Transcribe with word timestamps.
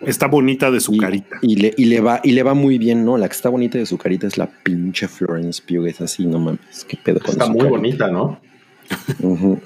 Está 0.00 0.28
bonita 0.28 0.70
de 0.70 0.80
su 0.80 0.94
Y, 0.94 0.98
carita. 0.98 1.36
y 1.42 1.56
le, 1.56 1.74
y 1.76 1.86
le 1.86 2.00
va, 2.00 2.20
y 2.22 2.30
le 2.32 2.42
va 2.44 2.54
muy 2.54 2.78
bien, 2.78 3.04
¿no? 3.04 3.18
La 3.18 3.28
que 3.28 3.34
está 3.34 3.48
bonita 3.48 3.78
de 3.78 3.86
su 3.86 3.98
carita 3.98 4.28
es 4.28 4.38
la 4.38 4.46
pinche 4.46 5.08
Florence 5.08 5.60
Pugh, 5.66 5.86
es 5.88 6.00
así, 6.00 6.24
no 6.24 6.38
mames, 6.38 6.84
qué 6.86 6.96
pedo 7.02 7.18
con 7.18 7.30
Está 7.30 7.46
su 7.46 7.50
muy 7.52 7.60
carita. 7.62 7.76
bonita, 7.76 8.08
¿no? 8.10 8.40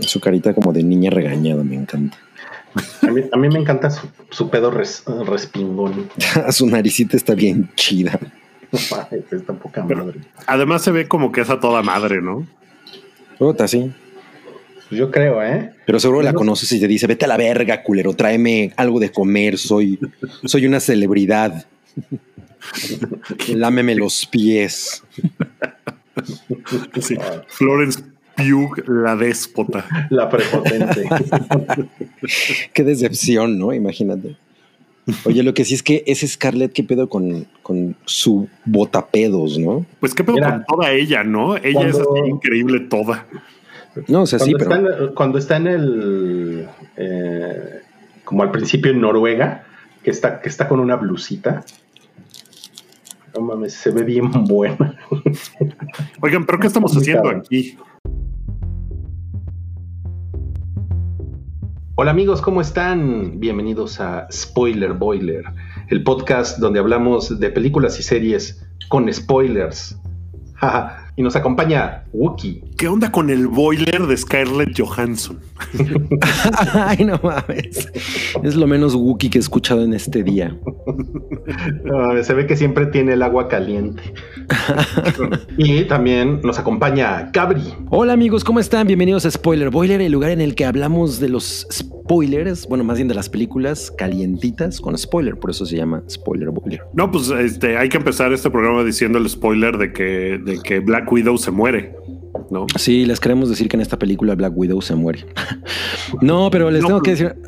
Su 0.01 0.21
carita 0.21 0.55
como 0.55 0.73
de 0.73 0.83
niña 0.83 1.11
regañada, 1.11 1.63
me 1.63 1.77
encanta. 1.77 2.17
A 3.03 3.11
mí, 3.11 3.21
a 3.31 3.37
mí 3.37 3.49
me 3.51 3.59
encanta 3.59 3.91
su, 3.91 4.09
su 4.31 4.49
pedo 4.49 4.71
res- 4.71 5.05
respingón. 5.27 6.09
su 6.51 6.67
naricita 6.67 7.17
está 7.19 7.35
bien 7.35 7.69
chida. 7.77 8.19
Está 8.73 9.53
poca 9.53 9.85
Pero- 9.87 10.07
madre. 10.07 10.21
Además 10.47 10.81
se 10.83 10.93
ve 10.93 11.07
como 11.09 11.31
que 11.31 11.43
es 11.43 11.51
a 11.51 11.61
toda 11.61 11.83
madre, 11.83 12.23
¿no? 12.23 12.47
Puta, 13.39 13.69
sí. 13.69 13.93
Pues 14.93 14.99
yo 14.99 15.11
creo, 15.11 15.43
¿eh? 15.43 15.73
Pero 15.87 15.99
seguro 15.99 16.21
la 16.21 16.33
Bueno. 16.33 16.41
conoces 16.41 16.71
y 16.71 16.79
te 16.79 16.87
dice, 16.87 17.07
vete 17.07 17.25
a 17.25 17.29
la 17.29 17.39
verga, 17.39 17.83
culero, 17.83 18.13
tráeme 18.13 18.75
algo 18.77 19.01
de 19.01 19.11
comer, 19.11 19.57
soy, 19.57 19.99
soy 20.45 20.67
una 20.67 20.81
celebridad. 20.81 21.65
Lámeme 23.49 23.95
los 23.95 24.27
pies. 24.27 25.03
Sí. 27.01 27.17
Florence 27.47 28.03
Pugh, 28.37 28.87
la 28.87 29.17
déspota. 29.17 30.09
La 30.11 30.29
prepotente. 30.29 31.09
Qué 32.75 32.85
decepción, 32.85 33.59
¿no? 33.59 33.73
Imagínate. 33.73 34.37
Oye, 35.25 35.43
lo 35.43 35.55
que 35.55 35.65
sí 35.65 35.73
es 35.73 35.83
que 35.83 36.05
ese 36.07 36.29
Scarlett, 36.29 36.75
¿qué 36.75 36.85
pedo 36.85 37.09
con, 37.09 37.47
con 37.63 37.97
su 38.05 38.47
botapedos, 38.67 39.59
no? 39.59 39.87
Pues 40.01 40.13
qué 40.13 40.23
pedo 40.23 40.35
Mira, 40.35 40.51
con 40.51 40.65
toda 40.67 40.93
ella, 40.93 41.25
¿no? 41.25 41.57
Ella 41.57 41.89
es 41.89 41.97
así 41.99 42.29
increíble 42.29 42.81
toda. 42.81 43.27
No, 44.09 44.23
o 44.23 44.27
sea, 44.27 44.39
sí, 44.39 44.53
cuando, 44.53 44.69
pero... 44.69 44.91
está 44.91 45.05
en, 45.05 45.15
cuando 45.15 45.39
está 45.39 45.57
en 45.57 45.67
el. 45.67 46.69
eh, 46.97 47.81
como 48.25 48.43
al 48.43 48.51
principio 48.51 48.91
en 48.91 49.01
Noruega, 49.01 49.65
que 50.03 50.11
está, 50.11 50.41
que 50.41 50.49
está 50.49 50.69
con 50.69 50.81
una 50.81 50.97
blusita. 50.97 51.65
No 53.35 53.43
mames, 53.43 53.75
se 53.75 53.91
ve 53.91 54.03
bien 54.03 54.31
buena. 54.45 54.97
Oigan, 56.21 56.47
pero 56.47 56.59
¿qué 56.59 56.67
estamos 56.67 56.97
haciendo 56.97 57.29
aquí? 57.29 57.79
Hola 61.95 62.11
amigos, 62.11 62.41
¿cómo 62.41 62.63
están? 62.63 63.39
Bienvenidos 63.39 64.01
a 64.01 64.27
Spoiler 64.33 64.95
Boiler, 64.95 65.45
el 65.89 66.03
podcast 66.03 66.59
donde 66.59 66.81
hablamos 66.81 67.39
de 67.39 67.51
películas 67.51 68.01
y 68.01 68.03
series 68.03 68.67
con 68.89 69.13
spoilers. 69.13 69.99
Y 71.15 71.23
nos 71.23 71.37
acompaña 71.37 72.05
Wookie. 72.15 72.65
¿Qué 72.79 72.89
onda 72.89 73.13
con 73.13 73.29
el 73.29 73.47
boiler 73.47 74.07
de 74.07 74.17
Scarlett 74.17 74.79
Johansson? 74.79 75.39
Ay, 76.75 77.05
no 77.05 77.21
mames. 77.23 77.93
Es 78.43 78.57
lo 78.57 78.67
menos 78.67 78.95
Wookiee 78.95 79.29
que 79.29 79.39
he 79.39 79.41
escuchado 79.41 79.85
en 79.85 79.93
este 79.93 80.23
día. 80.23 80.57
Se 82.23 82.33
ve 82.33 82.47
que 82.47 82.57
siempre 82.57 82.87
tiene 82.87 83.13
el 83.13 83.23
agua 83.23 83.49
caliente. 83.49 84.03
y 85.59 85.85
también 85.85 86.41
nos 86.43 86.59
acompaña 86.59 87.31
Gabri. 87.31 87.63
Hola 87.91 88.15
amigos, 88.15 88.43
¿cómo 88.43 88.59
están? 88.59 88.87
Bienvenidos 88.87 89.27
a 89.27 89.31
Spoiler 89.31 89.69
Boiler, 89.69 90.01
el 90.01 90.13
lugar 90.13 90.31
en 90.31 90.41
el 90.41 90.55
que 90.55 90.65
hablamos 90.65 91.21
de 91.21 91.29
los 91.29 91.67
spoilers, 91.71 92.67
bueno, 92.67 92.85
más 92.85 92.97
bien 92.97 93.09
de 93.09 93.15
las 93.15 93.29
películas 93.29 93.91
calientitas 93.97 94.81
con 94.81 94.97
spoiler, 94.99 95.37
por 95.37 95.51
eso 95.51 95.65
se 95.67 95.77
llama 95.77 96.03
Spoiler 96.09 96.51
Boiler. 96.51 96.83
No, 96.95 97.11
pues 97.11 97.31
este, 97.31 97.77
hay 97.77 97.89
que 97.89 97.99
empezar 97.99 98.33
este 98.33 98.51
programa 98.51 98.83
diciendo 98.85 99.19
el 99.19 99.29
spoiler 99.29 99.79
de 99.79 99.93
que, 99.93 100.41
de 100.45 100.59
que 100.63 100.81
Black 100.81 101.02
Widow 101.11 101.39
se 101.39 101.51
muere, 101.51 101.95
¿no? 102.51 102.67
Sí, 102.77 103.07
les 103.07 103.19
queremos 103.21 103.49
decir 103.49 103.69
que 103.69 103.77
en 103.77 103.81
esta 103.81 103.99
película 103.99 104.35
Black 104.35 104.53
Widow 104.57 104.81
se 104.83 104.95
muere. 104.95 105.27
no, 106.21 106.51
pero 106.51 106.71
les 106.71 106.83
No, 106.83 106.89
tengo 106.89 107.01
que 107.01 107.11
decir... 107.13 107.35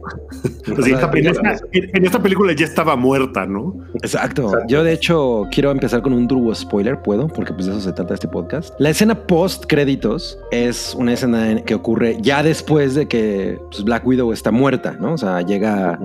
Esta 0.66 1.10
en, 1.14 1.26
esta, 1.26 1.56
en 1.72 2.04
esta 2.04 2.22
película 2.22 2.52
ya 2.54 2.64
estaba 2.64 2.96
muerta, 2.96 3.46
¿no? 3.46 3.76
Exacto. 4.02 4.44
Exacto. 4.44 4.66
Yo 4.68 4.82
de 4.82 4.92
hecho 4.92 5.46
quiero 5.50 5.70
empezar 5.70 6.02
con 6.02 6.12
un 6.12 6.26
turbo 6.26 6.54
spoiler, 6.54 7.00
¿puedo? 7.02 7.28
Porque 7.28 7.52
pues 7.52 7.66
de 7.66 7.72
eso 7.72 7.80
se 7.80 7.92
trata 7.92 8.14
este 8.14 8.28
podcast. 8.28 8.74
La 8.78 8.90
escena 8.90 9.14
post 9.26 9.64
créditos 9.66 10.38
es 10.50 10.94
una 10.98 11.12
escena 11.14 11.50
en- 11.50 11.64
que 11.64 11.74
ocurre 11.74 12.16
ya 12.20 12.42
después 12.42 12.94
de 12.94 13.06
que 13.08 13.58
pues, 13.70 13.84
Black 13.84 14.06
Widow 14.06 14.32
está 14.32 14.50
muerta, 14.50 14.96
¿no? 15.00 15.14
O 15.14 15.18
sea, 15.18 15.40
llega, 15.42 15.98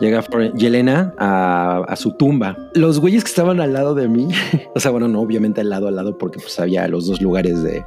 llega 0.00 0.22
Yelena 0.54 1.14
a, 1.18 1.84
a 1.88 1.96
su 1.96 2.12
tumba. 2.12 2.56
Los 2.74 3.00
güeyes 3.00 3.24
que 3.24 3.28
estaban 3.28 3.60
al 3.60 3.72
lado 3.72 3.94
de 3.94 4.08
mí, 4.08 4.28
o 4.74 4.80
sea, 4.80 4.90
bueno, 4.90 5.08
no, 5.08 5.20
obviamente 5.20 5.60
al 5.60 5.70
lado, 5.70 5.88
al 5.88 5.96
lado, 5.96 6.18
porque 6.18 6.38
pues 6.40 6.58
había 6.60 6.86
los 6.88 7.06
dos 7.06 7.20
lugares 7.20 7.62
de, 7.62 7.84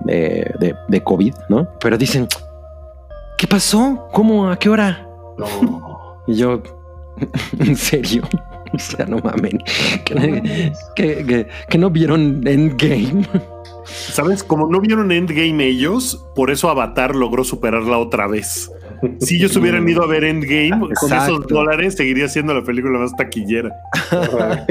de, 0.00 0.52
de, 0.60 0.74
de 0.88 1.02
COVID, 1.02 1.34
¿no? 1.48 1.68
Pero 1.80 1.96
dicen, 1.98 2.26
¿qué 3.38 3.46
pasó? 3.46 4.08
¿Cómo? 4.12 4.50
¿A 4.50 4.58
qué 4.58 4.68
hora? 4.68 5.06
No. 5.38 6.16
Y 6.26 6.34
yo, 6.34 6.62
¿en 7.58 7.76
serio? 7.76 8.22
O 8.74 8.78
sea, 8.78 9.06
no 9.06 9.18
mamen. 9.20 9.58
Que, 10.04 10.42
que- 10.96 11.24
que- 11.24 11.46
que 11.68 11.78
no 11.78 11.88
vieron 11.88 12.42
Endgame. 12.46 13.26
¿Sabes? 13.84 14.42
Como 14.42 14.66
no 14.66 14.80
vieron 14.80 15.12
Endgame 15.12 15.64
ellos, 15.64 16.26
por 16.34 16.50
eso 16.50 16.68
Avatar 16.68 17.14
logró 17.14 17.44
superarla 17.44 17.96
otra 17.96 18.26
vez. 18.26 18.70
Si 19.20 19.36
ellos 19.36 19.56
hubieran 19.56 19.88
ido 19.88 20.02
a 20.02 20.06
ver 20.06 20.24
Endgame, 20.24 20.70
con 20.80 20.90
Exacto. 20.90 21.32
esos 21.34 21.46
dólares 21.48 21.94
seguiría 21.94 22.28
siendo 22.28 22.54
la 22.54 22.62
película 22.62 22.98
más 22.98 23.14
taquillera. 23.16 23.70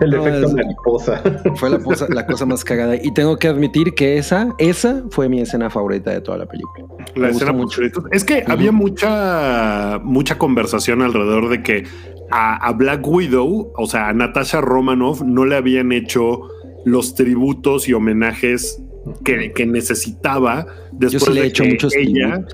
el 0.00 0.10
No, 0.10 0.26
efecto 0.26 0.46
es- 0.46 0.54
mariposa. 0.54 1.22
Fue 1.56 1.70
la 1.70 1.78
cosa, 1.78 2.06
la 2.08 2.26
cosa 2.26 2.46
más 2.46 2.64
cagada. 2.64 2.96
Y 2.96 3.12
tengo 3.14 3.38
que 3.38 3.48
admitir 3.48 3.94
que 3.94 4.18
esa, 4.18 4.54
esa 4.58 5.02
fue 5.10 5.28
mi 5.28 5.40
escena 5.40 5.70
favorita 5.70 6.10
de 6.10 6.20
toda 6.20 6.38
la 6.38 6.46
película. 6.46 6.84
La 7.14 7.28
Me 7.28 7.30
escena 7.30 7.54
créditos. 7.74 8.04
Es 8.10 8.24
que 8.24 8.44
había 8.46 8.72
mucha, 8.72 10.00
mucha 10.02 10.38
conversación 10.38 11.02
alrededor 11.02 11.48
de 11.48 11.62
que 11.62 11.84
a, 12.30 12.56
a 12.66 12.72
Black 12.72 13.06
Widow, 13.06 13.72
o 13.76 13.86
sea, 13.86 14.08
a 14.08 14.12
Natasha 14.12 14.60
Romanoff, 14.60 15.22
no 15.22 15.44
le 15.44 15.56
habían 15.56 15.92
hecho 15.92 16.40
los 16.84 17.14
tributos 17.14 17.88
y 17.88 17.92
homenajes 17.92 18.82
que, 19.24 19.52
que 19.52 19.66
necesitaba 19.66 20.66
Yo 20.92 21.08
después 21.08 21.24
sí 21.24 21.32
le 21.32 21.40
he 21.42 21.46
hecho 21.46 21.64
muchos 21.64 21.94
ella. 21.96 22.44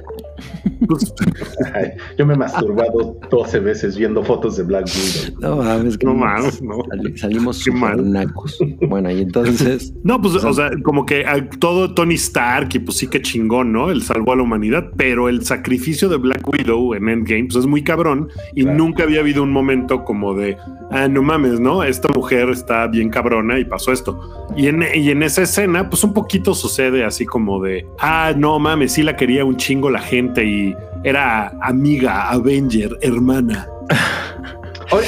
pues, 0.86 1.12
yo 2.18 2.26
me 2.26 2.34
he 2.34 2.36
masturbado 2.36 3.18
12 3.30 3.60
veces 3.60 3.96
viendo 3.96 4.22
fotos 4.22 4.56
de 4.56 4.62
Black 4.62 4.86
Widow. 4.86 5.40
No 5.40 5.56
mames, 5.62 5.98
que 5.98 6.06
No 6.06 6.14
mames, 6.14 6.62
no. 6.62 6.78
sali- 6.88 7.18
Salimos 7.18 7.64
Qué 7.64 7.70
mal. 7.72 8.10
nacos. 8.12 8.58
Bueno, 8.88 9.10
y 9.10 9.22
entonces. 9.22 9.92
no, 10.04 10.20
pues, 10.20 10.34
o 10.36 10.52
sea, 10.52 10.70
como 10.84 11.04
que 11.04 11.26
a 11.26 11.48
todo 11.58 11.94
Tony 11.94 12.14
Stark 12.14 12.68
y 12.74 12.78
pues 12.78 12.98
sí 12.98 13.08
que 13.08 13.20
chingón, 13.20 13.72
¿no? 13.72 13.90
Él 13.90 14.02
salvó 14.02 14.32
a 14.32 14.36
la 14.36 14.42
humanidad, 14.42 14.90
pero 14.96 15.28
el 15.28 15.44
sacrificio 15.44 16.08
de 16.08 16.16
Black 16.16 16.46
Widow 16.48 16.94
en 16.94 17.08
Endgame 17.08 17.44
pues 17.44 17.56
es 17.56 17.66
muy 17.66 17.82
cabrón 17.82 18.28
y 18.54 18.62
Claro. 18.62 18.78
nunca 18.78 19.02
había 19.02 19.20
habido 19.20 19.42
un 19.42 19.50
momento 19.52 20.04
como 20.04 20.34
de, 20.34 20.56
ah, 20.90 21.08
no 21.08 21.22
mames, 21.22 21.60
¿no? 21.60 21.82
Esta 21.82 22.08
mujer 22.14 22.50
está 22.50 22.86
bien 22.86 23.10
cabrona 23.10 23.58
y 23.58 23.64
pasó 23.64 23.92
esto. 23.92 24.46
Y 24.56 24.68
en, 24.68 24.84
y 24.94 25.10
en 25.10 25.22
esa 25.22 25.42
escena, 25.42 25.88
pues 25.90 26.04
un 26.04 26.12
poquito 26.14 26.54
sucede 26.54 27.04
así 27.04 27.26
como 27.26 27.62
de, 27.62 27.86
ah, 27.98 28.27
no 28.34 28.58
mames, 28.58 28.92
sí 28.92 29.02
la 29.02 29.16
quería 29.16 29.44
un 29.44 29.56
chingo 29.56 29.90
la 29.90 30.00
gente 30.00 30.44
y 30.44 30.76
era 31.04 31.52
amiga, 31.62 32.30
Avenger, 32.30 32.96
hermana. 33.00 33.68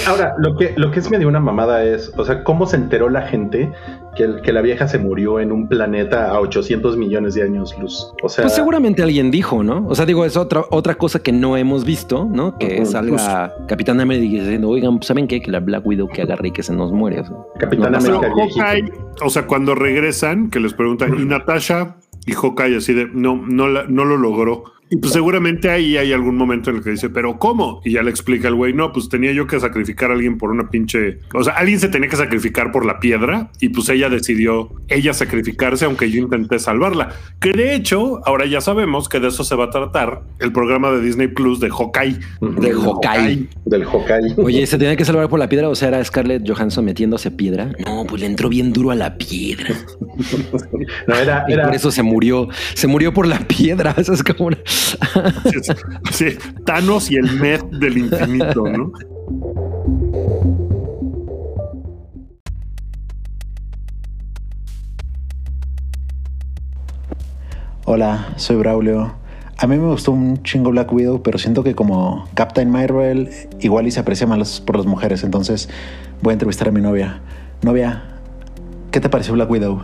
Ahora, 0.06 0.34
lo 0.38 0.56
que, 0.56 0.74
lo 0.76 0.90
que 0.90 1.00
es 1.00 1.10
medio 1.10 1.26
una 1.26 1.40
mamada 1.40 1.82
es, 1.84 2.12
o 2.18 2.24
sea, 2.24 2.44
¿cómo 2.44 2.66
se 2.66 2.76
enteró 2.76 3.08
la 3.08 3.22
gente 3.22 3.72
que, 4.14 4.52
la 4.52 4.60
vieja 4.60 4.86
se 4.86 4.98
murió 4.98 5.40
en 5.40 5.52
un 5.52 5.68
planeta 5.68 6.30
a 6.30 6.40
800 6.40 6.98
millones 6.98 7.34
de 7.34 7.42
años 7.42 7.74
luz? 7.80 8.12
O 8.22 8.28
sea, 8.28 8.42
Pues 8.42 8.54
seguramente 8.54 9.02
alguien 9.02 9.30
dijo, 9.30 9.62
¿no? 9.62 9.86
O 9.88 9.94
sea, 9.94 10.04
digo, 10.04 10.26
es 10.26 10.36
otra, 10.36 10.64
otra 10.70 10.96
cosa 10.96 11.20
que 11.20 11.32
no 11.32 11.56
hemos 11.56 11.86
visto, 11.86 12.28
¿no? 12.30 12.58
Que 12.58 12.82
Ujú. 12.82 12.90
salga 12.90 13.54
Capitán 13.66 14.00
América 14.00 14.42
diciendo, 14.42 14.68
oigan, 14.68 14.98
pues, 14.98 15.06
¿saben 15.06 15.26
qué? 15.26 15.40
Que 15.40 15.50
la 15.50 15.60
Black 15.60 15.86
Widow 15.86 16.08
que 16.08 16.22
agarre 16.22 16.48
y 16.48 16.52
que 16.52 16.62
se 16.62 16.74
nos 16.74 16.92
muere. 16.92 17.20
O 17.20 17.24
sea, 17.24 17.36
Capitán 17.58 17.92
no 17.92 17.98
América 17.98 18.30
o 19.22 19.30
sea, 19.30 19.46
cuando 19.46 19.74
regresan, 19.74 20.50
que 20.50 20.60
les 20.60 20.74
preguntan, 20.74 21.18
¿y 21.18 21.24
Natasha? 21.24 21.96
Y 22.30 22.32
Hawkeye 22.32 22.76
así 22.76 22.92
de, 22.94 23.06
no, 23.12 23.42
no, 23.44 23.66
la- 23.66 23.86
no 23.88 24.04
lo 24.04 24.16
logró. 24.16 24.62
Y 24.90 24.96
pues 24.96 25.12
seguramente 25.12 25.70
ahí 25.70 25.96
hay 25.96 26.12
algún 26.12 26.36
momento 26.36 26.70
en 26.70 26.76
el 26.76 26.82
que 26.82 26.90
dice, 26.90 27.10
¿pero 27.10 27.38
cómo? 27.38 27.80
Y 27.84 27.92
ya 27.92 28.02
le 28.02 28.10
explica 28.10 28.48
el 28.48 28.56
güey, 28.56 28.72
no, 28.72 28.92
pues 28.92 29.08
tenía 29.08 29.30
yo 29.32 29.46
que 29.46 29.60
sacrificar 29.60 30.10
a 30.10 30.14
alguien 30.14 30.36
por 30.36 30.50
una 30.50 30.68
pinche... 30.68 31.18
O 31.32 31.44
sea, 31.44 31.52
alguien 31.54 31.78
se 31.78 31.88
tenía 31.88 32.08
que 32.08 32.16
sacrificar 32.16 32.72
por 32.72 32.84
la 32.84 32.98
piedra 32.98 33.50
y 33.60 33.68
pues 33.68 33.88
ella 33.88 34.08
decidió, 34.08 34.72
ella 34.88 35.14
sacrificarse, 35.14 35.84
aunque 35.84 36.10
yo 36.10 36.20
intenté 36.20 36.58
salvarla. 36.58 37.10
Que 37.40 37.52
de 37.52 37.74
hecho, 37.74 38.20
ahora 38.26 38.46
ya 38.46 38.60
sabemos 38.60 39.08
que 39.08 39.20
de 39.20 39.28
eso 39.28 39.44
se 39.44 39.54
va 39.54 39.66
a 39.66 39.70
tratar 39.70 40.22
el 40.40 40.52
programa 40.52 40.90
de 40.90 41.00
Disney 41.00 41.28
Plus 41.28 41.60
de 41.60 41.70
Hawkeye. 41.70 42.18
De 42.40 42.72
Hawkeye. 42.72 43.48
Del 43.66 43.84
Hawkeye. 43.84 44.34
Oye, 44.38 44.66
¿se 44.66 44.76
tenía 44.76 44.96
que 44.96 45.04
salvar 45.04 45.28
por 45.28 45.38
la 45.38 45.48
piedra? 45.48 45.68
O 45.68 45.76
sea, 45.76 45.88
era 45.88 46.04
Scarlett 46.04 46.42
Johansson 46.48 46.84
metiéndose 46.84 47.30
piedra. 47.30 47.70
No, 47.86 48.04
pues 48.08 48.22
le 48.22 48.26
entró 48.26 48.48
bien 48.48 48.72
duro 48.72 48.90
a 48.90 48.96
la 48.96 49.16
piedra. 49.16 49.74
No, 51.06 51.14
era, 51.14 51.44
Y 51.48 51.56
por 51.56 51.74
eso 51.74 51.90
se 51.90 52.02
murió. 52.02 52.48
Se 52.74 52.86
murió 52.86 53.12
por 53.12 53.26
la 53.26 53.38
piedra. 53.38 53.94
Eso 53.98 54.12
es 54.12 54.22
como 54.22 54.48
una... 54.48 54.58
Sí, 56.12 56.36
Thanos 56.64 57.10
y 57.10 57.16
el 57.16 57.32
Met 57.32 57.62
del 57.70 57.98
infinito, 57.98 58.64
¿no? 58.68 58.92
Hola, 67.84 68.28
soy 68.36 68.56
Braulio. 68.56 69.14
A 69.58 69.66
mí 69.66 69.76
me 69.76 69.88
gustó 69.88 70.12
un 70.12 70.42
chingo 70.42 70.70
Black 70.70 70.92
Widow, 70.92 71.22
pero 71.22 71.38
siento 71.38 71.64
que 71.64 71.74
como 71.74 72.28
Captain 72.34 72.70
Marvel 72.70 73.28
igual 73.60 73.86
y 73.86 73.90
se 73.90 74.00
aprecia 74.00 74.26
más 74.26 74.60
por 74.60 74.76
las 74.76 74.86
mujeres. 74.86 75.24
Entonces 75.24 75.68
voy 76.22 76.30
a 76.30 76.34
entrevistar 76.34 76.68
a 76.68 76.70
mi 76.70 76.80
novia. 76.80 77.20
Novia, 77.62 78.04
¿qué 78.90 79.00
te 79.00 79.08
pareció 79.08 79.34
Black 79.34 79.50
Widow? 79.50 79.82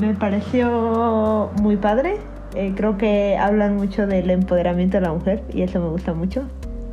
Me 0.00 0.14
pareció 0.14 1.50
muy 1.60 1.76
padre. 1.76 2.16
Eh, 2.54 2.72
creo 2.76 2.98
que 2.98 3.36
hablan 3.36 3.76
mucho 3.76 4.06
del 4.06 4.30
empoderamiento 4.30 4.98
de 4.98 5.02
la 5.02 5.12
mujer 5.12 5.42
y 5.52 5.62
eso 5.62 5.80
me 5.80 5.88
gusta 5.88 6.14
mucho. 6.14 6.44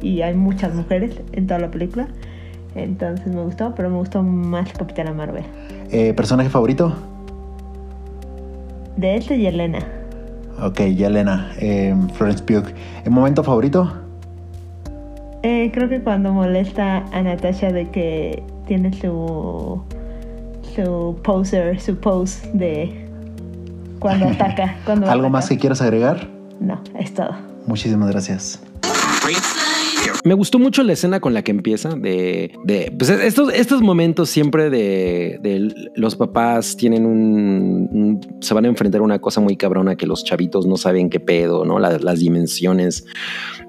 Y 0.01 0.21
hay 0.21 0.35
muchas 0.35 0.73
mujeres 0.73 1.19
en 1.33 1.47
toda 1.47 1.59
la 1.59 1.71
película. 1.71 2.07
Entonces 2.75 3.27
me 3.27 3.41
gustó, 3.41 3.73
pero 3.75 3.89
me 3.89 3.97
gustó 3.97 4.21
más 4.21 4.71
Capitana 4.73 5.13
Marvel. 5.13 5.43
Eh, 5.91 6.13
¿Personaje 6.13 6.49
favorito? 6.49 6.93
De 8.97 9.15
este, 9.15 9.39
Yelena. 9.39 9.79
Ok, 10.61 10.81
Yelena. 10.81 11.51
Eh, 11.59 11.95
Florence 12.13 12.43
Pugh. 12.43 12.71
¿El 13.03 13.11
momento 13.11 13.43
favorito? 13.43 13.91
Eh, 15.43 15.71
creo 15.73 15.89
que 15.89 16.01
cuando 16.01 16.33
molesta 16.33 17.05
a 17.11 17.21
Natasha 17.21 17.71
de 17.71 17.89
que 17.89 18.43
tiene 18.67 18.93
su 18.93 19.81
su 20.75 21.17
poser, 21.23 21.79
su 21.79 21.97
pose 21.97 22.49
de 22.53 23.06
cuando 23.99 24.27
ataca. 24.29 24.77
Cuando 24.85 25.05
¿Algo 25.07 25.25
ataca. 25.25 25.29
más 25.29 25.49
que 25.49 25.57
quieras 25.57 25.81
agregar? 25.81 26.29
No, 26.59 26.81
es 26.99 27.13
todo. 27.13 27.31
Muchísimas 27.65 28.09
gracias. 28.09 28.61
Me 30.23 30.33
gustó 30.33 30.57
mucho 30.59 30.83
la 30.83 30.93
escena 30.93 31.19
con 31.19 31.33
la 31.33 31.41
que 31.43 31.51
empieza 31.51 31.89
de, 31.89 32.51
de 32.63 32.93
pues 32.97 33.09
estos, 33.09 33.53
estos 33.53 33.81
momentos 33.81 34.29
siempre 34.29 34.69
de, 34.69 35.37
de 35.41 35.73
los 35.95 36.15
papás 36.15 36.75
tienen 36.75 37.05
un, 37.05 37.89
un- 37.91 38.41
se 38.41 38.53
van 38.53 38.65
a 38.65 38.67
enfrentar 38.67 39.01
a 39.01 39.03
una 39.03 39.19
cosa 39.19 39.41
muy 39.41 39.55
cabrona 39.57 39.95
que 39.95 40.07
los 40.07 40.23
chavitos 40.23 40.65
no 40.65 40.77
saben 40.77 41.09
qué 41.09 41.19
pedo, 41.19 41.65
¿no? 41.65 41.79
La- 41.79 41.97
las 41.99 42.19
dimensiones. 42.19 43.05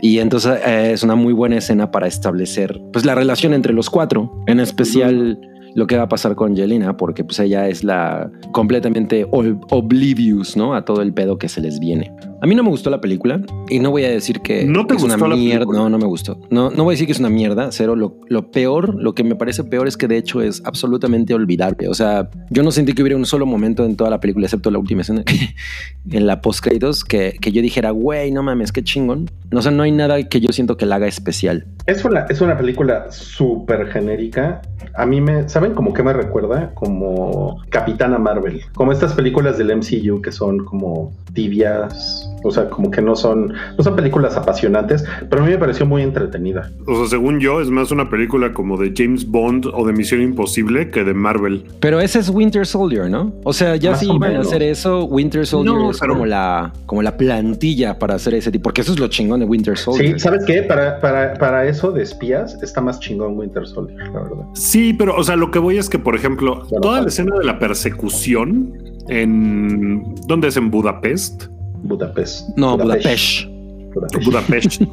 Y 0.01 0.19
entonces 0.21 0.59
eh, 0.65 0.93
es 0.95 1.03
una 1.03 1.15
muy 1.17 1.33
buena 1.33 1.59
escena 1.59 1.91
para 1.91 2.07
establecer 2.07 2.81
pues 2.93 3.05
la 3.05 3.15
relación 3.15 3.53
entre 3.53 3.73
los 3.73 3.91
cuatro, 3.91 4.43
en 4.47 4.61
especial 4.61 5.39
lo 5.75 5.87
que 5.87 5.97
va 5.97 6.05
a 6.05 6.09
pasar 6.09 6.35
con 6.35 6.56
Jelena, 6.56 6.97
porque 6.97 7.25
pues 7.25 7.38
ella 7.41 7.69
es 7.69 7.85
la 7.85 8.31
completamente 8.53 9.26
oblivious, 9.31 10.56
¿no? 10.56 10.75
A 10.75 10.85
todo 10.85 11.03
el 11.03 11.12
pedo 11.12 11.38
que 11.38 11.49
se 11.49 11.61
les 11.61 11.79
viene. 11.79 12.12
A 12.41 12.47
mí 12.47 12.55
no 12.55 12.62
me 12.62 12.70
gustó 12.70 12.88
la 12.88 13.00
película 13.00 13.41
y 13.69 13.81
no 13.81 13.91
voy 13.91 14.05
a 14.05 14.11
decir 14.11 14.41
que 14.41 14.65
¿No 14.65 14.87
te 14.87 14.94
es 14.94 15.03
una 15.03 15.15
gustó 15.15 15.29
la 15.29 15.35
mierda. 15.37 15.59
película? 15.61 15.79
No, 15.81 15.88
no 15.91 15.99
me 15.99 16.06
gustó. 16.06 16.41
No, 16.50 16.70
no 16.70 16.85
voy 16.85 16.93
a 16.93 16.94
decir 16.94 17.06
que 17.06 17.12
es 17.12 17.19
una 17.19 17.31
mierda, 17.31 17.70
cero. 17.73 17.97
Lo, 17.97 18.20
lo 18.29 18.50
peor, 18.53 18.94
lo 18.94 19.15
que 19.15 19.25
me 19.25 19.35
parece 19.35 19.65
peor 19.65 19.88
es 19.88 19.97
que 19.97 20.06
de 20.06 20.19
hecho 20.19 20.41
es 20.41 20.62
absolutamente 20.65 21.35
olvidable. 21.35 21.88
O 21.88 21.94
sea, 21.94 22.31
yo 22.50 22.62
no 22.62 22.71
sentí 22.71 22.93
que 22.93 23.03
hubiera 23.03 23.17
un 23.17 23.26
solo 23.26 23.44
momento 23.44 23.85
en 23.85 23.97
toda 23.97 24.11
la 24.11 24.21
película, 24.21 24.47
excepto 24.47 24.71
la 24.71 24.79
última 24.79 25.00
escena, 25.03 25.25
en 26.11 26.26
la 26.26 26.41
post 26.41 26.62
créditos, 26.62 27.05
que, 27.05 27.37
que 27.41 27.50
yo 27.50 27.61
dijera, 27.61 27.91
güey, 27.91 28.31
no 28.31 28.43
mames, 28.44 28.71
qué 28.71 28.85
chingón. 28.85 29.29
O 29.53 29.61
sea, 29.61 29.73
no 29.73 29.82
hay 29.82 29.91
nada 29.93 30.23
que 30.29 30.41
yo 30.41 30.53
siento 30.53 30.76
que 30.76 30.87
la 30.87 30.97
haga 30.97 31.09
especial. 31.09 31.67
Es 31.87 32.05
una, 32.05 32.21
es 32.29 32.41
una 32.41 32.56
película 32.56 33.11
súper 33.11 33.88
genérica. 33.88 34.62
A 34.94 35.06
mí 35.06 35.21
me, 35.21 35.49
¿saben 35.69 35.75
como 35.75 35.93
que 35.93 36.03
me 36.03 36.12
recuerda? 36.12 36.73
Como 36.75 37.61
Capitana 37.70 38.19
Marvel. 38.19 38.62
Como 38.75 38.93
estas 38.93 39.12
películas 39.12 39.59
del 39.59 39.76
MCU 39.76 40.20
que 40.23 40.32
son 40.32 40.65
como 40.65 41.12
tibias. 41.35 42.28
O 42.44 42.50
sea, 42.50 42.69
como 42.70 42.90
que 42.90 43.02
no 43.02 43.17
son, 43.17 43.52
no 43.76 43.85
son 43.85 43.96
películas 43.96 44.37
apasionantes, 44.37 45.05
pero 45.29 45.43
a 45.43 45.44
mí 45.46 45.52
me 45.52 45.58
pareció 45.58 45.87
muy 45.87 46.02
entretenida. 46.02 46.70
O 46.87 46.94
sea, 46.96 47.06
según 47.06 47.40
yo, 47.40 47.61
es 47.61 47.70
más 47.70 47.90
una 47.90 48.08
película 48.08 48.52
como 48.52 48.76
de 48.76 48.93
James 48.96 49.26
Bond 49.29 49.67
o 49.73 49.87
de 49.87 49.93
Misión 49.93 50.23
Imposible 50.23 50.90
que 50.90 51.05
de 51.05 51.14
Marvel. 51.14 51.64
Pero 51.81 52.00
ese 52.00 52.19
es 52.20 52.29
Winter 52.29 52.67
Soldier, 52.67 53.11
¿no? 53.11 53.32
O 53.44 53.52
sea, 53.52 53.76
ya 53.76 53.94
si 53.96 54.08
o 54.08 54.14
iban 54.14 54.37
a 54.37 54.40
hacer 54.40 54.62
eso, 54.62 55.05
Winter 55.05 55.46
Soldier 55.46 55.75
No, 55.75 55.90
es 55.90 55.99
pero- 56.00 56.14
como 56.14 56.26
la, 56.26 56.73
como 56.87 57.02
la 57.02 57.17
plantilla 57.17 57.99
para 57.99 58.14
hacer 58.14 58.35
ese 58.35 58.50
tipo, 58.50 58.64
porque 58.64 58.81
eso 58.82 58.93
es 58.93 58.99
lo 58.99 59.08
chingón 59.08 59.40
de 59.40 59.46
Winter 59.46 59.76
Soldier. 59.76 60.14
Sí, 60.14 60.19
¿sabes 60.20 60.44
qué? 60.46 60.62
Para, 60.62 61.00
para, 61.00 61.35
para 61.35 61.67
eso 61.67 61.90
de 61.93 62.02
espías 62.02 62.58
está 62.62 62.81
más 62.81 63.00
chingón 63.00 63.37
Winter 63.38 63.67
Soldier, 63.67 63.99
la 64.12 64.20
verdad. 64.20 64.44
Sí, 64.55 64.93
pero, 64.93 65.17
o 65.17 65.23
sea, 65.25 65.37
lo 65.37 65.50
que 65.50 65.58
voy 65.58 65.79
es 65.79 65.88
que, 65.88 65.99
por 65.99 66.14
ejemplo, 66.14 66.56
Bueno, 66.69 66.81
toda 66.81 67.00
la 67.02 67.08
escena 67.08 67.37
de 67.38 67.44
la 67.44 67.58
persecución 67.58 68.73
en. 69.08 70.14
¿Dónde 70.26 70.49
es? 70.49 70.56
En 70.56 70.70
Budapest. 70.70 71.44
Budapest. 71.83 72.49
No, 72.57 72.77
Budapest. 72.77 73.47
Budapest. 73.95 74.25
Budapest. 74.25 74.83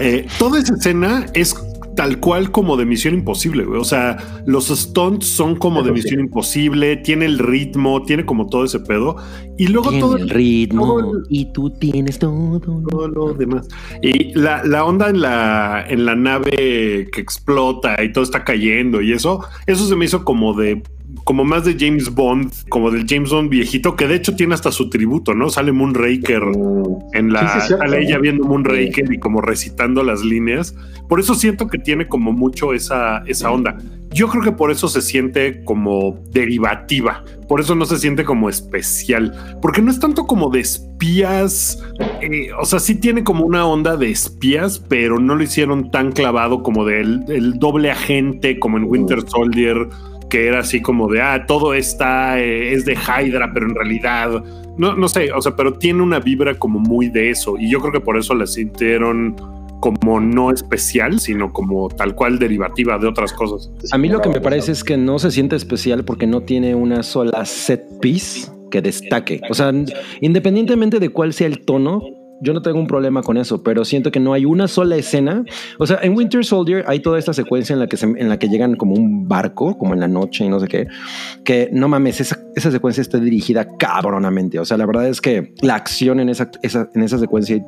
Eh, 0.00 0.26
toda 0.38 0.60
esa 0.60 0.74
escena 0.74 1.26
es 1.34 1.56
tal 1.96 2.20
cual 2.20 2.52
como 2.52 2.76
de 2.76 2.84
Misión 2.84 3.14
Imposible, 3.14 3.64
güey. 3.64 3.80
O 3.80 3.84
sea, 3.84 4.18
los 4.46 4.68
stunts 4.68 5.26
son 5.26 5.56
como 5.56 5.82
de 5.82 5.88
sí. 5.88 5.94
Misión 5.94 6.20
Imposible, 6.20 6.96
tiene 6.98 7.24
el 7.24 7.38
ritmo, 7.40 8.02
tiene 8.04 8.24
como 8.24 8.46
todo 8.46 8.64
ese 8.64 8.78
pedo. 8.78 9.16
Y 9.56 9.66
luego 9.66 9.88
Tiene 9.88 10.02
todo 10.04 10.16
el 10.16 10.28
ritmo 10.30 10.86
todo 10.86 11.16
el- 11.16 11.24
y 11.30 11.46
tú 11.52 11.70
tienes 11.70 12.18
todo. 12.20 12.60
todo 12.60 13.08
lo 13.08 13.32
demás. 13.34 13.66
Y 14.02 14.38
la, 14.38 14.62
la 14.62 14.84
onda 14.84 15.08
en 15.08 15.20
la, 15.20 15.84
en 15.88 16.04
la 16.04 16.14
nave 16.14 17.08
que 17.10 17.20
explota 17.20 18.00
y 18.04 18.12
todo 18.12 18.22
está 18.22 18.44
cayendo 18.44 19.00
y 19.00 19.12
eso, 19.12 19.40
eso 19.66 19.84
se 19.88 19.96
me 19.96 20.04
hizo 20.04 20.24
como 20.24 20.52
de 20.54 20.80
como 21.24 21.44
más 21.44 21.64
de 21.64 21.76
James 21.78 22.14
Bond, 22.14 22.52
como 22.68 22.90
del 22.90 23.06
James 23.08 23.30
Bond 23.30 23.50
viejito, 23.50 23.96
que 23.96 24.06
de 24.06 24.14
hecho 24.16 24.36
tiene 24.36 24.54
hasta 24.54 24.70
su 24.72 24.88
tributo, 24.90 25.34
¿no? 25.34 25.48
Sale 25.50 25.72
Moonraker 25.72 26.42
Mm, 26.42 26.98
en 27.14 27.32
la 27.32 27.40
Sí, 27.40 27.60
sí, 27.60 27.66
cierto. 27.68 27.84
sale 27.84 28.02
ella 28.02 28.18
viendo 28.18 28.44
Moonraker 28.44 29.12
y 29.12 29.18
como 29.18 29.40
recitando 29.40 30.02
las 30.02 30.22
líneas. 30.22 30.74
Por 31.08 31.20
eso 31.20 31.34
siento 31.34 31.66
que 31.68 31.78
tiene 31.78 32.06
como 32.08 32.32
mucho 32.32 32.72
esa, 32.74 33.22
esa 33.26 33.50
onda. 33.50 33.78
Yo 34.10 34.28
creo 34.28 34.42
que 34.42 34.52
por 34.52 34.70
eso 34.70 34.88
se 34.88 35.02
siente 35.02 35.62
como 35.64 36.18
derivativa. 36.30 37.24
Por 37.46 37.60
eso 37.60 37.74
no 37.74 37.84
se 37.86 37.98
siente 37.98 38.24
como 38.24 38.48
especial. 38.48 39.58
Porque 39.60 39.82
no 39.82 39.90
es 39.90 40.00
tanto 40.00 40.26
como 40.26 40.50
de 40.50 40.60
espías. 40.60 41.82
eh, 42.20 42.48
o 42.60 42.64
sea, 42.64 42.78
sí 42.80 42.94
tiene 42.94 43.24
como 43.24 43.44
una 43.44 43.64
onda 43.66 43.96
de 43.96 44.10
espías, 44.10 44.78
pero 44.88 45.18
no 45.18 45.34
lo 45.36 45.42
hicieron 45.42 45.90
tan 45.90 46.12
clavado 46.12 46.62
como 46.62 46.84
del 46.84 47.24
el 47.28 47.58
doble 47.58 47.90
agente, 47.90 48.58
como 48.58 48.76
en 48.78 48.84
Winter 48.84 49.22
Soldier, 49.28 49.88
que 50.28 50.46
era 50.46 50.60
así 50.60 50.80
como 50.80 51.08
de, 51.08 51.20
ah, 51.22 51.46
todo 51.46 51.74
está, 51.74 52.40
eh, 52.40 52.72
es 52.72 52.84
de 52.84 52.94
Hydra, 52.94 53.50
pero 53.52 53.66
en 53.66 53.74
realidad 53.74 54.42
no, 54.78 54.94
no 54.94 55.08
sé, 55.08 55.32
o 55.32 55.42
sea, 55.42 55.56
pero 55.56 55.74
tiene 55.74 56.02
una 56.02 56.20
vibra 56.20 56.54
como 56.54 56.78
muy 56.78 57.08
de 57.08 57.30
eso. 57.30 57.56
Y 57.58 57.68
yo 57.68 57.80
creo 57.80 57.92
que 57.92 58.00
por 58.00 58.16
eso 58.16 58.32
la 58.34 58.46
sintieron 58.46 59.34
como 59.80 60.20
no 60.20 60.50
especial, 60.52 61.20
sino 61.20 61.52
como 61.52 61.88
tal 61.88 62.14
cual 62.14 62.38
derivativa 62.38 62.98
de 62.98 63.08
otras 63.08 63.32
cosas. 63.32 63.70
A 63.90 63.98
mí 63.98 64.08
lo 64.08 64.20
que 64.20 64.28
me 64.28 64.40
parece 64.40 64.72
es 64.72 64.84
que 64.84 64.96
no 64.96 65.18
se 65.18 65.30
siente 65.30 65.56
especial 65.56 66.04
porque 66.04 66.26
no 66.26 66.42
tiene 66.42 66.74
una 66.74 67.02
sola 67.02 67.44
set 67.44 67.82
piece 68.00 68.50
que 68.70 68.80
destaque. 68.80 69.40
O 69.50 69.54
sea, 69.54 69.72
independientemente 70.20 71.00
de 71.00 71.08
cuál 71.08 71.32
sea 71.32 71.48
el 71.48 71.64
tono, 71.64 72.02
yo 72.40 72.52
no 72.52 72.62
tengo 72.62 72.78
un 72.78 72.86
problema 72.86 73.22
con 73.22 73.36
eso, 73.36 73.62
pero 73.62 73.84
siento 73.84 74.10
que 74.10 74.20
no 74.20 74.32
hay 74.32 74.44
una 74.44 74.68
sola 74.68 74.96
escena. 74.96 75.44
O 75.78 75.86
sea, 75.86 75.98
en 76.02 76.16
Winter 76.16 76.44
Soldier 76.44 76.84
hay 76.86 77.00
toda 77.00 77.18
esta 77.18 77.32
secuencia 77.32 77.72
en 77.72 77.80
la 77.80 77.86
que, 77.86 77.96
en 78.00 78.28
la 78.28 78.38
que 78.38 78.48
llegan 78.48 78.76
como 78.76 78.94
un 78.94 79.28
barco, 79.28 79.76
como 79.76 79.94
en 79.94 80.00
la 80.00 80.08
noche 80.08 80.44
y 80.44 80.48
no 80.48 80.60
sé 80.60 80.68
qué, 80.68 80.86
que 81.44 81.68
no 81.72 81.88
mames, 81.88 82.20
esa, 82.20 82.38
esa 82.54 82.70
secuencia 82.70 83.00
está 83.00 83.18
dirigida 83.18 83.76
cabronamente. 83.78 84.58
O 84.58 84.64
sea, 84.64 84.76
la 84.76 84.86
verdad 84.86 85.08
es 85.08 85.20
que 85.20 85.52
la 85.62 85.74
acción 85.74 86.20
en 86.20 86.28
esa, 86.28 86.50
en 86.62 87.02
esa 87.02 87.18
secuencia 87.18 87.64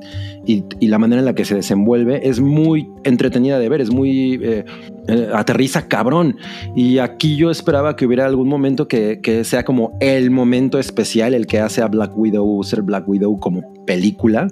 y 0.47 0.87
la 0.87 0.99
manera 0.99 1.21
en 1.21 1.27
la 1.27 1.35
que 1.35 1.45
se 1.45 1.55
desenvuelve 1.55 2.29
es 2.29 2.41
muy 2.41 2.89
entretenida 3.05 3.59
de 3.59 3.69
ver, 3.69 3.81
es 3.81 3.91
muy... 3.91 4.41
eh, 4.43 4.65
eh, 5.11 5.29
aterriza 5.35 5.89
cabrón. 5.89 6.37
Y 6.75 6.99
aquí 6.99 7.37
yo 7.37 7.51
esperaba 7.51 7.97
que 7.97 8.07
hubiera 8.07 8.27
algún 8.27 8.49
momento 8.49 8.89
que, 8.89 9.21
que 9.21 9.45
sea 9.45 9.65
como 9.65 9.97
el 10.01 10.31
momento 10.31 10.79
especial, 10.79 11.35
el 11.35 11.47
que 11.47 11.61
hace 11.61 11.83
a 11.83 11.87
Black 11.89 12.17
Widow 12.17 12.63
ser 12.65 12.83
Black 12.83 13.09
Widow 13.09 13.39
como 13.39 13.63
película. 13.85 14.49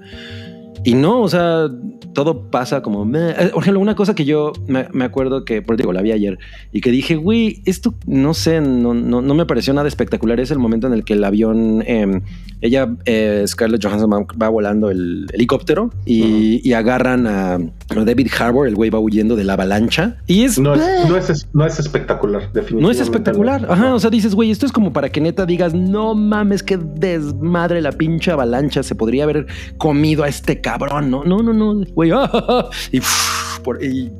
Y 0.84 0.94
no, 0.94 1.20
o 1.20 1.28
sea, 1.28 1.68
todo 2.14 2.50
pasa 2.50 2.82
como... 2.82 3.04
meh. 3.04 3.30
Eh, 3.30 3.50
Por 3.52 3.62
ejemplo, 3.62 3.80
una 3.80 3.94
cosa 3.94 4.14
que 4.14 4.24
yo 4.24 4.52
me, 4.66 4.88
me 4.92 5.04
acuerdo 5.04 5.44
que, 5.44 5.62
por 5.62 5.76
digo, 5.76 5.92
la 5.92 6.02
vi 6.02 6.12
ayer 6.12 6.38
y 6.72 6.80
que 6.80 6.90
dije, 6.90 7.16
güey, 7.16 7.62
esto 7.64 7.94
no 8.06 8.34
sé, 8.34 8.60
no, 8.60 8.94
no, 8.94 9.20
no 9.20 9.34
me 9.34 9.46
pareció 9.46 9.72
nada 9.74 9.88
espectacular. 9.88 10.40
Es 10.40 10.50
el 10.50 10.58
momento 10.58 10.86
en 10.86 10.92
el 10.92 11.04
que 11.04 11.14
el 11.14 11.24
avión, 11.24 11.82
eh, 11.86 12.20
ella, 12.60 12.94
eh, 13.04 13.44
Scarlett 13.46 13.84
Johansson 13.84 14.10
va, 14.10 14.26
va 14.40 14.48
volando 14.48 14.90
el 14.90 15.26
helicóptero 15.32 15.90
y, 16.06 16.60
y 16.68 16.72
agarran 16.72 17.26
a, 17.26 17.54
a 17.54 18.04
David 18.04 18.28
Harbour, 18.38 18.68
el 18.68 18.74
güey 18.74 18.90
va 18.90 18.98
huyendo 18.98 19.36
de 19.36 19.44
la 19.44 19.54
avalancha. 19.54 20.16
Y 20.26 20.44
es... 20.44 20.58
No 20.58 20.74
es, 20.74 21.08
no, 21.08 21.16
es, 21.16 21.48
no 21.52 21.66
es 21.66 21.78
espectacular, 21.78 22.42
definitivamente. 22.52 22.82
No 22.82 22.90
es 22.90 23.00
espectacular. 23.00 23.66
Ajá, 23.68 23.94
o 23.94 24.00
sea, 24.00 24.10
dices, 24.10 24.34
güey, 24.34 24.50
esto 24.50 24.66
es 24.66 24.72
como 24.72 24.92
para 24.92 25.10
que 25.10 25.20
neta 25.20 25.46
digas, 25.46 25.74
no 25.74 26.14
mames, 26.14 26.62
qué 26.62 26.76
desmadre 26.78 27.80
la 27.80 27.92
pinche 27.92 28.30
avalancha. 28.30 28.82
Se 28.82 28.94
podría 28.94 29.24
haber 29.24 29.46
comido 29.76 30.24
a 30.24 30.28
este 30.28 30.60
cabrón. 30.72 31.10
No, 31.10 31.24
no, 31.24 31.42
no, 31.42 31.52
no, 31.52 31.84
güey. 31.94 32.10
ah, 32.14 32.68
y, 32.92 32.98
uf, 32.98 33.60
por- 33.62 33.82
y- 33.82 34.12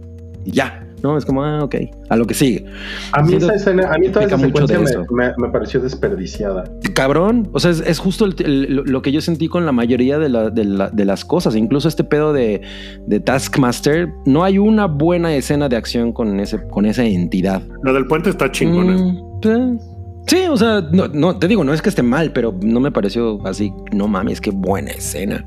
y 0.44 0.50
ya. 0.52 0.84
No, 1.00 1.16
es 1.16 1.24
como, 1.24 1.44
ah, 1.44 1.62
ok, 1.62 1.76
a 2.08 2.16
lo 2.16 2.26
que 2.26 2.34
sigue. 2.34 2.64
A 3.12 3.22
mí 3.22 3.34
esa 3.34 3.54
escena, 3.54 3.88
a 3.94 3.98
mí 3.98 4.08
toda 4.08 4.24
esa 4.26 4.36
secuencia 4.36 4.80
me, 4.80 5.26
me, 5.28 5.32
me 5.38 5.48
pareció 5.48 5.78
desperdiciada. 5.78 6.64
Cabrón, 6.92 7.48
o 7.52 7.60
sea, 7.60 7.70
es, 7.70 7.78
es 7.86 8.00
justo 8.00 8.24
el- 8.24 8.34
el- 8.44 8.74
lo- 8.84 9.00
que 9.00 9.12
yo 9.12 9.20
sentí 9.20 9.46
con 9.46 9.64
la 9.64 9.70
mayoría 9.70 10.18
de, 10.18 10.28
la- 10.28 10.50
de 10.50 10.64
la- 10.64 10.90
de 10.90 11.04
las 11.04 11.24
cosas. 11.24 11.54
Incluso 11.54 11.86
este 11.86 12.02
pedo 12.02 12.32
de, 12.32 12.62
de 13.06 13.20
Taskmaster, 13.20 14.08
no 14.26 14.42
hay 14.42 14.58
una 14.58 14.86
buena 14.86 15.32
escena 15.36 15.68
de 15.68 15.76
acción 15.76 16.12
con, 16.12 16.40
ese, 16.40 16.66
con 16.66 16.84
esa 16.84 17.04
entidad. 17.04 17.62
La 17.84 17.92
del 17.92 18.08
puente 18.08 18.30
está 18.30 18.50
chingona. 18.50 18.96
Mm, 18.96 19.18
eh, 19.44 19.78
Sí, 20.26 20.40
o 20.50 20.56
sea, 20.58 20.82
no, 20.92 21.06
no, 21.08 21.38
te 21.38 21.46
digo, 21.48 21.62
no 21.64 21.72
es 21.72 21.80
que 21.80 21.88
esté 21.90 22.02
mal, 22.02 22.32
pero 22.32 22.52
no 22.60 22.80
me 22.80 22.90
pareció 22.90 23.38
así, 23.46 23.72
no 23.92 24.08
mames, 24.08 24.40
qué 24.42 24.50
buena 24.50 24.90
escena. 24.90 25.42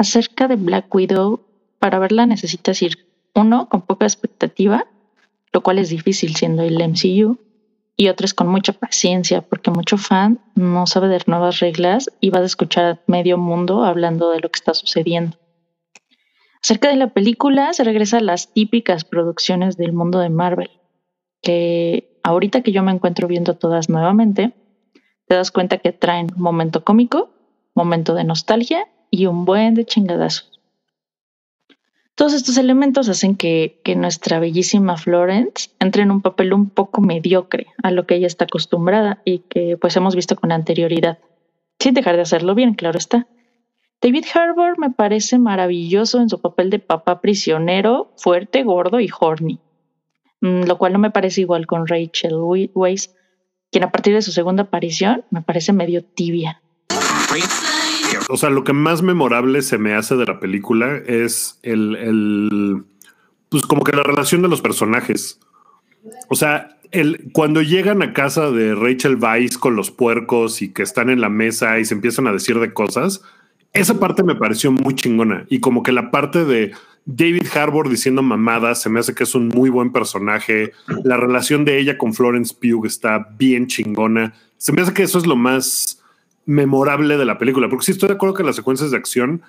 Acerca 0.00 0.48
de 0.48 0.56
Black 0.56 0.94
Widow, 0.94 1.40
para 1.78 1.98
verla 1.98 2.24
necesitas 2.24 2.80
ir, 2.80 3.06
uno, 3.34 3.68
con 3.68 3.82
poca 3.82 4.06
expectativa, 4.06 4.86
lo 5.52 5.62
cual 5.62 5.76
es 5.76 5.90
difícil 5.90 6.34
siendo 6.36 6.62
el 6.62 6.78
MCU, 6.78 7.38
y 7.98 8.08
otros 8.08 8.32
con 8.32 8.48
mucha 8.48 8.72
paciencia, 8.72 9.42
porque 9.42 9.70
mucho 9.70 9.98
fan 9.98 10.40
no 10.54 10.86
sabe 10.86 11.08
de 11.08 11.20
nuevas 11.26 11.60
reglas 11.60 12.08
y 12.18 12.30
vas 12.30 12.40
a 12.40 12.46
escuchar 12.46 13.02
medio 13.08 13.36
mundo 13.36 13.84
hablando 13.84 14.30
de 14.30 14.40
lo 14.40 14.48
que 14.48 14.56
está 14.56 14.72
sucediendo. 14.72 15.36
Acerca 16.62 16.88
de 16.88 16.96
la 16.96 17.08
película, 17.08 17.74
se 17.74 17.84
regresa 17.84 18.16
a 18.16 18.22
las 18.22 18.54
típicas 18.54 19.04
producciones 19.04 19.76
del 19.76 19.92
mundo 19.92 20.18
de 20.18 20.30
Marvel, 20.30 20.70
que 21.42 22.18
ahorita 22.22 22.62
que 22.62 22.72
yo 22.72 22.82
me 22.82 22.92
encuentro 22.92 23.28
viendo 23.28 23.58
todas 23.58 23.90
nuevamente, 23.90 24.54
te 25.28 25.34
das 25.34 25.50
cuenta 25.50 25.76
que 25.76 25.92
traen 25.92 26.28
momento 26.36 26.84
cómico, 26.84 27.28
momento 27.74 28.14
de 28.14 28.24
nostalgia 28.24 28.88
y 29.10 29.26
un 29.26 29.44
buen 29.44 29.74
de 29.74 29.84
chingadazos. 29.84 30.50
Todos 32.20 32.34
estos 32.34 32.58
elementos 32.58 33.08
hacen 33.08 33.34
que, 33.34 33.80
nuestra 33.96 34.40
bellísima 34.40 34.98
Florence 34.98 35.70
entre 35.78 36.02
en 36.02 36.10
un 36.10 36.20
papel 36.20 36.52
un 36.52 36.68
poco 36.68 37.00
mediocre 37.00 37.68
a 37.82 37.90
lo 37.90 38.06
que 38.06 38.16
ella 38.16 38.26
está 38.26 38.44
acostumbrada 38.44 39.22
y 39.24 39.38
que 39.38 39.78
pues 39.78 39.96
hemos 39.96 40.14
visto 40.14 40.36
con 40.36 40.52
anterioridad, 40.52 41.18
sin 41.78 41.94
dejar 41.94 42.16
de 42.16 42.22
hacerlo 42.22 42.54
bien, 42.54 42.74
claro 42.74 42.98
está. 42.98 43.26
David 44.02 44.26
Harbour 44.34 44.78
me 44.78 44.90
parece 44.90 45.38
maravilloso 45.38 46.20
en 46.20 46.28
su 46.28 46.40
papel 46.40 46.68
de 46.68 46.78
papá 46.78 47.22
prisionero, 47.22 48.12
fuerte, 48.16 48.64
gordo 48.64 49.00
y 49.00 49.08
horny, 49.18 49.58
mm, 50.42 50.64
lo 50.64 50.76
cual 50.76 50.92
no 50.92 50.98
me 50.98 51.10
parece 51.10 51.40
igual 51.40 51.66
con 51.66 51.86
Rachel 51.86 52.34
Weisz, 52.34 53.14
quien 53.70 53.84
a 53.84 53.90
partir 53.90 54.12
de 54.12 54.20
su 54.20 54.32
segunda 54.32 54.64
aparición 54.64 55.24
me 55.30 55.40
parece 55.40 55.72
medio 55.72 56.04
tibia 56.04 56.60
o 58.30 58.36
sea, 58.36 58.50
lo 58.50 58.64
que 58.64 58.72
más 58.72 59.02
memorable 59.02 59.62
se 59.62 59.78
me 59.78 59.94
hace 59.94 60.16
de 60.16 60.26
la 60.26 60.40
película 60.40 60.96
es 61.06 61.58
el, 61.62 61.96
el 61.96 62.84
pues 63.48 63.64
como 63.64 63.84
que 63.84 63.96
la 63.96 64.02
relación 64.02 64.42
de 64.42 64.48
los 64.48 64.60
personajes. 64.60 65.40
O 66.28 66.34
sea, 66.34 66.78
el, 66.92 67.30
cuando 67.32 67.62
llegan 67.62 68.02
a 68.02 68.12
casa 68.12 68.50
de 68.50 68.74
Rachel 68.74 69.16
Weisz 69.16 69.58
con 69.58 69.76
los 69.76 69.90
puercos 69.90 70.62
y 70.62 70.72
que 70.72 70.82
están 70.82 71.10
en 71.10 71.20
la 71.20 71.28
mesa 71.28 71.78
y 71.78 71.84
se 71.84 71.94
empiezan 71.94 72.26
a 72.26 72.32
decir 72.32 72.58
de 72.58 72.72
cosas, 72.72 73.22
esa 73.72 74.00
parte 74.00 74.22
me 74.22 74.34
pareció 74.34 74.72
muy 74.72 74.94
chingona. 74.94 75.46
Y 75.48 75.60
como 75.60 75.82
que 75.82 75.92
la 75.92 76.10
parte 76.10 76.44
de 76.44 76.72
David 77.06 77.46
Harbour 77.54 77.88
diciendo 77.88 78.22
mamadas, 78.22 78.82
se 78.82 78.90
me 78.90 79.00
hace 79.00 79.14
que 79.14 79.24
es 79.24 79.34
un 79.34 79.48
muy 79.48 79.70
buen 79.70 79.92
personaje. 79.92 80.72
La 81.04 81.16
relación 81.16 81.64
de 81.64 81.78
ella 81.78 81.98
con 81.98 82.14
Florence 82.14 82.54
Pugh 82.54 82.86
está 82.86 83.28
bien 83.38 83.66
chingona. 83.66 84.34
Se 84.56 84.72
me 84.72 84.82
hace 84.82 84.94
que 84.94 85.02
eso 85.02 85.18
es 85.18 85.26
lo 85.26 85.36
más 85.36 85.99
memorable 86.50 87.16
de 87.16 87.24
la 87.24 87.38
película, 87.38 87.68
porque 87.68 87.86
sí 87.86 87.92
estoy 87.92 88.08
de 88.08 88.14
acuerdo 88.14 88.34
que 88.34 88.42
las 88.42 88.56
secuencias 88.56 88.90
de 88.90 88.96
acción 88.96 89.42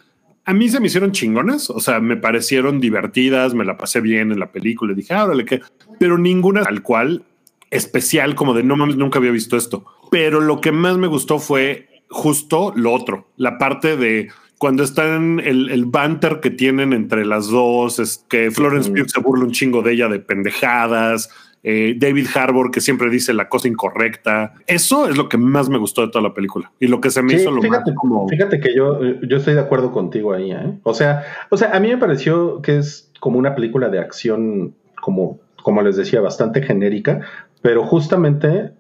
a 0.46 0.54
mí 0.54 0.70
se 0.70 0.80
me 0.80 0.88
hicieron 0.88 1.12
chingonas, 1.12 1.70
o 1.70 1.80
sea, 1.80 2.00
me 2.00 2.18
parecieron 2.18 2.80
divertidas, 2.80 3.54
me 3.54 3.66
la 3.66 3.78
pasé 3.78 4.02
bien 4.02 4.32
en 4.32 4.40
la 4.40 4.52
película, 4.52 4.94
dije, 4.94 5.14
ah, 5.14 5.26
órale, 5.26 5.46
que, 5.46 5.62
pero 6.00 6.18
ninguna 6.18 6.64
tal 6.64 6.82
cual 6.82 7.24
especial 7.70 8.36
como 8.36 8.54
de 8.54 8.64
no 8.64 8.76
mames, 8.76 8.98
nunca 8.98 9.20
había 9.20 9.32
visto 9.32 9.56
esto. 9.56 9.86
Pero 10.10 10.42
lo 10.42 10.60
que 10.60 10.72
más 10.72 10.98
me 10.98 11.08
gustó 11.08 11.40
fue 11.40 11.88
justo 12.10 12.74
lo 12.76 12.92
otro, 12.92 13.28
la 13.38 13.58
parte 13.58 13.98
de 13.98 14.30
cuando 14.58 14.84
están 14.84 15.40
el, 15.40 15.70
el 15.70 15.86
banter 15.86 16.40
que 16.40 16.52
tienen 16.52 16.94
entre 16.94 17.26
las 17.26 17.48
dos, 17.48 17.98
es 18.00 18.24
que 18.30 18.52
Florence 18.52 18.92
Pugh 18.92 19.10
se 19.10 19.20
burla 19.20 19.46
un 19.46 19.52
chingo 19.52 19.82
de 19.82 19.94
ella 19.94 20.08
de 20.08 20.20
pendejadas, 20.20 21.30
eh, 21.64 21.96
David 21.98 22.28
Harbour 22.34 22.72
que 22.72 22.82
siempre 22.82 23.10
dice 23.10 23.34
la 23.34 23.50
cosa 23.50 23.68
incorrecta. 23.68 24.54
Eso 24.68 25.08
es 25.08 25.18
lo 25.18 25.30
que 25.30 25.38
más 25.38 25.70
me 25.70 25.78
gustó 25.78 26.02
de 26.02 26.10
toda 26.10 26.24
la 26.24 26.34
película 26.34 26.72
y 26.80 26.88
lo 26.88 27.02
que 27.02 27.12
se 27.12 27.22
me 27.22 27.34
hizo 27.34 27.52
lo 27.52 27.62
fíjate, 27.62 27.94
como... 27.94 28.28
Fíjate 28.28 28.60
que 28.60 28.76
yo, 28.76 29.00
yo 29.22 29.38
estoy 29.38 29.54
de 29.54 29.60
acuerdo 29.60 29.92
contigo 29.92 30.34
ahí, 30.34 30.52
¿eh? 30.52 30.80
O 30.84 30.94
sea, 30.94 31.24
o 31.50 31.58
sea, 31.58 31.76
a 31.76 31.80
mí 31.80 31.90
me 31.90 31.98
pareció 31.98 32.62
que 32.62 32.78
es 32.78 33.12
como 33.20 33.38
una 33.38 33.54
película 33.56 33.90
de 33.90 34.00
acción, 34.00 34.74
como, 35.02 35.40
como 35.62 35.82
les 35.82 35.96
decía, 35.96 36.22
bastante 36.22 36.62
genérica, 36.64 37.22
pero 37.62 37.84
justamente 37.86 38.72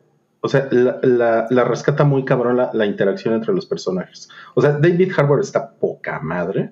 o 0.43 0.47
sea, 0.47 0.67
la, 0.71 1.45
la, 1.49 1.63
rescata 1.63 2.03
muy 2.03 2.25
cabrón 2.25 2.57
la, 2.57 2.71
la, 2.73 2.87
interacción 2.87 3.35
entre 3.35 3.53
los 3.53 3.67
personajes. 3.67 4.27
O 4.55 4.61
sea, 4.61 4.71
David 4.71 5.11
Harbour 5.15 5.39
está 5.39 5.69
poca 5.69 6.19
madre. 6.19 6.71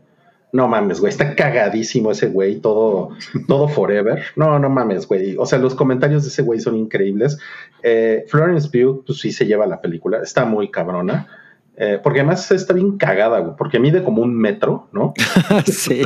No 0.52 0.68
mames, 0.68 1.00
güey, 1.00 1.12
está 1.12 1.36
cagadísimo 1.36 2.12
ese 2.12 2.28
güey, 2.28 2.60
todo, 2.60 3.10
todo 3.48 3.68
forever. 3.68 4.24
No, 4.36 4.58
no 4.58 4.70
mames, 4.70 5.08
güey. 5.08 5.36
O 5.38 5.46
sea, 5.46 5.60
los 5.60 5.76
comentarios 5.76 6.24
de 6.24 6.30
ese 6.30 6.42
güey 6.42 6.60
son 6.60 6.76
increíbles. 6.76 7.38
Eh, 7.84 8.26
Florence 8.28 8.70
Pugh, 8.70 9.04
pues 9.06 9.20
sí 9.20 9.32
se 9.32 9.46
lleva 9.46 9.68
la 9.68 9.80
película, 9.80 10.20
está 10.22 10.46
muy 10.46 10.72
cabrona. 10.72 11.28
Eh, 11.82 11.98
porque 12.04 12.20
además 12.20 12.52
está 12.52 12.74
bien 12.74 12.98
cagada, 12.98 13.40
güey, 13.40 13.54
porque 13.58 13.80
mide 13.80 14.04
como 14.04 14.22
un 14.22 14.36
metro, 14.36 14.90
¿no? 14.92 15.14
sí. 15.66 16.02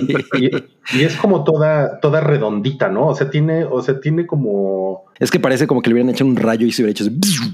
Y, 0.93 1.03
es 1.03 1.15
como 1.15 1.43
toda, 1.43 2.00
toda 2.00 2.21
redondita, 2.21 2.89
¿no? 2.89 3.07
O 3.07 3.15
sea, 3.15 3.31
tiene, 3.31 3.63
o 3.63 3.81
sea, 3.81 4.00
tiene 4.00 4.27
como. 4.27 5.05
Es 5.19 5.31
que 5.31 5.39
parece 5.39 5.65
como 5.65 5.81
que 5.81 5.89
le 5.89 5.95
hubieran 5.95 6.12
hecho 6.12 6.25
un 6.25 6.35
rayo 6.35 6.67
y 6.67 6.71
se 6.71 6.83
hubiera 6.83 6.91
hecho, 6.91 7.05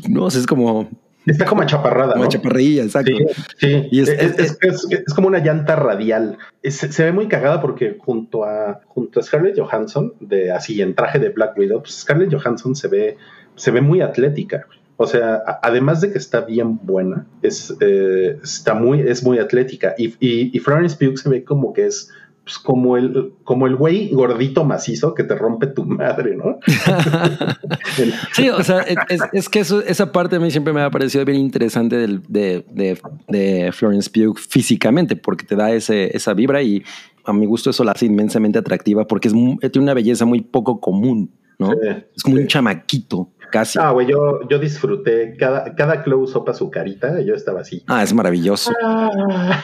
¿no? 0.10 0.26
O 0.26 0.30
sea, 0.32 0.42
es 0.42 0.48
como 0.48 0.90
Está 1.26 1.46
como 1.46 1.64
chaparrada. 1.66 2.14
Como 2.14 2.28
chaparrilla, 2.28 2.84
exacto. 2.84 3.12
Sí, 3.58 3.88
Y 3.92 4.02
es, 4.02 5.14
como 5.14 5.28
una 5.28 5.40
llanta 5.40 5.76
radial. 5.76 6.38
se 6.64 7.04
ve 7.04 7.12
muy 7.12 7.28
cagada 7.28 7.62
porque 7.62 7.98
junto 8.00 8.46
a, 8.46 8.82
junto 8.86 9.20
a 9.20 9.24
Scarlett 9.24 9.60
Johansson, 9.60 10.14
de 10.20 10.52
así 10.52 10.82
en 10.82 10.96
traje 10.96 11.20
de 11.20 11.30
Black 11.30 11.58
Widow, 11.58 11.82
pues 11.82 11.96
Scarlett 11.96 12.34
Johansson 12.34 12.76
se 12.76 12.88
ve, 12.88 13.18
se 13.56 13.72
ve 13.72 13.82
muy 13.82 14.02
atlética. 14.02 14.66
O 14.98 15.08
sea, 15.08 15.42
además 15.62 16.02
de 16.02 16.12
que 16.12 16.18
está 16.18 16.42
bien 16.42 16.78
buena, 16.84 17.26
es, 17.42 17.74
eh, 17.80 18.38
está 18.44 18.74
muy, 18.74 19.00
es 19.00 19.24
muy 19.24 19.40
atlética. 19.40 19.96
Y, 19.98 20.08
y, 20.20 20.56
y 20.56 20.60
Florence 20.60 20.98
Pugh 20.98 21.18
se 21.18 21.30
ve 21.30 21.44
como 21.44 21.72
que 21.72 21.86
es 21.86 22.12
pues, 22.50 22.58
como 22.58 22.98
el, 22.98 23.34
como 23.44 23.68
el 23.68 23.76
güey 23.76 24.10
gordito 24.10 24.64
macizo 24.64 25.14
que 25.14 25.24
te 25.24 25.36
rompe 25.36 25.68
tu 25.68 25.86
madre, 25.86 26.36
¿no? 26.36 26.58
sí, 28.34 28.50
o 28.50 28.64
sea, 28.64 28.84
es, 29.34 29.50
que 29.50 29.60
eso, 29.60 29.84
esa 29.84 30.12
parte 30.12 30.38
a 30.38 30.40
mí 30.40 30.50
siempre 30.50 30.74
me 30.74 30.82
ha 30.82 30.90
parecido 30.90 31.24
bien 31.26 31.38
interesante 31.38 31.96
de, 31.96 32.66
de, 32.68 33.72
Florence 33.72 34.10
Pugh 34.10 34.36
físicamente, 34.36 35.16
porque 35.16 35.46
te 35.46 35.56
da 35.56 35.70
ese, 35.70 36.10
esa 36.18 36.34
vibra 36.34 36.64
y 36.64 36.84
a 37.24 37.34
mi 37.34 37.46
gusto 37.46 37.70
eso 37.70 37.84
la 37.84 37.92
hace 37.92 38.08
inmensamente 38.08 38.58
atractiva 38.58 39.06
porque 39.06 39.28
es, 39.28 39.34
tiene 39.34 39.84
una 39.84 39.94
belleza 39.94 40.26
muy 40.26 40.42
poco 40.42 40.80
común, 40.80 41.30
¿no? 41.60 41.72
es 41.74 42.24
como 42.24 42.38
un 42.38 42.48
chamaquito. 42.48 43.30
Casi. 43.52 43.80
Ah, 43.80 43.92
güey, 43.92 44.08
yo, 44.08 44.48
yo 44.50 44.60
disfruté 44.60 45.36
cada, 45.38 45.76
cada 45.76 46.04
close-up 46.04 46.50
a 46.50 46.54
su 46.54 46.70
carita, 46.70 47.22
yo 47.22 47.34
estaba 47.34 47.62
así. 47.62 47.84
Ah, 47.88 48.04
es 48.04 48.14
maravilloso. 48.14 48.72
Ah. 48.84 49.62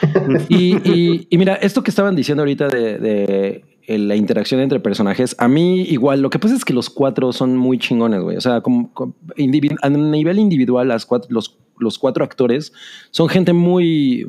Y, 0.48 1.26
y, 1.30 1.38
mira, 1.38 1.54
esto 1.54 1.82
que 1.82 1.90
estaban 1.90 2.16
diciendo 2.16 2.42
ahorita 2.42 2.68
de, 2.68 2.98
de, 2.98 3.98
la 3.98 4.16
interacción 4.16 4.60
entre 4.60 4.80
personajes, 4.80 5.36
a 5.38 5.48
mí 5.48 5.82
igual, 5.82 6.20
lo 6.20 6.30
que 6.30 6.38
pasa 6.38 6.54
es 6.54 6.64
que 6.64 6.72
los 6.72 6.90
cuatro 6.90 7.32
son 7.32 7.56
muy 7.56 7.78
chingones, 7.78 8.20
güey. 8.22 8.36
O 8.36 8.40
sea, 8.40 8.60
como, 8.60 8.92
a 8.96 9.88
nivel 9.88 10.38
individual, 10.38 10.88
las 10.88 11.06
cuatro, 11.06 11.28
los, 11.30 11.56
los 11.78 11.98
cuatro 11.98 12.24
actores 12.24 12.72
son 13.10 13.28
gente 13.28 13.52
muy 13.52 14.26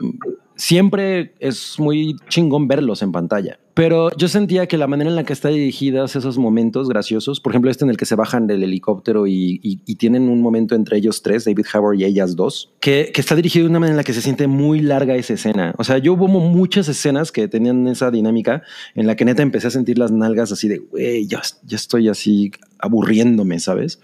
siempre 0.57 1.33
es 1.39 1.79
muy 1.79 2.17
chingón 2.27 2.67
verlos 2.67 3.01
en 3.01 3.11
pantalla. 3.11 3.59
Pero 3.73 4.09
yo 4.17 4.27
sentía 4.27 4.65
que 4.65 4.75
la 4.75 4.87
manera 4.87 5.07
en 5.07 5.15
la 5.15 5.23
que 5.23 5.33
está 5.33 5.49
dirigidas 5.49 6.15
esos 6.15 6.39
momentos 6.39 6.89
graciosos, 6.89 7.39
por 7.39 7.51
ejemplo, 7.51 7.69
este 7.69 7.85
en 7.85 7.91
el 7.91 7.97
que 7.97 8.07
se 8.07 8.15
bajan 8.15 8.47
del 8.47 8.63
helicóptero 8.63 9.27
y, 9.27 9.77
tienen 9.99 10.29
un 10.29 10.41
momento 10.41 10.73
entre 10.73 10.97
ellos 10.97 11.21
tres, 11.21 11.45
David 11.45 11.65
Howard 11.73 11.99
y 11.99 12.05
ellas 12.05 12.35
dos, 12.35 12.73
que, 12.79 13.11
está 13.15 13.35
dirigido 13.35 13.65
de 13.65 13.69
una 13.69 13.79
manera 13.79 13.93
en 13.93 13.97
la 13.97 14.03
que 14.03 14.13
se 14.13 14.21
siente 14.21 14.47
muy 14.47 14.79
larga 14.81 15.15
esa 15.15 15.33
escena. 15.33 15.75
O 15.77 15.83
sea, 15.83 15.99
yo 15.99 16.13
hubo 16.13 16.27
muchas 16.27 16.87
escenas 16.87 17.31
que 17.31 17.47
tenían 17.47 17.87
esa 17.87 18.09
dinámica 18.09 18.63
en 18.95 19.05
la 19.05 19.15
que 19.15 19.25
neta 19.25 19.43
empecé 19.43 19.67
a 19.67 19.71
sentir 19.71 19.99
las 19.99 20.11
nalgas 20.11 20.51
así 20.51 20.67
de, 20.67 20.79
güey, 20.79 21.27
ya, 21.27 21.41
ya 21.63 21.75
estoy 21.75 22.09
así 22.09 22.51
aburriéndome, 22.79 23.59
¿sabes? 23.59 23.99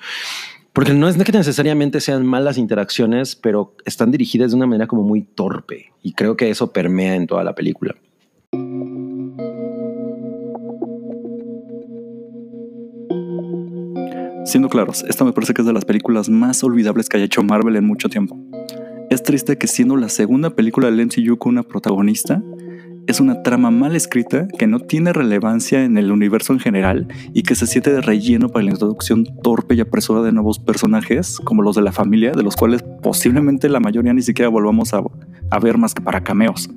Porque 0.73 0.95
no 0.95 1.07
es 1.07 1.15
que 1.23 1.31
necesariamente 1.31 2.01
sean 2.01 2.25
malas 2.25 2.57
interacciones, 2.57 3.35
pero 3.35 3.75
están 3.85 4.09
dirigidas 4.09 4.51
de 4.51 4.57
una 4.57 4.65
manera 4.65 4.87
como 4.87 5.03
muy 5.03 5.21
torpe. 5.21 5.93
Y 6.01 6.13
creo 6.13 6.35
que 6.35 6.49
eso 6.49 6.73
permea 6.73 7.15
en 7.15 7.27
toda 7.27 7.43
la 7.43 7.53
película. 7.53 7.95
Siendo 14.45 14.67
claros, 14.69 15.05
esta 15.07 15.23
me 15.23 15.31
parece 15.31 15.53
que 15.53 15.61
es 15.61 15.67
de 15.67 15.73
las 15.73 15.85
películas 15.85 16.27
más 16.27 16.63
olvidables 16.63 17.07
que 17.07 17.17
haya 17.17 17.27
hecho 17.27 17.43
Marvel 17.43 17.75
en 17.75 17.85
mucho 17.85 18.09
tiempo. 18.09 18.39
Es 19.11 19.21
triste 19.21 19.59
que 19.59 19.67
siendo 19.67 19.95
la 19.95 20.09
segunda 20.09 20.55
película 20.55 20.89
del 20.89 21.05
MCU 21.05 21.37
con 21.37 21.51
una 21.51 21.63
protagonista, 21.63 22.41
es 23.07 23.19
una 23.19 23.43
trama 23.43 23.69
mal 23.69 23.95
escrita 23.95 24.47
que 24.57 24.67
no 24.67 24.79
tiene 24.79 25.11
relevancia 25.13 25.83
en 25.83 25.97
el 25.97 26.11
universo 26.11 26.53
en 26.53 26.59
general 26.59 27.07
y 27.33 27.43
que 27.43 27.55
se 27.55 27.67
siente 27.67 27.91
de 27.91 28.01
relleno 28.01 28.49
para 28.49 28.65
la 28.65 28.71
introducción 28.71 29.25
torpe 29.41 29.75
y 29.75 29.81
apresurada 29.81 30.25
de 30.25 30.31
nuevos 30.31 30.59
personajes, 30.59 31.37
como 31.43 31.63
los 31.63 31.75
de 31.75 31.81
la 31.81 31.91
familia, 31.91 32.31
de 32.31 32.43
los 32.43 32.55
cuales 32.55 32.83
posiblemente 33.01 33.67
la 33.67 33.79
mayoría 33.79 34.13
ni 34.13 34.21
siquiera 34.21 34.49
volvamos 34.49 34.93
a, 34.93 35.01
ver 35.59 35.77
más 35.77 35.93
que 35.93 36.01
para 36.01 36.23
cameos. 36.23 36.69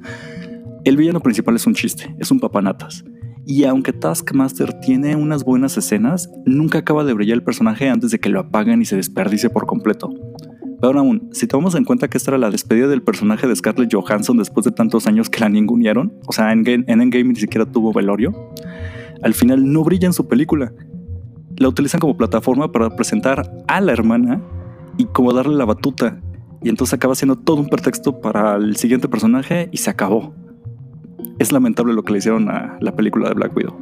El 0.85 0.97
villano 0.97 1.21
principal 1.21 1.57
es 1.57 1.67
un 1.67 1.75
chiste, 1.75 2.15
es 2.19 2.31
un 2.31 2.41
papanatas. 2.41 3.05
Y 3.47 3.65
aunque 3.65 3.93
Taskmaster 3.93 4.73
tiene 4.81 5.15
unas 5.15 5.45
buenas 5.45 5.77
escenas, 5.79 6.29
nunca 6.45 6.79
acaba 6.79 7.05
de 7.05 7.13
brillar 7.13 7.37
el 7.37 7.45
personaje 7.45 7.89
antes 7.89 8.11
de 8.11 8.19
que 8.19 8.29
lo 8.29 8.41
apaguen 8.41 8.83
y 8.83 8.85
se 8.85 8.97
desperdicie 8.97 9.51
por 9.51 9.67
completo. 9.67 10.11
Pero 10.81 10.99
aún, 10.99 11.31
si 11.33 11.47
tomamos 11.47 11.75
en 11.75 11.85
cuenta 11.85 12.09
que 12.09 12.19
esta 12.19 12.33
era 12.33 12.39
la 12.39 12.51
despedida 12.51 12.87
del 12.87 13.03
personaje 13.03 13.47
de 13.47 13.57
Scarlett 13.57 13.93
Johansson 13.93 14.37
después 14.37 14.65
de 14.65 14.73
tantos 14.73 15.07
años 15.07 15.31
que 15.31 15.41
la 15.41 15.49
ningunearon, 15.49 16.13
o 16.27 16.33
sea, 16.33 16.53
en, 16.53 16.67
en 16.67 17.01
Endgame 17.01 17.25
ni 17.25 17.37
siquiera 17.37 17.65
tuvo 17.65 17.93
velorio, 17.93 18.53
al 19.23 19.35
final 19.35 19.73
no 19.73 19.83
brilla 19.85 20.07
en 20.07 20.13
su 20.13 20.29
película. 20.29 20.73
La 21.57 21.69
utilizan 21.69 22.01
como 22.01 22.17
plataforma 22.17 22.71
para 22.71 22.95
presentar 22.95 23.51
a 23.67 23.81
la 23.81 23.93
hermana 23.93 24.43
y 24.99 25.07
como 25.07 25.33
darle 25.33 25.57
la 25.57 25.65
batuta. 25.65 26.21
Y 26.63 26.69
entonces 26.69 26.95
acaba 26.95 27.15
siendo 27.15 27.37
todo 27.37 27.57
un 27.57 27.69
pretexto 27.69 28.21
para 28.21 28.57
el 28.57 28.77
siguiente 28.77 29.09
personaje 29.09 29.69
y 29.73 29.79
se 29.79 29.91
acabó. 29.91 30.35
Es 31.39 31.53
lamentable 31.53 31.95
lo 31.95 32.03
que 32.03 32.13
le 32.13 32.19
hicieron 32.19 32.51
a 32.51 32.77
la 32.81 32.95
película 32.95 33.29
de 33.29 33.35
Black 33.35 33.57
Widow. 33.57 33.77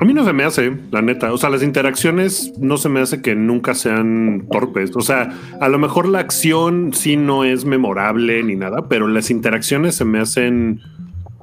A 0.00 0.06
mí 0.06 0.14
no 0.14 0.24
se 0.24 0.32
me 0.32 0.44
hace, 0.44 0.72
la 0.90 1.02
neta. 1.02 1.30
O 1.30 1.36
sea, 1.36 1.50
las 1.50 1.62
interacciones 1.62 2.54
no 2.58 2.78
se 2.78 2.88
me 2.88 3.00
hace 3.00 3.20
que 3.20 3.34
nunca 3.34 3.74
sean 3.74 4.46
torpes. 4.50 4.96
O 4.96 5.02
sea, 5.02 5.28
a 5.60 5.68
lo 5.68 5.78
mejor 5.78 6.08
la 6.08 6.20
acción 6.20 6.94
sí 6.94 7.18
no 7.18 7.44
es 7.44 7.66
memorable 7.66 8.42
ni 8.42 8.56
nada, 8.56 8.88
pero 8.88 9.08
las 9.08 9.30
interacciones 9.30 9.96
se 9.96 10.06
me 10.06 10.18
hacen 10.18 10.80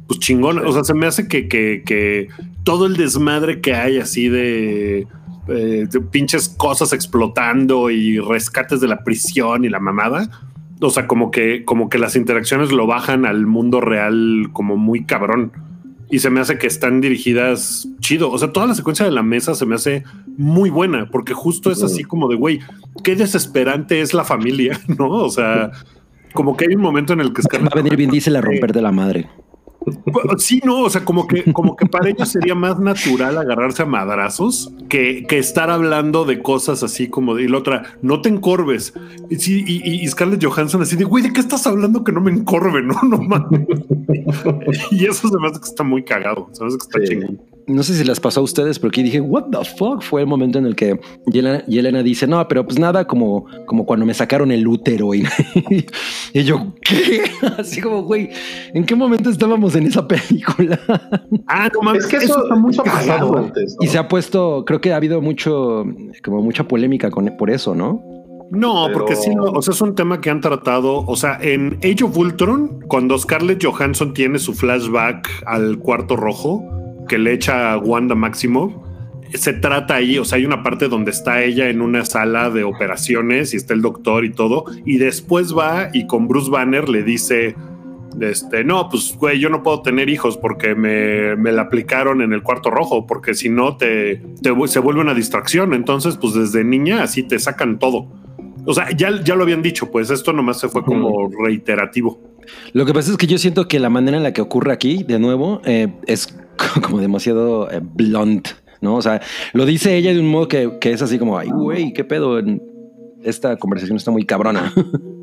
pues 0.08 0.20
chingón. 0.20 0.58
O 0.66 0.74
sea, 0.74 0.84
se 0.84 0.96
me 0.96 1.06
hace 1.06 1.28
que, 1.28 1.48
que, 1.48 1.84
que 1.86 2.30
todo 2.64 2.88
el 2.88 2.98
desmadre 2.98 3.62
que 3.62 3.76
hay 3.76 4.00
así 4.00 4.28
de, 4.28 5.06
eh, 5.50 5.88
de 5.88 6.02
pinches 6.02 6.50
cosas 6.50 6.94
explotando 6.94 7.92
y 7.92 8.18
rescates 8.18 8.82
de 8.82 8.88
la 8.88 9.04
prisión 9.04 9.66
y 9.66 9.70
la 9.70 9.80
mamada. 9.80 10.32
O 10.82 10.90
sea, 10.90 11.06
como 11.06 11.30
que, 11.30 11.64
como 11.64 11.90
que 11.90 12.00
las 12.00 12.16
interacciones 12.16 12.72
lo 12.72 12.88
bajan 12.88 13.28
al 13.28 13.46
mundo 13.46 13.82
real 13.82 14.50
como 14.52 14.78
muy 14.78 15.06
cabrón 15.06 15.52
y 16.10 16.20
se 16.20 16.30
me 16.30 16.40
hace 16.40 16.58
que 16.58 16.68
están 16.68 17.02
dirigidas 17.02 17.88
chido. 18.00 18.32
O 18.32 18.38
sea, 18.38 18.52
toda 18.52 18.68
la 18.68 18.76
secuencia 18.76 19.06
de 19.06 19.12
la 19.12 19.24
mesa 19.24 19.56
se 19.56 19.66
me 19.66 19.76
hace 19.76 20.04
muy 20.38 20.70
buena 20.70 21.10
porque 21.10 21.34
justo 21.34 21.72
es 21.72 21.84
así 21.84 22.04
como 22.04 22.28
de 22.28 22.36
güey, 22.36 22.60
qué 23.04 23.16
desesperante 23.16 24.02
es 24.02 24.14
la 24.14 24.24
familia, 24.24 24.80
no? 24.98 25.10
O 25.10 25.30
sea, 25.30 25.72
como 26.34 26.56
que 26.56 26.66
hay 26.66 26.76
un 26.76 26.82
momento 26.82 27.14
en 27.14 27.22
el 27.22 27.34
que 27.34 27.42
va 27.60 27.70
a 27.72 27.76
venir 27.76 27.96
Vin 27.96 28.10
Diesel 28.10 28.36
a 28.36 28.42
romper 28.42 28.72
de 28.74 28.82
la 28.82 28.92
madre. 28.92 29.30
Sí, 30.38 30.62
no, 30.66 30.82
o 30.82 30.90
sea, 30.90 31.06
como 31.06 31.28
que, 31.28 31.52
como 31.54 31.76
que 31.76 31.86
para 31.86 32.10
ellos 32.10 32.30
sería 32.30 32.56
más 32.56 32.80
natural 32.80 33.38
agarrarse 33.38 33.84
a 33.84 33.86
madrazos 33.86 34.72
que, 34.90 35.26
que 35.28 35.38
estar 35.38 35.70
hablando 35.70 36.26
de 36.26 36.42
cosas 36.42 36.84
así 36.84 37.08
como 37.08 37.36
de 37.36 37.44
y 37.44 37.48
la 37.48 37.60
otra, 37.60 37.84
no 38.02 38.22
te 38.22 38.30
encorves. 38.30 38.94
Y, 39.30 39.36
sí, 39.38 39.64
y, 39.66 40.04
y 40.04 40.08
Scarlett 40.08 40.44
Johansson 40.44 40.82
así 40.82 40.96
de 40.96 41.06
güey, 41.06 41.24
¿de 41.24 41.32
qué 41.32 41.40
estás 41.40 41.66
hablando 41.68 42.04
que 42.04 42.12
no 42.12 42.22
me 42.22 42.32
encorve? 42.32 42.82
No, 42.88 43.02
no 43.04 43.18
mames. 43.18 43.62
y 44.92 45.06
eso 45.06 45.28
se 45.28 45.38
me 45.38 45.48
hace 45.48 45.60
que 45.60 45.68
está 45.68 45.84
muy 45.84 46.04
cagado. 46.04 46.50
Se 46.54 46.64
me 46.64 46.68
hace 46.68 46.78
que 46.78 46.84
está 46.84 47.00
Sí. 47.00 47.06
chingón. 47.08 47.42
No 47.68 47.84
sé 47.84 47.96
si 47.96 48.06
les 48.06 48.22
pasó 48.22 48.40
a 48.40 48.44
ustedes, 48.44 48.80
pero 48.80 48.88
aquí 48.90 49.04
dije, 49.04 49.20
what 49.20 49.48
the 49.52 49.66
fuck? 49.66 50.02
Fue 50.02 50.22
el 50.22 50.28
momento 50.28 50.58
en 50.58 50.66
el 50.66 50.74
que 50.78 51.02
Yelena, 51.26 51.66
Yelena 51.66 52.02
dice, 52.02 52.26
no, 52.26 52.48
pero 52.48 52.66
pues 52.66 52.80
nada, 52.80 53.06
como, 53.08 53.46
como 53.66 53.86
cuando 53.86 54.06
me 54.06 54.14
sacaron 54.14 54.52
el 54.54 54.66
útero. 54.66 55.14
Y, 55.14 55.26
y 56.34 56.44
yo, 56.46 56.74
¿qué? 56.82 57.24
Así 57.58 57.82
como, 57.82 58.04
güey, 58.04 58.30
¿en 58.74 58.86
qué 58.86 58.96
momento 58.96 59.30
estábamos 59.30 59.76
en 59.78 59.88
esa 59.88 60.08
película? 60.08 60.80
Ah, 61.48 61.70
no 61.74 61.82
mames, 61.82 62.04
Es 62.06 62.10
que 62.10 62.18
eso, 62.18 62.44
está 62.44 62.56
eso 62.70 62.82
ha 62.82 62.86
pasado 62.86 63.08
cagado. 63.32 63.38
antes. 63.38 63.76
¿no? 63.80 63.86
Y 63.86 63.88
se 63.88 63.98
ha 63.98 64.08
puesto, 64.08 64.64
creo 64.66 64.82
que 64.82 64.94
ha 64.94 64.98
habido 64.98 65.22
mucho, 65.22 65.86
como 66.24 66.42
mucha 66.42 66.68
polémica 66.68 67.10
con, 67.12 67.26
por 67.38 67.50
eso, 67.50 67.76
¿no? 67.76 68.02
No, 68.50 68.86
Pero- 68.88 69.00
porque 69.00 69.16
sí, 69.16 69.36
no, 69.36 69.44
o 69.44 69.62
sea, 69.62 69.74
es 69.74 69.82
un 69.82 69.94
tema 69.96 70.22
que 70.22 70.30
han 70.30 70.40
tratado. 70.42 71.04
O 71.06 71.16
sea, 71.18 71.38
en 71.42 71.78
Age 71.84 72.04
of 72.06 72.18
Ultron, 72.18 72.80
cuando 72.88 73.18
Scarlett 73.18 73.64
Johansson 73.64 74.14
tiene 74.14 74.40
su 74.40 74.54
flashback 74.54 75.28
al 75.46 75.78
cuarto 75.80 76.16
rojo 76.16 76.64
que 77.10 77.18
le 77.18 77.34
echa 77.34 77.74
a 77.74 77.78
Wanda 77.78 78.16
Maximoff, 78.16 78.72
se 79.34 79.52
trata 79.52 79.96
ahí. 79.96 80.18
O 80.18 80.24
sea, 80.24 80.38
hay 80.38 80.46
una 80.46 80.64
parte 80.64 80.88
donde 80.88 81.12
está 81.12 81.44
ella 81.44 81.68
en 81.70 81.82
una 81.82 82.06
sala 82.06 82.50
de 82.50 82.64
operaciones 82.64 83.54
y 83.54 83.58
está 83.58 83.74
el 83.74 83.82
doctor 83.82 84.24
y 84.24 84.32
todo. 84.32 84.64
Y 84.86 84.98
después 84.98 85.54
va 85.54 85.90
y 85.92 86.08
con 86.08 86.30
Bruce 86.30 86.50
Banner 86.50 86.88
le 86.88 87.04
dice. 87.04 87.54
Este, 88.20 88.64
no, 88.64 88.90
pues 88.90 89.16
güey, 89.18 89.40
yo 89.40 89.50
no 89.50 89.64
puedo 89.64 89.82
tener 89.82 90.10
hijos 90.10 90.38
porque 90.38 90.76
me, 90.76 91.36
me 91.36 91.52
la 91.52 91.64
aplicaron 91.64 92.22
en 92.22 92.34
el 92.34 92.42
cuarto 92.42 92.70
rojo, 92.70 93.06
porque 93.06 93.34
si 93.34 93.50
no 93.50 93.78
te, 93.78 94.22
te 94.42 94.68
se 94.68 94.80
vuelve 94.80 95.02
una 95.02 95.14
distracción. 95.14 95.74
Entonces, 95.74 96.18
pues 96.18 96.34
desde 96.34 96.64
niña 96.64 97.04
así 97.04 97.24
te 97.24 97.38
sacan 97.40 97.80
todo. 97.80 98.08
O 98.66 98.74
sea, 98.74 98.92
ya, 98.92 99.24
ya 99.24 99.36
lo 99.36 99.44
habían 99.44 99.62
dicho, 99.62 99.92
pues 99.92 100.10
esto 100.10 100.34
nomás 100.34 100.60
se 100.60 100.68
fue 100.68 100.84
como 100.84 101.30
reiterativo. 101.30 102.20
Lo 102.74 102.86
que 102.86 102.94
pasa 102.94 103.12
es 103.12 103.18
que 103.18 103.28
yo 103.28 103.38
siento 103.38 103.68
que 103.68 103.80
la 103.80 103.90
manera 103.90 104.18
en 104.18 104.24
la 104.24 104.34
que 104.34 104.42
ocurre 104.42 104.74
aquí, 104.74 105.04
de 105.04 105.20
nuevo, 105.20 105.62
eh, 105.66 105.88
es 106.06 106.38
como 106.84 107.00
demasiado 107.00 107.72
eh, 107.72 107.80
blunt, 107.82 108.50
¿no? 108.82 108.96
O 108.96 109.02
sea, 109.02 109.22
lo 109.54 109.66
dice 109.66 109.96
ella 109.96 110.14
de 110.14 110.20
un 110.20 110.30
modo 110.30 110.48
que, 110.48 110.80
que 110.82 110.92
es 110.92 111.02
así 111.02 111.18
como, 111.18 111.38
ay, 111.38 111.50
güey, 111.50 111.94
qué 111.94 112.04
pedo. 112.04 112.42
Esta 113.24 113.58
conversación 113.58 113.98
está 113.98 114.12
muy 114.12 114.26
cabrona. 114.26 114.74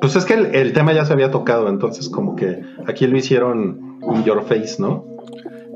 Pues 0.00 0.16
es 0.16 0.24
que 0.24 0.34
el, 0.34 0.54
el 0.54 0.72
tema 0.72 0.92
ya 0.92 1.04
se 1.04 1.12
había 1.12 1.30
tocado, 1.30 1.68
entonces 1.68 2.08
como 2.08 2.36
que 2.36 2.60
aquí 2.86 3.06
lo 3.06 3.16
hicieron 3.16 3.98
in 4.14 4.24
your 4.24 4.42
face, 4.44 4.76
¿no? 4.78 5.04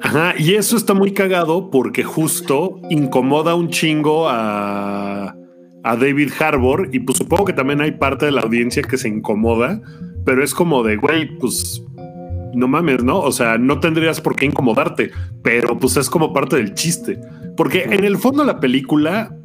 Ajá, 0.00 0.34
y 0.36 0.54
eso 0.54 0.76
está 0.76 0.94
muy 0.94 1.12
cagado 1.12 1.70
porque 1.70 2.02
justo 2.02 2.80
incomoda 2.90 3.54
un 3.54 3.68
chingo 3.68 4.28
a, 4.28 5.36
a 5.84 5.96
David 5.96 6.30
Harbour 6.38 6.88
y 6.92 7.00
pues 7.00 7.18
supongo 7.18 7.44
que 7.44 7.52
también 7.52 7.80
hay 7.80 7.92
parte 7.92 8.26
de 8.26 8.32
la 8.32 8.40
audiencia 8.40 8.82
que 8.82 8.98
se 8.98 9.08
incomoda, 9.08 9.80
pero 10.24 10.42
es 10.42 10.54
como 10.54 10.82
de, 10.82 10.96
güey, 10.96 11.38
pues 11.38 11.84
no 12.54 12.68
mames, 12.68 13.02
¿no? 13.04 13.20
O 13.20 13.32
sea, 13.32 13.58
no 13.58 13.80
tendrías 13.80 14.20
por 14.20 14.36
qué 14.36 14.46
incomodarte, 14.46 15.10
pero 15.42 15.78
pues 15.78 15.96
es 15.96 16.10
como 16.10 16.32
parte 16.32 16.56
del 16.56 16.74
chiste, 16.74 17.20
porque 17.56 17.84
en 17.84 18.04
el 18.04 18.18
fondo 18.18 18.44
la 18.44 18.60
película 18.60 19.36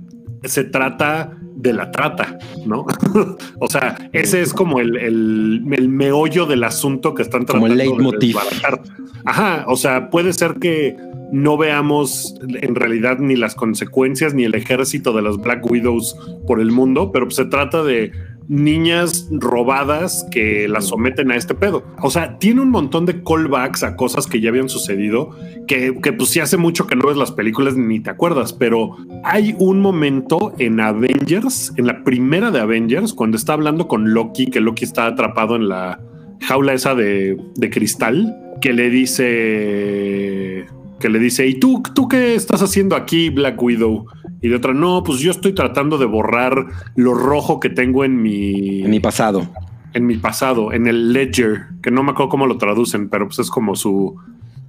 se 0.44 0.64
trata 0.64 1.38
de 1.58 1.74
la 1.74 1.92
trata, 1.92 2.38
¿no? 2.66 2.86
o 3.60 3.68
sea, 3.68 3.98
ese 4.14 4.42
es 4.42 4.54
como 4.54 4.80
el, 4.80 4.96
el, 4.98 5.64
el 5.72 5.90
meollo 5.90 6.46
del 6.46 6.64
asunto 6.64 7.16
que 7.16 7.24
están 7.24 7.46
Como 7.46 7.66
tratando 7.68 8.06
el 8.06 8.20
de 8.20 8.28
desbaratar. 8.28 8.82
Ajá, 9.26 9.66
o 9.68 9.76
sea, 9.76 10.10
puede 10.10 10.34
ser 10.34 10.56
que 10.56 10.96
no 11.32 11.58
veamos 11.58 12.36
en 12.62 12.76
realidad 12.76 13.18
ni 13.20 13.36
las 13.36 13.56
consecuencias 13.56 14.34
ni 14.34 14.46
el 14.46 14.56
ejército 14.56 15.14
de 15.14 15.24
las 15.24 15.38
Black 15.38 15.70
Widows 15.70 16.16
por 16.46 16.62
el 16.62 16.72
mundo, 16.72 17.12
pero 17.12 17.30
se 17.32 17.46
trata 17.46 17.84
de 17.84 18.12
niñas 18.50 19.28
robadas 19.32 20.26
que 20.32 20.68
las 20.68 20.86
someten 20.86 21.32
a 21.32 21.36
este 21.36 21.54
pedo. 21.54 21.84
O 22.02 22.10
sea, 22.10 22.38
tiene 22.40 22.62
un 22.62 22.70
montón 22.70 23.06
de 23.06 23.22
callbacks 23.24 23.84
a 23.84 23.96
cosas 23.96 24.28
que 24.28 24.40
ya 24.40 24.50
habían 24.50 24.70
sucedido, 24.70 25.32
que, 25.68 26.00
que 26.02 26.14
pues 26.14 26.30
sí 26.30 26.40
hace 26.40 26.58
mucho 26.58 26.88
que 26.88 26.96
no 26.96 27.08
ves 27.08 27.18
las 27.18 27.32
películas 27.32 27.76
ni 27.76 28.00
te 28.00 28.10
acuerdas, 28.10 28.54
pero 28.54 28.96
hay 29.24 29.56
un 29.60 29.82
momento 29.82 30.54
en 30.60 30.80
Avengers, 30.80 31.74
en 31.78 31.88
la 31.88 32.04
primera 32.04 32.52
de 32.52 32.60
Avengers, 32.60 33.14
cuando 33.14 33.38
está 33.38 33.54
hablando 33.54 33.88
con 33.88 34.14
Loki, 34.14 34.48
que 34.48 34.62
Loki 34.62 34.86
está 34.86 35.08
atrapado 35.08 35.56
en 35.56 35.68
la 35.70 36.00
jaula 36.42 36.74
esa 36.74 36.96
de, 36.96 37.38
de 37.56 37.70
cristal, 37.70 38.36
que 38.62 38.74
le 38.74 38.90
dice 38.90 40.66
que 41.00 41.10
le 41.10 41.20
dice, 41.20 41.46
¿y 41.48 41.60
tú, 41.60 41.84
tú 41.94 42.08
qué 42.08 42.36
estás 42.36 42.62
haciendo 42.62 42.96
aquí, 42.96 43.30
Black 43.30 43.62
Widow? 43.62 44.08
Y 44.42 44.50
de 44.50 44.56
otra, 44.56 44.74
no, 44.74 45.04
pues 45.04 45.20
yo 45.20 45.32
estoy 45.32 45.54
tratando 45.54 45.98
de 45.98 46.06
borrar 46.06 46.68
lo 46.96 47.14
rojo 47.14 47.60
que 47.60 47.70
tengo 47.70 48.06
en 48.06 48.22
mi, 48.22 48.84
en 48.84 48.90
mi 48.92 49.00
pasado. 49.00 49.48
en 49.94 50.06
mi 50.06 50.18
pasado, 50.18 50.74
en 50.74 50.86
el 50.88 51.12
ledger, 51.14 51.66
que 51.82 51.90
no 51.92 52.04
me 52.04 52.12
acuerdo 52.12 52.30
cómo 52.30 52.46
lo 52.46 52.58
traducen, 52.58 53.10
pero 53.10 53.26
pues 53.28 53.40
es 53.40 53.50
como 53.50 53.76
su, 53.76 54.16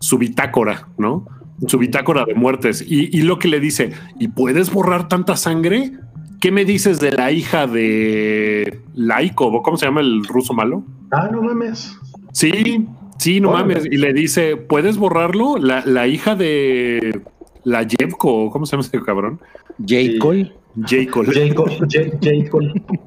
su 0.00 0.16
bitácora, 0.18 0.88
¿no? 0.96 1.26
Su 1.66 1.76
bitácora 1.78 2.24
de 2.24 2.35
muertes. 2.35 2.83
Y, 2.88 3.14
y 3.14 3.22
lo 3.22 3.38
que 3.38 3.48
le 3.48 3.61
dice, 3.61 3.92
¿y 4.18 4.28
puedes 4.28 4.72
borrar 4.72 5.09
tanta 5.09 5.37
sangre? 5.37 5.92
¿Qué 6.40 6.52
me 6.52 6.64
dices 6.64 7.00
de 7.00 7.11
la 7.12 7.33
hija 7.33 7.66
de 7.66 8.81
Laiko? 8.94 9.61
¿Cómo 9.62 9.76
se 9.76 9.87
llama 9.87 10.00
el 10.00 10.24
ruso 10.24 10.54
malo? 10.54 10.85
Ah, 11.11 11.28
no 11.33 11.42
mames. 11.42 11.98
Sí, 12.33 12.87
sí, 13.18 13.40
no 13.40 13.50
Órale. 13.50 13.74
mames. 13.74 13.87
Y 13.90 13.96
le 13.96 14.12
dice, 14.12 14.57
¿puedes 14.57 14.96
borrarlo? 14.98 15.57
La, 15.59 15.83
la 15.85 16.07
hija 16.07 16.37
de 16.37 17.22
la 17.64 17.87
Jevko, 17.87 18.51
¿cómo 18.51 18.66
se 18.66 18.73
llama 18.73 18.83
ese 18.87 19.01
cabrón? 19.03 19.38
J. 19.79 19.87
Sí. 19.88 20.18
Cole. 20.18 20.53
Jacob. 20.87 21.27
Jacob, 21.33 21.68
J- 21.68 22.18
Jacob 22.23 22.61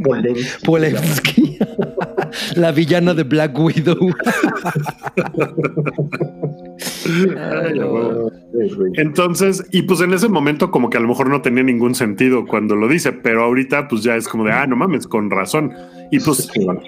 Polensky. 0.04 0.66
Polensky. 0.66 1.58
la 2.56 2.72
villana 2.74 3.14
de 3.14 3.24
Black 3.24 3.58
Widow. 3.58 3.98
Ay, 7.38 7.74
no. 7.80 8.30
Entonces, 8.96 9.64
y 9.72 9.84
pues 9.84 10.02
en 10.02 10.14
ese 10.14 10.28
momento 10.30 10.72
como 10.72 10.90
que 10.90 10.98
a 10.98 11.02
lo 11.02 11.08
mejor 11.08 11.30
no 11.30 11.42
tenía 11.42 11.64
ningún 11.64 11.96
sentido 11.96 12.46
cuando 12.46 12.76
lo 12.76 12.88
dice, 12.88 13.12
pero 13.14 13.44
ahorita 13.44 13.88
pues 13.88 14.04
ya 14.04 14.16
es 14.16 14.28
como 14.28 14.44
de, 14.46 14.52
ah, 14.52 14.68
no 14.68 14.76
mames, 14.76 15.08
con 15.08 15.30
razón. 15.30 15.72
Y 16.12 16.20
pues 16.20 16.50
Sí, 16.54 16.66
bueno. 16.66 16.82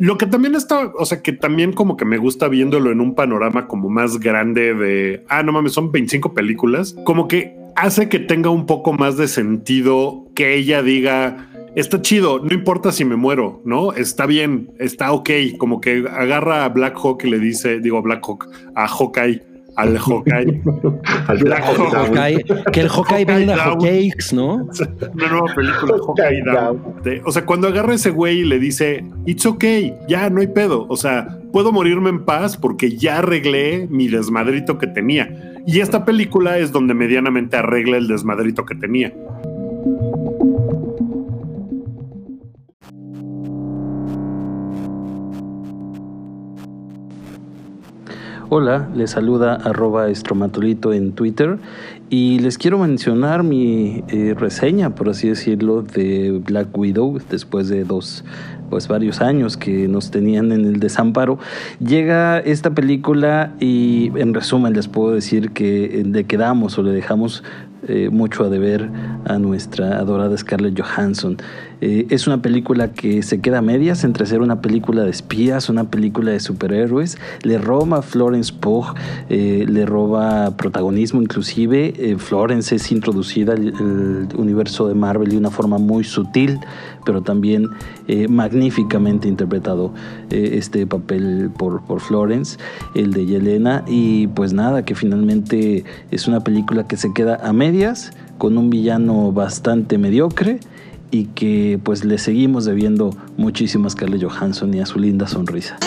Lo 0.00 0.16
que 0.16 0.26
también 0.26 0.54
está, 0.54 0.90
o 0.96 1.04
sea, 1.04 1.20
que 1.20 1.32
también 1.32 1.74
como 1.74 1.98
que 1.98 2.06
me 2.06 2.16
gusta 2.16 2.48
viéndolo 2.48 2.90
en 2.90 3.02
un 3.02 3.14
panorama 3.14 3.68
como 3.68 3.90
más 3.90 4.18
grande 4.18 4.72
de, 4.72 5.24
ah, 5.28 5.42
no 5.42 5.52
mames, 5.52 5.72
son 5.72 5.92
25 5.92 6.32
películas, 6.32 6.96
como 7.04 7.28
que 7.28 7.54
hace 7.76 8.08
que 8.08 8.18
tenga 8.18 8.48
un 8.48 8.64
poco 8.64 8.94
más 8.94 9.18
de 9.18 9.28
sentido 9.28 10.26
que 10.34 10.54
ella 10.54 10.82
diga, 10.82 11.50
está 11.74 12.00
chido, 12.00 12.38
no 12.38 12.54
importa 12.54 12.92
si 12.92 13.04
me 13.04 13.16
muero, 13.16 13.60
¿no? 13.66 13.92
Está 13.92 14.24
bien, 14.24 14.70
está 14.78 15.12
ok, 15.12 15.30
como 15.58 15.82
que 15.82 16.06
agarra 16.10 16.64
a 16.64 16.70
Black 16.70 16.96
Hawk 16.96 17.22
y 17.24 17.30
le 17.30 17.38
dice, 17.38 17.80
digo 17.80 18.00
Black 18.00 18.26
Hawk, 18.26 18.48
a 18.74 18.88
Hawkeye, 18.88 19.42
al 19.80 19.98
Hawkeye. 19.98 20.62
Al 21.28 21.38
Black. 21.38 21.62
Hawkeye, 21.64 22.44
que 22.72 22.80
el 22.80 22.88
Hawkeye 22.88 23.24
Hawkeye 23.24 23.24
venda 23.24 23.56
Down. 23.56 23.68
hotcakes, 23.78 24.32
¿no? 24.34 24.54
Una 25.14 25.28
nueva 25.30 25.54
película, 25.54 25.94
Hawkeye 26.06 26.42
Down. 26.42 26.82
De- 27.04 27.22
O 27.24 27.32
sea, 27.32 27.44
cuando 27.46 27.68
agarra 27.68 27.94
ese 27.94 28.10
güey 28.10 28.40
y 28.40 28.44
le 28.44 28.58
dice, 28.58 29.04
it's 29.26 29.46
okay, 29.46 29.94
ya 30.08 30.28
no 30.30 30.40
hay 30.40 30.46
pedo. 30.48 30.86
O 30.88 30.96
sea, 30.96 31.38
puedo 31.52 31.72
morirme 31.72 32.10
en 32.10 32.24
paz 32.24 32.56
porque 32.56 32.96
ya 32.96 33.18
arreglé 33.18 33.86
mi 33.90 34.08
desmadrito 34.08 34.78
que 34.78 34.86
tenía. 34.86 35.54
Y 35.66 35.80
esta 35.80 36.04
película 36.04 36.58
es 36.58 36.72
donde 36.72 36.94
medianamente 36.94 37.56
arregla 37.56 37.96
el 37.98 38.08
desmadrito 38.08 38.64
que 38.64 38.74
tenía. 38.74 39.12
Hola, 48.52 48.88
les 48.96 49.12
saluda 49.12 49.54
arroba 49.54 50.08
estromatolito 50.08 50.92
en 50.92 51.12
Twitter 51.12 51.58
y 52.08 52.40
les 52.40 52.58
quiero 52.58 52.80
mencionar 52.80 53.44
mi 53.44 54.02
eh, 54.08 54.34
reseña, 54.36 54.96
por 54.96 55.08
así 55.08 55.28
decirlo, 55.28 55.82
de 55.82 56.42
Black 56.44 56.76
Widow 56.76 57.20
después 57.30 57.68
de 57.68 57.84
dos, 57.84 58.24
pues 58.68 58.88
varios 58.88 59.20
años 59.20 59.56
que 59.56 59.86
nos 59.86 60.10
tenían 60.10 60.50
en 60.50 60.64
el 60.64 60.80
desamparo. 60.80 61.38
Llega 61.78 62.40
esta 62.40 62.74
película 62.74 63.54
y 63.60 64.10
en 64.16 64.34
resumen 64.34 64.72
les 64.72 64.88
puedo 64.88 65.12
decir 65.12 65.52
que 65.52 66.00
eh, 66.00 66.04
le 66.04 66.24
quedamos 66.24 66.76
o 66.76 66.82
le 66.82 66.90
dejamos 66.90 67.44
eh, 67.86 68.10
mucho 68.10 68.44
a 68.44 68.48
deber 68.48 68.90
a 69.26 69.38
nuestra 69.38 69.96
adorada 69.98 70.36
Scarlett 70.36 70.78
Johansson. 70.78 71.38
Eh, 71.80 72.06
es 72.10 72.26
una 72.26 72.42
película 72.42 72.92
que 72.92 73.22
se 73.22 73.40
queda 73.40 73.58
a 73.58 73.62
medias 73.62 74.04
entre 74.04 74.26
ser 74.26 74.40
una 74.40 74.60
película 74.60 75.02
de 75.02 75.10
espías, 75.10 75.68
una 75.68 75.84
película 75.84 76.32
de 76.32 76.40
superhéroes. 76.40 77.18
Le 77.42 77.58
roba 77.58 78.02
Florence 78.02 78.52
Pugh, 78.52 78.94
eh, 79.28 79.64
le 79.68 79.86
roba 79.86 80.56
protagonismo 80.56 81.22
inclusive. 81.22 81.94
Eh, 81.96 82.16
Florence 82.18 82.74
es 82.74 82.90
introducida 82.92 83.54
al 83.54 83.70
al 83.80 84.28
universo 84.36 84.88
de 84.88 84.94
Marvel 84.94 85.28
de 85.28 85.36
una 85.36 85.50
forma 85.50 85.78
muy 85.78 86.04
sutil, 86.04 86.58
pero 87.04 87.22
también 87.22 87.68
magníficamente 88.28 89.28
interpretado 89.28 89.92
este 90.30 90.86
papel 90.86 91.50
por, 91.56 91.82
por 91.82 92.00
Florence, 92.00 92.58
el 92.94 93.12
de 93.12 93.26
Yelena. 93.26 93.84
Y 93.86 94.26
pues 94.28 94.52
nada, 94.52 94.84
que 94.84 94.94
finalmente 94.94 95.84
es 96.10 96.26
una 96.26 96.40
película 96.40 96.86
que 96.86 96.96
se 96.96 97.12
queda 97.12 97.36
a 97.42 97.52
medias 97.52 98.12
con 98.38 98.56
un 98.58 98.70
villano 98.70 99.32
bastante 99.32 99.98
mediocre 99.98 100.60
y 101.10 101.26
que 101.26 101.78
pues 101.82 102.04
le 102.04 102.18
seguimos 102.18 102.64
debiendo 102.64 103.16
muchísimo 103.36 103.88
a 103.88 104.20
Johansson 104.20 104.72
y 104.74 104.80
a 104.80 104.86
su 104.86 104.98
linda 104.98 105.26
sonrisa. 105.26 105.78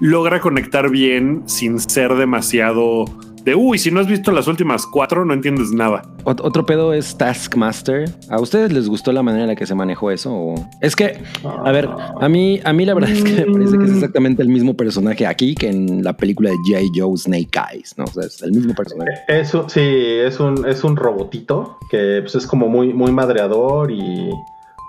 Logra 0.00 0.40
conectar 0.40 0.90
bien 0.90 1.42
sin 1.46 1.80
ser 1.80 2.14
demasiado 2.14 3.06
de, 3.46 3.54
uy, 3.54 3.78
si 3.78 3.90
no 3.90 4.00
has 4.00 4.06
visto 4.08 4.30
las 4.32 4.46
últimas 4.48 4.84
cuatro, 4.86 5.24
no 5.24 5.32
entiendes 5.32 5.70
nada. 5.72 6.02
Ot- 6.24 6.40
Otro 6.42 6.66
pedo 6.66 6.92
es 6.92 7.16
Taskmaster. 7.16 8.10
¿A 8.28 8.38
ustedes 8.40 8.72
les 8.72 8.88
gustó 8.88 9.12
la 9.12 9.22
manera 9.22 9.44
en 9.44 9.48
la 9.50 9.54
que 9.56 9.64
se 9.66 9.74
manejó 9.74 10.10
eso? 10.10 10.30
o- 10.34 10.68
Es 10.82 10.94
que, 10.96 11.22
a 11.64 11.72
ver, 11.72 11.88
a 12.20 12.28
mí, 12.28 12.60
a 12.64 12.72
mí 12.72 12.84
la 12.84 12.92
verdad 12.94 13.10
es 13.10 13.22
que 13.24 13.46
me 13.46 13.52
parece 13.52 13.78
que 13.78 13.84
es 13.84 13.92
exactamente 13.92 14.42
el 14.42 14.48
mismo 14.48 14.74
personaje 14.74 15.26
aquí 15.26 15.54
que 15.54 15.68
en 15.70 16.02
la 16.04 16.14
película 16.16 16.50
de 16.50 16.56
G.I. 16.56 16.90
Joe 17.00 17.16
Snake 17.16 17.50
Eyes, 17.72 17.94
¿no? 17.96 18.04
O 18.04 18.08
sea, 18.08 18.24
es 18.24 18.42
el 18.42 18.50
mismo 18.52 18.74
personaje. 18.74 19.12
Eso, 19.28 19.68
sí, 19.68 19.80
es 19.80 20.38
un, 20.40 20.66
es 20.68 20.82
un 20.84 20.96
robotito 20.96 21.78
que 21.90 22.18
pues, 22.22 22.34
es 22.34 22.46
como 22.46 22.68
muy, 22.68 22.92
muy 22.92 23.12
madreador 23.12 23.90
y 23.92 24.28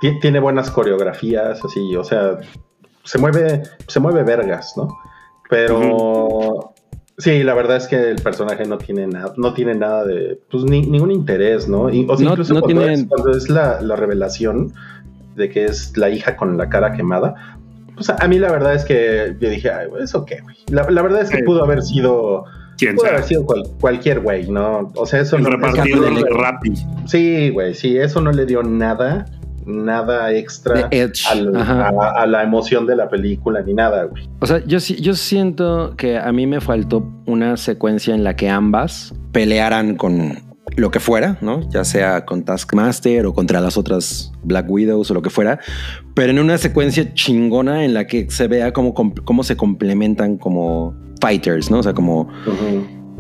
ti- 0.02 0.20
tiene 0.20 0.40
buenas 0.40 0.72
coreografías, 0.72 1.64
así, 1.64 1.96
o 1.96 2.04
sea, 2.04 2.40
se 3.04 3.20
mueve, 3.20 3.62
se 3.88 4.00
mueve 4.00 4.24
vergas, 4.24 4.74
¿no? 4.76 4.88
Pero 5.50 6.74
sí, 7.18 7.44
la 7.44 7.54
verdad 7.54 7.78
es 7.78 7.88
que 7.88 8.12
el 8.12 8.22
personaje 8.22 8.66
no 8.66 8.78
tiene 8.78 9.08
nada, 9.08 9.34
no 9.38 9.54
tiene 9.54 9.76
nada 9.76 10.06
de, 10.06 10.40
pues 10.50 10.64
ni- 10.64 10.86
ningún 10.86 11.12
interés, 11.12 11.68
¿no? 11.68 11.90
Y, 11.90 12.06
o 12.10 12.16
sea, 12.18 12.26
No- 12.26 12.32
incluso 12.32 12.54
no 12.54 12.62
cuando, 12.62 12.82
tiene- 12.82 12.94
es, 13.02 13.06
cuando 13.08 13.32
es 13.32 13.50
la, 13.50 13.82
la 13.82 13.96
revelación 13.96 14.74
de 15.36 15.50
que 15.50 15.66
es 15.66 15.96
la 15.98 16.10
hija 16.10 16.36
con 16.36 16.58
la 16.58 16.70
cara 16.70 16.94
quemada, 16.94 17.36
pues 17.96 18.10
a, 18.10 18.16
a 18.20 18.28
mí 18.28 18.38
la 18.40 18.52
verdad 18.52 18.74
es 18.76 18.86
que 18.86 19.36
yo 19.40 19.50
dije, 19.50 19.70
ay, 19.72 19.88
eso 20.02 20.26
qué, 20.26 20.42
güey. 20.42 20.56
La, 20.70 20.84
la 20.90 21.02
verdad 21.02 21.22
es 21.22 21.30
que 21.30 21.38
Sí. 21.38 21.44
pudo 21.44 21.64
haber 21.64 21.82
sido 21.82 22.44
¿Quién 22.78 22.94
Pudo 22.96 23.06
sea? 23.06 23.16
haber 23.16 23.24
sido 23.28 23.44
cual- 23.46 23.64
cualquier 23.82 24.20
güey, 24.20 24.52
¿no? 24.52 24.92
O 24.96 25.08
sea, 25.08 25.22
eso 25.22 25.36
El 25.38 25.44
no, 25.44 25.50
repartidor 25.50 25.88
eso 25.88 25.98
no 25.98 26.04
de 26.16 26.22
le-. 26.22 27.08
Sí, 27.08 27.50
güey, 27.50 27.74
sí, 27.74 27.98
eso 27.98 28.22
no 28.22 28.32
le 28.32 28.46
dio 28.46 28.62
nada, 28.62 29.26
nada 29.68 30.32
extra 30.34 30.90
al- 31.30 31.56
a, 31.56 31.90
a 32.22 32.26
la 32.26 32.44
emoción 32.44 32.88
de 32.88 32.96
la 32.96 33.10
película 33.10 33.62
ni 33.62 33.74
nada, 33.74 34.06
güey. 34.06 34.28
O 34.40 34.46
sea, 34.48 34.64
yo, 34.66 34.80
sí- 34.80 34.96
yo 35.02 35.14
siento 35.14 35.94
que 35.98 36.18
a 36.18 36.32
mí 36.32 36.48
me 36.48 36.62
faltó 36.62 37.06
una 37.26 37.58
secuencia 37.58 38.16
en 38.16 38.24
la 38.24 38.36
que 38.36 38.50
ambas 38.50 39.14
pelearan 39.32 39.96
con 39.96 40.40
lo 40.76 40.92
que 40.92 41.00
fuera, 41.00 41.38
¿no? 41.42 41.68
Ya 41.70 41.84
sea 41.84 42.26
con 42.26 42.44
Taskmaster 42.44 43.26
o 43.26 43.34
contra 43.34 43.62
las 43.62 43.78
otras 43.78 44.32
Black 44.44 44.70
Widows 44.70 45.10
o 45.12 45.14
lo 45.14 45.22
que 45.22 45.30
fuera, 45.30 45.60
pero 46.14 46.32
en 46.32 46.40
una 46.40 46.58
secuencia 46.58 47.14
chingona 47.14 47.84
en 47.86 47.94
la 47.94 48.06
que 48.08 48.30
se 48.30 48.48
vea 48.48 48.74
cómo, 48.74 48.94
cómo 48.94 49.44
se 49.44 49.56
complementan 49.58 50.38
como 50.38 50.94
fighters, 51.22 51.72
¿no? 51.72 51.80
O 51.80 51.84
sea, 51.84 51.94
como, 51.94 52.28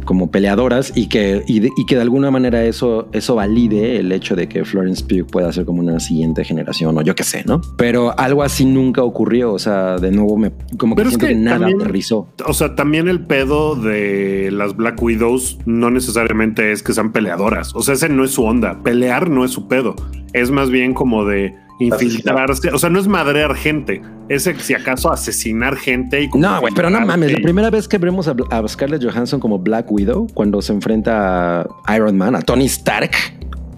como 0.08 0.32
peleadoras 0.32 0.92
y 0.96 1.08
que, 1.10 1.44
y, 1.46 1.60
de, 1.60 1.70
y 1.78 1.86
que 1.86 1.94
de 1.96 2.02
alguna 2.02 2.32
manera 2.32 2.64
eso, 2.66 3.10
eso 3.12 3.36
valide 3.36 3.98
el 3.98 4.12
hecho 4.12 4.36
de 4.36 4.50
que 4.50 4.66
Florence 4.66 5.04
Pugh 5.06 5.28
pueda 5.30 5.52
ser 5.54 5.66
como 5.66 5.82
una 5.82 6.00
siguiente 6.00 6.44
generación 6.44 6.98
o 6.98 7.02
yo 7.04 7.14
qué 7.14 7.24
sé, 7.24 7.44
¿no? 7.46 7.62
Pero 7.78 8.18
algo 8.20 8.42
así 8.42 8.66
nunca 8.66 9.04
ocurrió, 9.04 9.54
o 9.54 9.60
sea, 9.60 9.98
de 9.98 10.10
nuevo 10.12 10.36
me 10.38 10.52
como 10.78 10.96
que 10.96 11.02
Pero 11.02 11.10
es 11.10 11.14
siento 11.16 11.28
que, 11.28 11.34
que 11.34 11.40
nada 11.40 11.60
también- 11.60 11.82
aterrizó. 11.82 12.30
O 12.48 12.54
sea, 12.54 12.74
también 12.74 13.08
el 13.08 13.28
pedo 13.28 13.76
de 13.76 14.50
las 14.52 14.76
Black 14.76 15.00
Widows 15.04 15.60
no 15.68 15.92
necesariamente 15.92 16.72
es 16.72 16.82
que 16.82 16.94
sean 16.94 17.12
peleadoras. 17.12 17.76
O 17.76 17.82
sea, 17.84 17.94
ese 17.94 18.10
no 18.10 18.24
es 18.24 18.32
su 18.32 18.44
onda. 18.46 18.82
Pelear 18.82 19.30
no 19.30 19.44
es 19.46 19.52
su 19.52 19.68
pedo. 19.68 19.96
Es 20.34 20.50
más 20.50 20.70
bien 20.70 20.94
como 20.94 21.26
de 21.26 21.54
infiltrarse. 21.80 22.70
O 22.70 22.78
sea, 22.78 22.90
no 22.90 23.00
es 23.00 23.08
madrear 23.08 23.56
gente. 23.56 24.02
Es 24.30 24.50
si 24.60 24.74
acaso 24.74 25.12
asesinar 25.12 25.76
gente 25.78 26.22
y 26.22 26.30
como 26.30 26.46
No, 26.46 26.60
güey, 26.62 26.74
pero 26.74 26.90
no 26.90 27.00
mames. 27.02 27.34
La 27.34 27.40
primera 27.40 27.70
vez 27.70 27.88
que 27.88 27.98
vemos 27.98 28.28
a, 28.28 28.36
a 28.50 28.68
Scarlett 28.68 29.04
Johansson 29.04 29.40
como 29.40 29.60
Black 29.60 29.92
Widow, 29.92 30.28
cuando 30.34 30.62
se 30.62 30.74
enfrenta 30.74 31.62
a 31.62 31.96
Iron 31.96 32.18
Man, 32.18 32.36
a 32.36 32.42
Tony 32.42 32.66
Stark, 32.66 33.12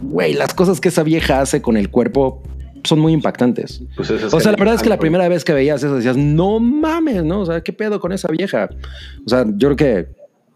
güey, 0.01 0.33
las 0.33 0.53
cosas 0.53 0.79
que 0.79 0.89
esa 0.89 1.03
vieja 1.03 1.41
hace 1.41 1.61
con 1.61 1.77
el 1.77 1.89
cuerpo 1.89 2.41
son 2.83 2.99
muy 2.99 3.13
impactantes. 3.13 3.81
Pues 3.95 4.09
es 4.09 4.33
O 4.33 4.39
sea, 4.39 4.51
la 4.51 4.57
verdad 4.57 4.75
es 4.75 4.81
que 4.81 4.89
la 4.89 4.99
primera 4.99 5.27
vez 5.27 5.43
que 5.43 5.53
veías 5.53 5.83
eso 5.83 5.95
decías, 5.95 6.17
no 6.17 6.59
mames, 6.59 7.23
¿no? 7.23 7.41
O 7.41 7.45
sea, 7.45 7.61
¿qué 7.61 7.73
pedo 7.73 7.99
con 7.99 8.11
esa 8.11 8.29
vieja? 8.29 8.69
O 9.25 9.29
sea, 9.29 9.45
yo 9.45 9.75
creo 9.75 9.75
que 9.75 10.07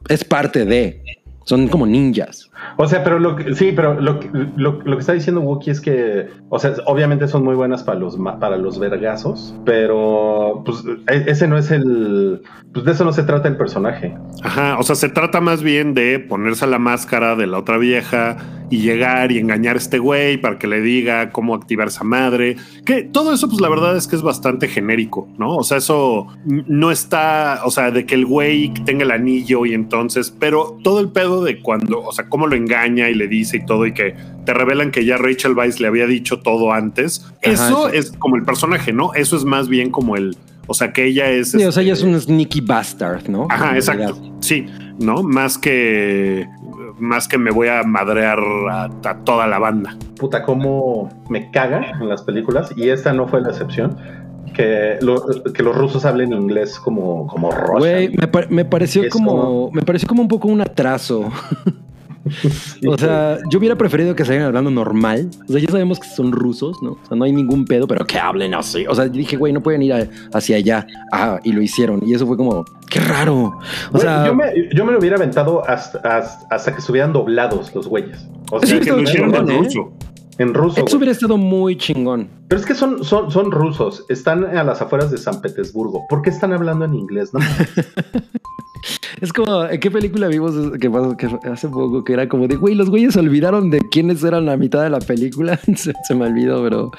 es 0.09 0.23
parte 0.23 0.65
de. 0.65 1.01
Son 1.45 1.67
como 1.67 1.85
ninjas. 1.85 2.49
O 2.77 2.87
sea, 2.87 3.03
pero 3.03 3.19
lo 3.19 3.35
que, 3.35 3.53
sí, 3.55 3.73
pero 3.75 3.99
lo, 3.99 4.19
que- 4.19 4.29
lo, 4.55 4.79
lo 4.83 4.95
que 4.95 4.99
está 5.01 5.13
diciendo 5.13 5.41
Wookie 5.41 5.71
es 5.71 5.81
que, 5.81 6.27
o 6.49 6.57
sea, 6.59 6.73
obviamente 6.85 7.27
son 7.27 7.43
muy 7.43 7.55
buenas 7.55 7.83
para 7.83 7.99
los 7.99 8.17
ma- 8.17 8.39
para 8.39 8.55
los 8.57 8.79
vergazos, 8.79 9.53
pero 9.65 10.61
pues 10.65 10.83
e- 11.09 11.25
ese 11.29 11.47
no 11.47 11.57
es 11.57 11.69
el, 11.71 12.41
pues 12.73 12.85
de 12.85 12.91
eso 12.93 13.03
no 13.05 13.11
se 13.11 13.23
trata 13.23 13.47
el 13.47 13.57
personaje. 13.57 14.15
Ajá, 14.43 14.77
o 14.79 14.83
sea, 14.83 14.95
se 14.95 15.09
trata 15.09 15.41
más 15.41 15.61
bien 15.63 15.93
de 15.93 16.19
ponerse 16.19 16.65
la 16.67 16.79
máscara 16.79 17.35
de 17.35 17.47
la 17.47 17.59
otra 17.59 17.77
vieja 17.77 18.37
y 18.73 18.79
llegar 18.79 19.31
y 19.31 19.37
engañar 19.37 19.75
a 19.75 19.77
este 19.77 19.99
güey 19.99 20.37
para 20.37 20.57
que 20.57 20.65
le 20.65 20.81
diga 20.81 21.29
cómo 21.29 21.53
activar 21.53 21.89
esa 21.89 22.03
madre. 22.03 22.55
Que 22.85 23.03
todo 23.03 23.31
eso, 23.31 23.47
pues 23.47 23.61
la 23.61 23.69
verdad 23.69 23.95
es 23.95 24.07
que 24.07 24.15
es 24.15 24.23
bastante 24.23 24.67
genérico, 24.67 25.29
¿no? 25.37 25.57
O 25.57 25.63
sea, 25.63 25.77
eso 25.77 26.25
no 26.43 26.89
está, 26.89 27.61
o 27.65 27.69
sea, 27.69 27.91
de 27.91 28.07
que 28.07 28.15
el 28.15 28.25
güey 28.25 28.73
tenga 28.83 29.03
el 29.03 29.11
anillo 29.11 29.67
y 29.67 29.75
entonces, 29.75 30.35
pero 30.39 30.79
todo 30.83 31.01
el 31.01 31.09
pedo 31.09 31.43
de 31.43 31.61
cuando, 31.61 32.01
o 32.01 32.11
sea, 32.13 32.27
cómo 32.29 32.47
lo 32.47 32.55
engaña 32.55 33.09
y 33.09 33.13
le 33.13 33.27
dice 33.27 33.57
y 33.57 33.65
todo 33.67 33.85
y 33.85 33.93
que 33.93 34.15
te 34.43 34.55
revelan 34.55 34.89
que 34.89 35.05
ya 35.05 35.17
Rachel 35.17 35.53
Weisz 35.53 35.79
le 35.79 35.87
había 35.87 36.07
dicho 36.07 36.39
todo 36.39 36.73
antes. 36.73 37.31
eso 37.41 37.89
es 37.89 38.11
como 38.13 38.37
el 38.37 38.43
personaje, 38.43 38.91
¿no? 38.91 39.13
Eso 39.13 39.37
es 39.37 39.45
más 39.45 39.69
bien 39.69 39.91
como 39.91 40.15
el, 40.15 40.35
o 40.65 40.73
sea, 40.73 40.91
que 40.93 41.05
ella 41.05 41.29
es... 41.29 41.51
Sí, 41.51 41.63
o 41.63 41.71
sea, 41.71 41.83
ella 41.83 41.93
es 41.93 41.99
este, 41.99 42.11
un 42.11 42.19
sneaky 42.19 42.61
bastard, 42.61 43.29
¿no? 43.29 43.45
Ajá, 43.51 43.75
exacto. 43.75 44.19
Sí, 44.39 44.65
¿no? 44.97 45.21
Más 45.21 45.59
que 45.59 46.47
más 47.03 47.27
que 47.27 47.37
me 47.37 47.51
voy 47.51 47.67
a 47.67 47.83
madrear 47.83 48.39
a, 48.71 48.83
a 48.85 49.17
toda 49.23 49.45
la 49.47 49.59
banda. 49.59 49.95
Puta, 50.19 50.43
cómo 50.43 51.09
me 51.29 51.51
caga 51.51 51.91
en 51.99 52.07
las 52.09 52.23
películas, 52.23 52.71
y 52.75 52.89
esta 52.89 53.11
no 53.13 53.27
fue 53.27 53.41
la 53.41 53.49
excepción, 53.49 53.97
que, 54.53 54.97
lo- 55.01 55.25
que 55.53 55.63
los 55.63 55.75
rusos 55.75 56.05
hablen 56.05 56.31
inglés 56.31 56.79
como, 56.79 57.27
como 57.27 57.49
me, 57.79 58.27
pa- 58.27 58.45
me 58.49 58.65
pareció 58.65 59.03
Es 59.03 59.09
como, 59.09 59.31
como- 59.31 59.71
me 59.71 59.81
pareció 59.81 60.07
como 60.07 60.21
un 60.21 60.27
poco 60.27 60.47
un 60.47 60.61
atraso. 60.61 61.29
O 62.87 62.97
sea, 62.97 63.37
yo 63.49 63.59
hubiera 63.59 63.75
preferido 63.77 64.15
que 64.15 64.23
salieran 64.25 64.47
hablando 64.47 64.71
normal. 64.71 65.29
O 65.47 65.51
sea, 65.51 65.61
ya 65.61 65.69
sabemos 65.69 65.99
que 65.99 66.07
son 66.07 66.31
rusos, 66.31 66.77
¿no? 66.81 66.91
O 66.91 66.99
sea, 67.07 67.17
no 67.17 67.25
hay 67.25 67.31
ningún 67.31 67.65
pedo, 67.65 67.87
pero 67.87 68.05
que 68.05 68.17
hablen 68.19 68.53
así. 68.53 68.85
O 68.87 68.95
sea, 68.95 69.07
dije, 69.07 69.35
güey, 69.37 69.51
no 69.53 69.61
pueden 69.61 69.81
ir 69.83 69.93
a- 69.93 70.07
hacia 70.33 70.57
allá. 70.57 70.85
Ajá, 71.11 71.39
y 71.43 71.51
lo 71.51 71.61
hicieron. 71.61 72.01
Y 72.05 72.13
eso 72.13 72.25
fue 72.27 72.37
como, 72.37 72.65
qué 72.89 72.99
raro. 72.99 73.57
O 73.91 73.97
sea, 73.99 74.25
yo, 74.27 74.35
me, 74.35 74.45
yo 74.75 74.85
me 74.85 74.91
lo 74.93 74.99
hubiera 74.99 75.15
aventado 75.17 75.67
hasta, 75.67 75.97
hasta, 75.99 76.47
hasta 76.53 76.71
que 76.73 76.79
estuvieran 76.79 77.13
doblados 77.13 77.73
los 77.75 77.87
güeyes. 77.87 78.27
O 78.51 78.59
Sí, 78.61 78.67
sea, 78.67 78.79
que 78.79 78.91
lo 78.91 79.01
hicieron 79.01 79.33
en 79.35 79.49
¿eh? 79.49 79.57
ruso. 79.59 79.91
en 80.37 80.53
ruso. 80.53 80.75
eso 80.77 80.83
güey. 80.85 80.95
hubiera 80.97 81.11
estado 81.11 81.37
muy 81.37 81.77
chingón. 81.77 82.29
Pero 82.53 82.61
es 82.61 82.67
que 82.67 82.75
son, 82.75 83.03
son, 83.03 83.31
son 83.31 83.49
rusos, 83.49 84.05
están 84.09 84.43
a 84.45 84.63
las 84.63 84.79
afueras 84.79 85.09
de 85.09 85.17
San 85.17 85.41
Petersburgo. 85.41 86.05
¿Por 86.07 86.21
qué 86.21 86.29
están 86.29 86.53
hablando 86.53 86.85
en 86.85 86.93
inglés? 86.93 87.33
No? 87.33 87.39
Es 89.21 89.31
como, 89.31 89.63
¿en 89.63 89.79
qué 89.79 89.89
película 89.89 90.27
vimos 90.27 90.53
que, 90.77 90.91
hace 91.49 91.69
poco? 91.69 92.03
Que 92.03 92.11
era 92.11 92.27
como 92.27 92.49
de, 92.49 92.57
güey, 92.57 92.75
los 92.75 92.89
güeyes 92.89 93.13
se 93.13 93.21
olvidaron 93.21 93.69
de 93.69 93.79
quiénes 93.79 94.21
eran 94.23 94.45
la 94.45 94.57
mitad 94.57 94.83
de 94.83 94.89
la 94.89 94.99
película. 94.99 95.57
se, 95.77 95.93
se 96.05 96.15
me 96.15 96.25
olvidó, 96.25 96.61
pero 96.61 96.91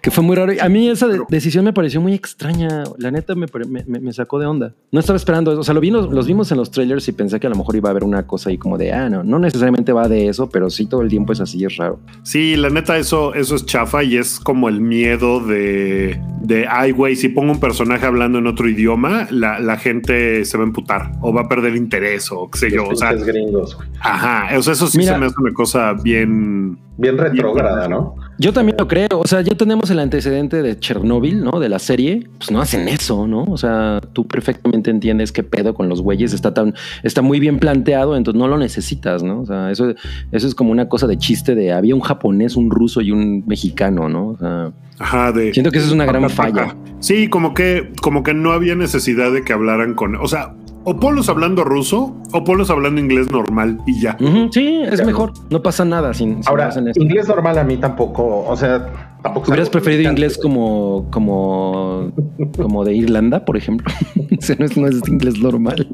que 0.00 0.10
fue 0.10 0.24
muy 0.24 0.34
raro. 0.36 0.54
A 0.58 0.68
mí 0.70 0.88
esa 0.88 1.06
de- 1.06 1.20
decisión 1.28 1.66
me 1.66 1.74
pareció 1.74 2.00
muy 2.00 2.14
extraña. 2.14 2.84
La 2.96 3.10
neta 3.10 3.34
me, 3.34 3.46
me, 3.68 4.00
me- 4.00 4.12
sacó 4.14 4.38
de 4.38 4.46
onda. 4.46 4.72
No 4.90 5.00
estaba 5.00 5.18
esperando 5.18 5.52
eso. 5.52 5.60
O 5.60 5.64
sea, 5.64 5.74
lo 5.74 5.80
vi, 5.80 5.90
los, 5.90 6.10
los 6.10 6.26
vimos 6.26 6.50
en 6.50 6.56
los 6.56 6.70
trailers 6.70 7.06
y 7.08 7.12
pensé 7.12 7.38
que 7.38 7.46
a 7.46 7.50
lo 7.50 7.56
mejor 7.56 7.76
iba 7.76 7.90
a 7.90 7.92
haber 7.92 8.04
una 8.04 8.26
cosa 8.26 8.48
ahí 8.48 8.56
como 8.56 8.78
de, 8.78 8.94
ah, 8.94 9.10
no, 9.10 9.22
no 9.22 9.38
necesariamente 9.38 9.92
va 9.92 10.08
de 10.08 10.28
eso, 10.28 10.48
pero 10.48 10.70
sí 10.70 10.86
todo 10.86 11.02
el 11.02 11.08
tiempo 11.10 11.34
es 11.34 11.40
así, 11.40 11.62
es 11.62 11.76
raro. 11.76 12.00
Sí, 12.22 12.56
la 12.56 12.70
neta, 12.70 12.96
eso, 12.96 13.34
eso 13.34 13.54
es 13.54 13.66
chafa 13.66 14.02
y 14.02 14.16
es 14.16 14.40
como 14.40 14.70
el 14.70 14.80
miedo 14.80 14.95
de, 15.04 16.20
de 16.40 16.66
ay, 16.68 16.92
güey, 16.92 17.16
si 17.16 17.28
pongo 17.28 17.52
un 17.52 17.60
personaje 17.60 18.06
hablando 18.06 18.38
en 18.38 18.46
otro 18.46 18.68
idioma, 18.68 19.26
la, 19.30 19.58
la 19.60 19.76
gente 19.76 20.44
se 20.44 20.56
va 20.56 20.64
a 20.64 20.66
emputar 20.66 21.12
o 21.20 21.32
va 21.32 21.42
a 21.42 21.48
perder 21.48 21.76
interés 21.76 22.30
o 22.32 22.50
qué 22.50 22.58
sé 22.58 22.70
yo. 22.70 22.88
O 22.88 22.96
sea, 22.96 23.12
gringos, 23.12 23.76
güey. 23.76 23.88
ajá, 24.00 24.56
o 24.58 24.62
sea, 24.62 24.72
eso 24.72 24.86
sí 24.86 24.98
Mira. 24.98 25.14
se 25.14 25.18
me 25.20 25.26
hace 25.26 25.36
una 25.38 25.52
cosa 25.52 25.92
bien. 25.92 26.78
Bien 26.96 27.18
retrógrada, 27.18 27.88
¿no? 27.88 28.14
Yo 28.38 28.52
también 28.52 28.76
lo 28.78 28.86
creo. 28.86 29.08
O 29.12 29.26
sea, 29.26 29.40
ya 29.40 29.54
tenemos 29.54 29.90
el 29.90 29.98
antecedente 29.98 30.62
de 30.62 30.78
Chernobyl, 30.78 31.42
¿no? 31.42 31.58
De 31.58 31.68
la 31.68 31.78
serie. 31.78 32.28
Pues 32.38 32.50
no 32.50 32.60
hacen 32.60 32.88
eso, 32.88 33.26
¿no? 33.26 33.44
O 33.44 33.56
sea, 33.56 34.00
tú 34.12 34.26
perfectamente 34.26 34.90
entiendes 34.90 35.32
qué 35.32 35.42
pedo 35.42 35.74
con 35.74 35.88
los 35.88 36.02
güeyes. 36.02 36.32
Está 36.32 36.52
tan, 36.52 36.74
está 37.02 37.22
muy 37.22 37.40
bien 37.40 37.58
planteado, 37.58 38.16
entonces 38.16 38.38
no 38.38 38.48
lo 38.48 38.58
necesitas, 38.58 39.22
¿no? 39.22 39.40
O 39.40 39.46
sea, 39.46 39.70
eso, 39.70 39.94
eso 40.32 40.46
es 40.46 40.54
como 40.54 40.70
una 40.70 40.88
cosa 40.88 41.06
de 41.06 41.16
chiste 41.16 41.54
de 41.54 41.72
había 41.72 41.94
un 41.94 42.00
japonés, 42.02 42.56
un 42.56 42.70
ruso 42.70 43.00
y 43.00 43.10
un 43.10 43.44
mexicano, 43.46 44.08
¿no? 44.08 44.28
O 44.28 44.36
sea, 44.38 44.72
Ajá, 44.98 45.32
de. 45.32 45.52
siento 45.52 45.70
que 45.70 45.78
eso 45.78 45.86
es 45.86 45.92
una 45.92 46.06
gran 46.06 46.28
falla. 46.30 46.76
Sí, 47.00 47.28
como 47.28 47.54
que, 47.54 47.92
como 48.02 48.22
que 48.22 48.34
no 48.34 48.52
había 48.52 48.74
necesidad 48.74 49.32
de 49.32 49.42
que 49.42 49.52
hablaran 49.52 49.94
con. 49.94 50.16
O 50.16 50.28
sea, 50.28 50.54
o 50.88 50.94
ponlos 51.00 51.28
hablando 51.28 51.64
ruso 51.64 52.14
o 52.32 52.44
ponlos 52.44 52.70
hablando 52.70 53.00
inglés 53.00 53.28
normal 53.32 53.78
y 53.86 54.00
ya. 54.00 54.16
Sí, 54.52 54.82
es 54.84 55.04
mejor. 55.04 55.32
No 55.50 55.60
pasa 55.60 55.84
nada 55.84 56.14
sin, 56.14 56.42
si 56.44 56.48
Ahora, 56.48 56.64
no 56.64 56.70
hacen 56.70 56.88
eso. 56.88 57.02
inglés 57.02 57.26
normal 57.26 57.58
a 57.58 57.64
mí 57.64 57.76
tampoco, 57.76 58.44
o 58.46 58.56
sea, 58.56 58.86
tampoco. 59.20 59.50
¿Hubieras 59.50 59.68
preferido 59.68 60.08
inglés 60.08 60.38
como, 60.40 61.08
como, 61.10 62.12
como 62.56 62.84
de 62.84 62.94
Irlanda, 62.94 63.44
por 63.44 63.56
ejemplo? 63.56 63.92
O 64.38 64.42
sea, 64.46 64.54
no 64.58 64.66
es, 64.66 64.76
no 64.76 64.86
es 64.86 65.08
inglés 65.08 65.40
normal. 65.40 65.88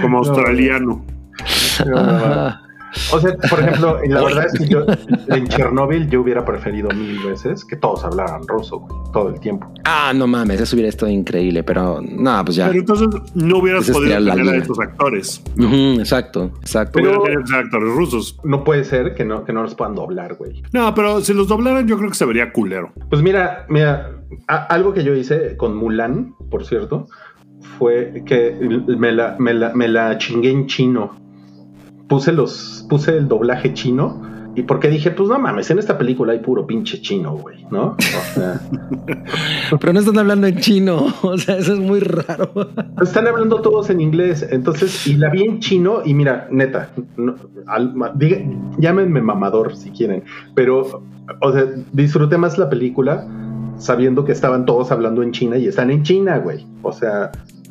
Como 0.00 0.18
australiano. 0.18 1.04
Ajá. 1.94 2.60
O 3.12 3.20
sea, 3.20 3.34
por 3.50 3.60
ejemplo, 3.60 3.98
la 4.06 4.22
verdad 4.22 4.46
es 4.46 4.58
que 4.58 4.66
yo 4.68 4.84
en 5.28 5.46
Chernóbil 5.48 6.08
yo 6.08 6.22
hubiera 6.22 6.44
preferido 6.44 6.88
mil 6.90 7.18
veces 7.20 7.64
que 7.64 7.76
todos 7.76 8.04
hablaran 8.04 8.46
ruso, 8.48 8.78
güey, 8.80 8.92
todo 9.12 9.28
el 9.30 9.40
tiempo. 9.40 9.72
Ah, 9.84 10.12
no 10.14 10.26
mames, 10.26 10.60
eso 10.60 10.74
hubiera 10.76 10.88
estado 10.88 11.10
increíble, 11.10 11.62
pero 11.62 12.00
no, 12.02 12.44
pues 12.44 12.56
ya. 12.56 12.68
Pero 12.68 12.80
entonces 12.80 13.08
no 13.34 13.58
hubieras 13.58 13.90
podido 13.90 14.16
tener 14.24 14.48
a 14.54 14.56
estos 14.56 14.78
actores. 14.80 15.42
Ujú, 15.58 16.00
exacto, 16.00 16.50
exacto. 16.60 16.92
Pero- 16.94 17.22
actores 17.22 17.94
rusos. 17.94 18.38
No 18.44 18.64
puede 18.64 18.84
ser 18.84 19.14
que 19.14 19.24
no, 19.24 19.44
que 19.44 19.52
no 19.52 19.62
los 19.62 19.74
puedan 19.74 19.94
doblar, 19.94 20.34
güey. 20.36 20.62
No, 20.72 20.94
pero 20.94 21.20
si 21.20 21.34
los 21.34 21.48
doblaran, 21.48 21.86
yo 21.86 21.96
creo 21.98 22.08
que 22.10 22.16
se 22.16 22.24
vería 22.24 22.52
culero. 22.52 22.92
Pues 23.10 23.22
mira, 23.22 23.66
mira, 23.68 24.12
a- 24.46 24.64
algo 24.66 24.92
que 24.94 25.04
yo 25.04 25.14
hice 25.14 25.56
con 25.56 25.76
Mulan, 25.76 26.34
por 26.50 26.64
cierto, 26.64 27.06
fue 27.78 28.22
que 28.26 28.56
me 28.86 29.12
la, 29.12 29.36
me 29.38 29.54
la, 29.54 29.72
me 29.74 29.88
la 29.88 30.16
chingué 30.18 30.50
en 30.50 30.66
chino. 30.66 31.16
Puse 32.08 32.32
los, 32.32 32.86
puse 32.88 33.16
el 33.16 33.28
doblaje 33.28 33.74
chino. 33.74 34.22
Y 34.54 34.62
porque 34.64 34.88
dije, 34.88 35.12
pues 35.12 35.28
no 35.28 35.38
mames, 35.38 35.70
en 35.70 35.78
esta 35.78 35.96
película 35.98 36.32
hay 36.32 36.40
puro 36.40 36.66
pinche 36.66 37.00
chino, 37.00 37.36
güey, 37.36 37.64
¿no? 37.70 37.90
O 37.96 38.34
sea, 38.34 38.60
Pero 39.80 39.92
no 39.92 40.00
están 40.00 40.18
hablando 40.18 40.48
en 40.48 40.58
chino, 40.58 41.06
o 41.22 41.38
sea, 41.38 41.58
eso 41.58 41.74
es 41.74 41.78
muy 41.78 42.00
raro. 42.00 42.50
están 43.02 43.28
hablando 43.28 43.60
todos 43.60 43.88
en 43.90 44.00
inglés, 44.00 44.44
entonces, 44.50 45.06
y 45.06 45.14
la 45.14 45.30
vi 45.30 45.42
en 45.44 45.60
chino, 45.60 46.00
y 46.04 46.12
mira, 46.12 46.48
neta, 46.50 46.90
no, 47.16 47.36
al- 47.66 47.94
diga- 48.16 48.42
llámenme 48.78 49.20
mamador 49.20 49.76
si 49.76 49.90
quieren, 49.90 50.24
pero, 50.56 51.04
o 51.40 51.52
sea, 51.52 51.64
disfruté 51.92 52.36
más 52.36 52.58
la 52.58 52.68
película 52.68 53.28
sabiendo 53.76 54.24
que 54.24 54.32
estaban 54.32 54.66
todos 54.66 54.90
hablando 54.90 55.22
en 55.22 55.30
China 55.30 55.56
y 55.56 55.68
están 55.68 55.90
en 55.92 56.02
China, 56.02 56.38
güey. 56.38 56.66
O 56.82 56.90
sea, 56.90 57.30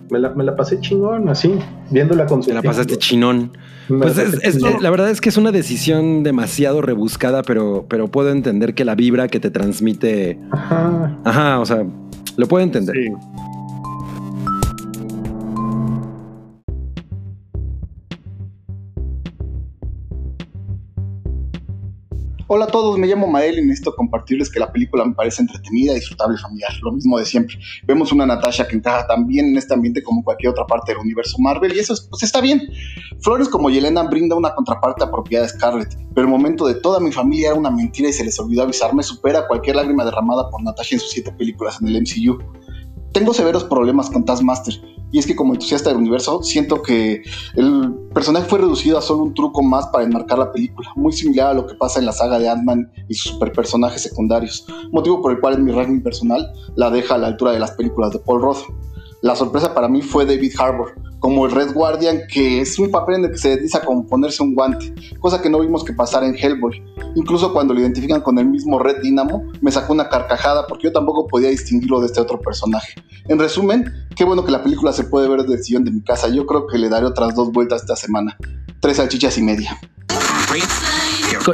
me 0.09 0.19
la, 0.19 0.29
me 0.29 0.43
la 0.43 0.55
pasé 0.55 0.79
chingón, 0.79 1.29
así, 1.29 1.53
viéndola 1.89 2.25
con 2.25 2.41
Te 2.41 2.53
la 2.53 2.61
pasaste 2.61 2.97
chinón. 2.97 3.51
Me 3.89 3.99
Pues 3.99 4.17
es- 4.17 4.39
es- 4.43 4.81
la 4.81 4.89
verdad 4.89 5.09
es 5.09 5.21
que 5.21 5.29
es 5.29 5.37
una 5.37 5.51
decisión 5.51 6.23
demasiado 6.23 6.81
rebuscada, 6.81 7.41
pero, 7.43 7.85
pero 7.87 8.07
puedo 8.09 8.31
entender 8.31 8.73
que 8.73 8.83
la 8.85 8.95
vibra 8.95 9.27
que 9.27 9.39
te 9.39 9.49
transmite. 9.51 10.39
Ajá. 10.51 11.17
Ajá, 11.23 11.59
o 11.59 11.65
sea, 11.65 11.85
lo 12.35 12.47
puedo 12.47 12.63
entender. 12.63 12.95
Sí. 12.95 13.11
Hola 22.49 22.63
a 22.63 22.67
todos, 22.69 22.97
me 22.97 23.07
llamo 23.07 23.27
Mael 23.27 23.59
y 23.59 23.61
necesito 23.61 23.93
compartirles 23.93 24.49
que 24.49 24.57
la 24.57 24.71
película 24.71 25.03
me 25.03 25.13
parece 25.13 25.41
entretenida, 25.41 25.93
disfrutable 25.93 26.37
y 26.37 26.41
familiar. 26.41 26.71
Lo 26.81 26.93
mismo 26.93 27.19
de 27.19 27.25
siempre. 27.25 27.57
Vemos 27.85 28.13
una 28.13 28.25
Natasha 28.25 28.65
que 28.65 28.77
encaja 28.77 29.05
tan 29.05 29.27
bien 29.27 29.47
en 29.47 29.57
este 29.57 29.73
ambiente 29.73 30.01
como 30.01 30.23
cualquier 30.23 30.51
otra 30.51 30.65
parte 30.65 30.93
del 30.93 30.99
universo 31.01 31.35
Marvel 31.39 31.75
y 31.75 31.79
eso 31.79 31.91
es- 31.93 32.07
pues 32.09 32.23
está 32.23 32.39
bien. 32.39 32.61
Flores 33.19 33.49
como 33.49 33.69
Yelena 33.69 34.03
brinda 34.03 34.37
una 34.37 34.55
contraparte 34.55 35.03
apropiada 35.03 35.45
a 35.45 35.49
Scarlett, 35.49 35.93
pero 36.15 36.21
el 36.25 36.31
momento 36.31 36.65
de 36.65 36.75
toda 36.75 37.01
mi 37.01 37.11
familia 37.11 37.49
era 37.49 37.59
una 37.59 37.69
mentira 37.69 38.07
y 38.07 38.13
se 38.13 38.23
les 38.23 38.39
olvidó 38.39 38.63
avisarme 38.63 39.03
supera 39.03 39.45
cualquier 39.45 39.75
lágrima 39.75 40.05
derramada 40.05 40.49
por 40.49 40.63
Natasha 40.63 40.95
en 40.95 41.01
sus 41.01 41.11
siete 41.11 41.33
películas 41.33 41.79
en 41.81 41.89
el 41.89 41.97
MCU. 41.97 42.37
Tengo 43.17 43.33
severos 43.33 43.63
problemas 43.63 44.11
con 44.11 44.25
Taskmaster, 44.25 44.75
y 45.11 45.17
es 45.17 45.25
que 45.25 45.35
como 45.35 45.55
entusiasta 45.55 45.89
del 45.89 45.97
universo, 45.97 46.43
siento 46.43 46.83
que 46.83 47.23
el 47.55 47.95
personaje 48.13 48.45
fue 48.45 48.59
reducido 48.59 48.95
a 48.95 49.01
solo 49.01 49.23
un 49.23 49.33
truco 49.33 49.63
más 49.63 49.87
para 49.87 50.03
enmarcar 50.03 50.37
la 50.37 50.51
película, 50.51 50.91
muy 50.95 51.11
similar 51.11 51.47
a 51.47 51.53
lo 51.55 51.65
que 51.65 51.73
pasa 51.73 51.97
en 51.99 52.05
la 52.05 52.11
saga 52.11 52.37
de 52.37 52.47
Ant-Man 52.47 52.91
y 53.09 53.15
sus 53.15 53.31
superpersonajes 53.31 54.03
secundarios, 54.03 54.67
motivo 54.91 55.19
por 55.19 55.31
el 55.31 55.39
cual 55.39 55.55
en 55.55 55.63
mi 55.63 55.71
ranking 55.71 56.01
personal 56.01 56.45
la 56.75 56.91
deja 56.91 57.15
a 57.15 57.17
la 57.17 57.25
altura 57.25 57.53
de 57.53 57.59
las 57.59 57.71
películas 57.71 58.11
de 58.11 58.19
Paul 58.19 58.39
Roth. 58.39 58.65
La 59.23 59.35
sorpresa 59.35 59.73
para 59.73 59.87
mí 59.87 60.03
fue 60.03 60.23
David 60.23 60.51
Harbour, 60.55 60.93
como 61.19 61.45
el 61.45 61.51
Red 61.51 61.73
Guardian, 61.73 62.21
que 62.31 62.61
es 62.61 62.77
un 62.79 62.91
papel 62.91 63.15
en 63.15 63.25
el 63.25 63.31
que 63.31 63.37
se 63.37 63.49
desliza 63.49 63.81
como 63.81 64.05
ponerse 64.05 64.43
un 64.43 64.53
guante, 64.53 64.93
cosa 65.19 65.41
que 65.41 65.49
no 65.49 65.59
vimos 65.59 65.83
que 65.83 65.93
pasara 65.93 66.27
en 66.27 66.35
Hellboy. 66.35 66.83
Incluso 67.15 67.53
cuando 67.53 67.73
lo 67.73 67.81
identifican 67.81 68.21
con 68.21 68.37
el 68.37 68.45
mismo 68.45 68.79
Red 68.79 69.01
Dynamo, 69.01 69.43
me 69.61 69.71
sacó 69.71 69.93
una 69.93 70.09
carcajada 70.09 70.67
porque 70.67 70.87
yo 70.87 70.93
tampoco 70.93 71.27
podía 71.27 71.49
distinguirlo 71.49 71.99
de 71.99 72.07
este 72.07 72.21
otro 72.21 72.39
personaje. 72.39 72.93
En 73.27 73.39
resumen, 73.39 73.91
qué 74.15 74.23
bueno 74.23 74.45
que 74.45 74.51
la 74.51 74.63
película 74.63 74.93
se 74.93 75.03
puede 75.03 75.27
ver 75.27 75.41
desde 75.41 75.55
el 75.55 75.63
sillón 75.63 75.83
de 75.83 75.91
mi 75.91 76.01
casa. 76.01 76.29
Yo 76.29 76.45
creo 76.45 76.67
que 76.67 76.77
le 76.77 76.89
daré 76.89 77.05
otras 77.05 77.35
dos 77.35 77.51
vueltas 77.51 77.81
esta 77.81 77.95
semana. 77.95 78.37
Tres 78.79 78.97
salchichas 78.97 79.37
y 79.37 79.41
media. 79.41 79.79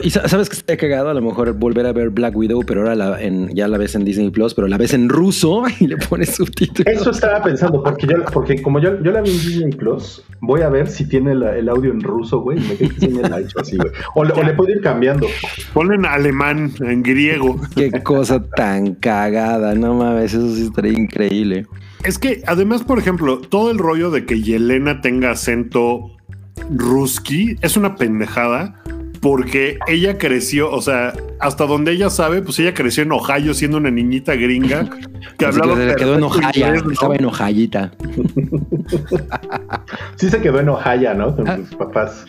Y 0.02 0.10
sa- 0.10 0.28
sabes 0.28 0.50
que 0.50 0.56
está 0.56 0.78
cagado 0.78 1.10
a 1.10 1.14
lo 1.14 1.22
mejor 1.22 1.54
volver 1.54 1.86
a 1.86 1.94
ver 1.94 2.10
Black 2.10 2.36
Widow, 2.36 2.62
pero 2.66 2.82
ahora 2.82 2.96
la, 2.96 3.22
en, 3.22 3.50
ya 3.54 3.68
la 3.68 3.78
ves 3.78 3.96
en 3.96 4.06
Disney 4.06 4.30
Plus, 4.32 4.54
pero 4.54 4.68
la 4.68 4.78
ves 4.78 4.94
en 4.94 5.10
ruso 5.10 5.64
y 5.80 5.88
le 5.88 5.98
pones 5.98 6.36
subtítulos. 6.36 6.94
Eso 7.02 7.12
estaba 7.12 7.42
pensando, 7.44 7.84
porque 7.84 8.08
yo, 8.08 8.24
porque 8.32 8.62
como 8.62 8.80
yo, 8.80 9.02
yo 9.04 9.12
la 9.12 9.22
vi 9.22 9.32
en 9.32 9.38
Disney 9.38 9.72
Plus, 9.74 10.24
voy 10.42 10.62
a 10.62 10.70
ver 10.70 10.88
si 10.88 11.08
tiene 11.08 11.36
la- 11.36 11.56
el 11.56 11.70
audio 11.70 11.92
en 11.92 12.02
ruso, 12.02 12.40
güey. 12.42 12.60
Me 12.60 12.76
quedé 12.76 12.90
que 12.90 13.00
sí 13.02 13.08
me 13.10 13.22
la 13.28 13.36
ha 13.36 13.40
hecho 13.40 13.60
así, 13.60 13.78
güey. 13.78 13.92
O, 14.16 14.24
le- 14.24 14.34
o 14.34 14.44
le 14.44 14.54
puedo 14.54 14.72
ir 14.72 14.82
cambiando. 14.82 15.28
Ponen 15.74 16.06
alemán, 16.06 16.72
en 16.80 17.04
griego. 17.04 17.60
Qué 17.76 17.92
cosa 18.04 18.44
tan 18.44 18.96
cagada, 18.96 19.76
no 19.76 19.94
mames, 19.96 20.34
eso 20.34 20.56
sí 20.56 20.64
estaría 20.64 20.94
increíble. 20.94 21.66
Es 22.04 22.20
que 22.20 22.44
además, 22.48 22.84
por 22.84 23.00
ejemplo, 23.00 23.38
todo 23.40 23.72
el 23.72 23.78
rollo 23.78 24.12
de 24.12 24.26
que 24.26 24.42
Yelena 24.42 25.00
tenga 25.02 25.32
acento 25.32 26.12
ruski 26.70 27.56
es 27.62 27.78
una 27.78 27.96
pendejada 27.96 28.83
porque 29.24 29.80
ella 29.88 30.18
creció, 30.18 30.70
o 30.70 30.82
sea, 30.82 31.14
hasta 31.40 31.66
donde 31.66 31.94
ella 31.94 32.10
sabe, 32.10 32.42
pues 32.42 32.60
ella 32.60 32.74
creció 32.74 33.04
en 33.04 33.14
Ohio 33.14 33.54
siendo 33.54 33.78
una 33.78 33.90
niñita 33.90 34.36
gringa 34.36 34.90
que 35.38 35.46
Así 35.46 35.62
hablaba 35.62 35.80
que 35.80 35.92
se 35.92 35.96
quedó 35.96 36.16
en 36.16 36.24
Ohio, 36.24 36.50
inglés, 36.54 36.84
¿no? 36.84 36.92
estaba 36.92 37.16
en 37.16 37.26
Ohayita. 37.26 37.92
Sí 40.18 40.30
se 40.30 40.42
quedó 40.42 40.60
en 40.60 40.70
Ohio, 40.70 41.14
¿no? 41.14 41.36
Ah. 41.48 41.56
Con 41.56 41.66
sus 41.66 41.76
papás. 41.76 42.26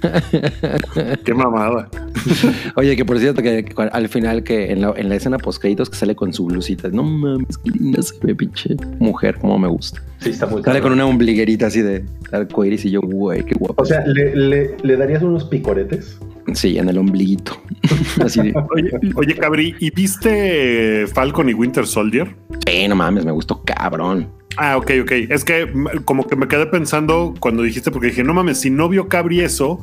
Qué 1.24 1.34
mamada. 1.34 1.88
Oye, 2.76 2.96
que 2.96 3.04
por 3.04 3.18
cierto, 3.18 3.42
que 3.42 3.64
al 3.76 4.08
final 4.08 4.42
que 4.42 4.72
en 4.72 4.80
la, 4.80 4.92
en 4.96 5.08
la 5.08 5.16
escena 5.16 5.38
post 5.38 5.60
créditos 5.60 5.90
que 5.90 5.96
sale 5.96 6.14
con 6.14 6.32
su 6.32 6.46
blusita, 6.46 6.88
no 6.88 7.02
mames, 7.02 7.58
qué 7.58 7.70
linda 7.70 8.02
se 8.02 8.14
ve, 8.22 8.34
pinche 8.34 8.76
mujer, 8.98 9.36
como 9.38 9.58
me 9.58 9.68
gusta. 9.68 10.02
Sí, 10.18 10.30
está 10.30 10.46
muy 10.46 10.62
Sale 10.62 10.80
con 10.80 10.92
una 10.92 11.06
ombliguerita 11.06 11.66
así 11.66 11.82
de 11.82 12.04
arcoiris 12.32 12.84
y 12.84 12.90
yo, 12.90 13.00
güey, 13.00 13.44
qué 13.44 13.54
guapo. 13.58 13.82
O 13.82 13.86
sea, 13.86 14.04
¿le, 14.06 14.34
le, 14.34 14.76
le 14.82 14.96
darías 14.96 15.22
unos 15.22 15.44
picoretes? 15.44 16.18
sí, 16.54 16.78
en 16.78 16.88
el 16.88 16.98
ombliguito. 16.98 17.60
así 18.24 18.42
de, 18.42 18.54
Oye, 18.74 18.90
oye, 19.14 19.34
Cabri, 19.36 19.74
¿y 19.78 19.90
viste 19.90 21.06
Falcon 21.06 21.48
y 21.48 21.54
Winter 21.54 21.86
Soldier? 21.86 22.34
sí, 22.66 22.88
no 22.88 22.96
mames, 22.96 23.24
me 23.24 23.32
gustó 23.32 23.62
cabrón. 23.62 24.28
Ah, 24.56 24.76
ok, 24.76 24.90
ok. 25.02 25.12
Es 25.28 25.44
que 25.44 25.72
como 26.04 26.26
que 26.26 26.36
me 26.36 26.48
quedé 26.48 26.66
pensando 26.66 27.34
cuando 27.40 27.62
dijiste, 27.62 27.90
porque 27.90 28.08
dije, 28.08 28.24
no 28.24 28.34
mames, 28.34 28.60
si 28.60 28.70
no 28.70 28.88
vio 28.88 29.08
Cabri 29.08 29.40
eso, 29.40 29.80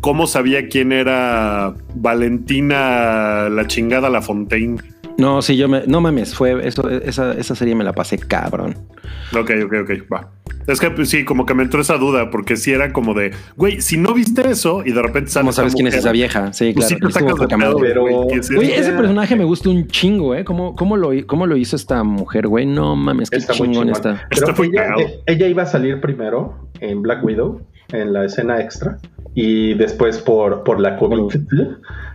¿cómo 0.00 0.26
sabía 0.26 0.68
quién 0.68 0.92
era 0.92 1.74
Valentina 1.94 3.48
la 3.48 3.66
chingada 3.66 4.10
La 4.10 4.22
Fontaine? 4.22 4.78
No, 5.18 5.42
sí, 5.42 5.56
yo 5.56 5.68
me, 5.68 5.82
no 5.86 6.00
mames, 6.00 6.34
fue 6.34 6.66
eso, 6.66 6.88
esa, 6.88 7.32
esa 7.32 7.54
serie 7.56 7.74
me 7.74 7.82
la 7.84 7.92
pasé 7.92 8.18
cabrón. 8.18 8.76
Ok, 9.38 9.50
ok, 9.64 9.74
ok, 9.82 9.90
va. 10.12 10.30
Es 10.68 10.78
que 10.78 10.90
pues, 10.90 11.08
sí, 11.08 11.24
como 11.24 11.44
que 11.44 11.54
me 11.54 11.64
entró 11.64 11.80
esa 11.80 11.96
duda, 11.96 12.30
porque 12.30 12.56
si 12.56 12.72
era 12.72 12.92
como 12.92 13.14
de, 13.14 13.32
güey, 13.56 13.80
si 13.80 13.96
no 13.96 14.14
viste 14.14 14.48
eso 14.48 14.82
y 14.84 14.92
de 14.92 15.02
repente 15.02 15.30
sale 15.30 15.42
¿Cómo 15.44 15.52
sabes 15.52 15.74
quién 15.74 15.88
es 15.88 15.94
esa 15.94 16.12
vieja? 16.12 16.52
Sí, 16.52 16.72
Pues 16.72 16.86
claro. 16.86 17.00
sí 17.00 17.06
te 17.06 17.12
sacas 17.12 17.38
de 17.40 17.56
pero- 17.80 18.02
güey, 18.04 18.72
ese 18.72 18.92
personaje 18.92 19.34
me 19.34 19.44
gusta 19.44 19.70
un 19.70 19.88
chingo, 19.88 20.34
¿eh? 20.36 20.44
¿Cómo, 20.44 20.76
cómo, 20.76 20.96
lo, 20.96 21.10
cómo 21.26 21.46
lo 21.46 21.56
hizo 21.56 21.74
esta 21.74 22.04
mujer, 22.04 22.46
güey? 22.46 22.66
No 22.66 22.94
mames, 22.94 23.28
qué 23.30 23.38
Está 23.38 23.54
chingón 23.54 23.88
está. 23.88 24.26
Está 24.30 24.52
Pero 24.54 24.58
muy 24.58 24.68
ella, 24.68 24.94
eh, 24.98 25.20
ella 25.26 25.48
iba 25.48 25.62
a 25.64 25.66
salir 25.66 26.00
primero 26.00 26.68
en 26.80 27.02
Black 27.02 27.24
Widow, 27.24 27.62
en 27.92 28.12
la 28.12 28.26
escena 28.26 28.60
extra, 28.60 28.98
y 29.34 29.74
después 29.74 30.18
por, 30.18 30.64
por 30.64 30.80
la 30.80 30.96
COVID 30.96 31.32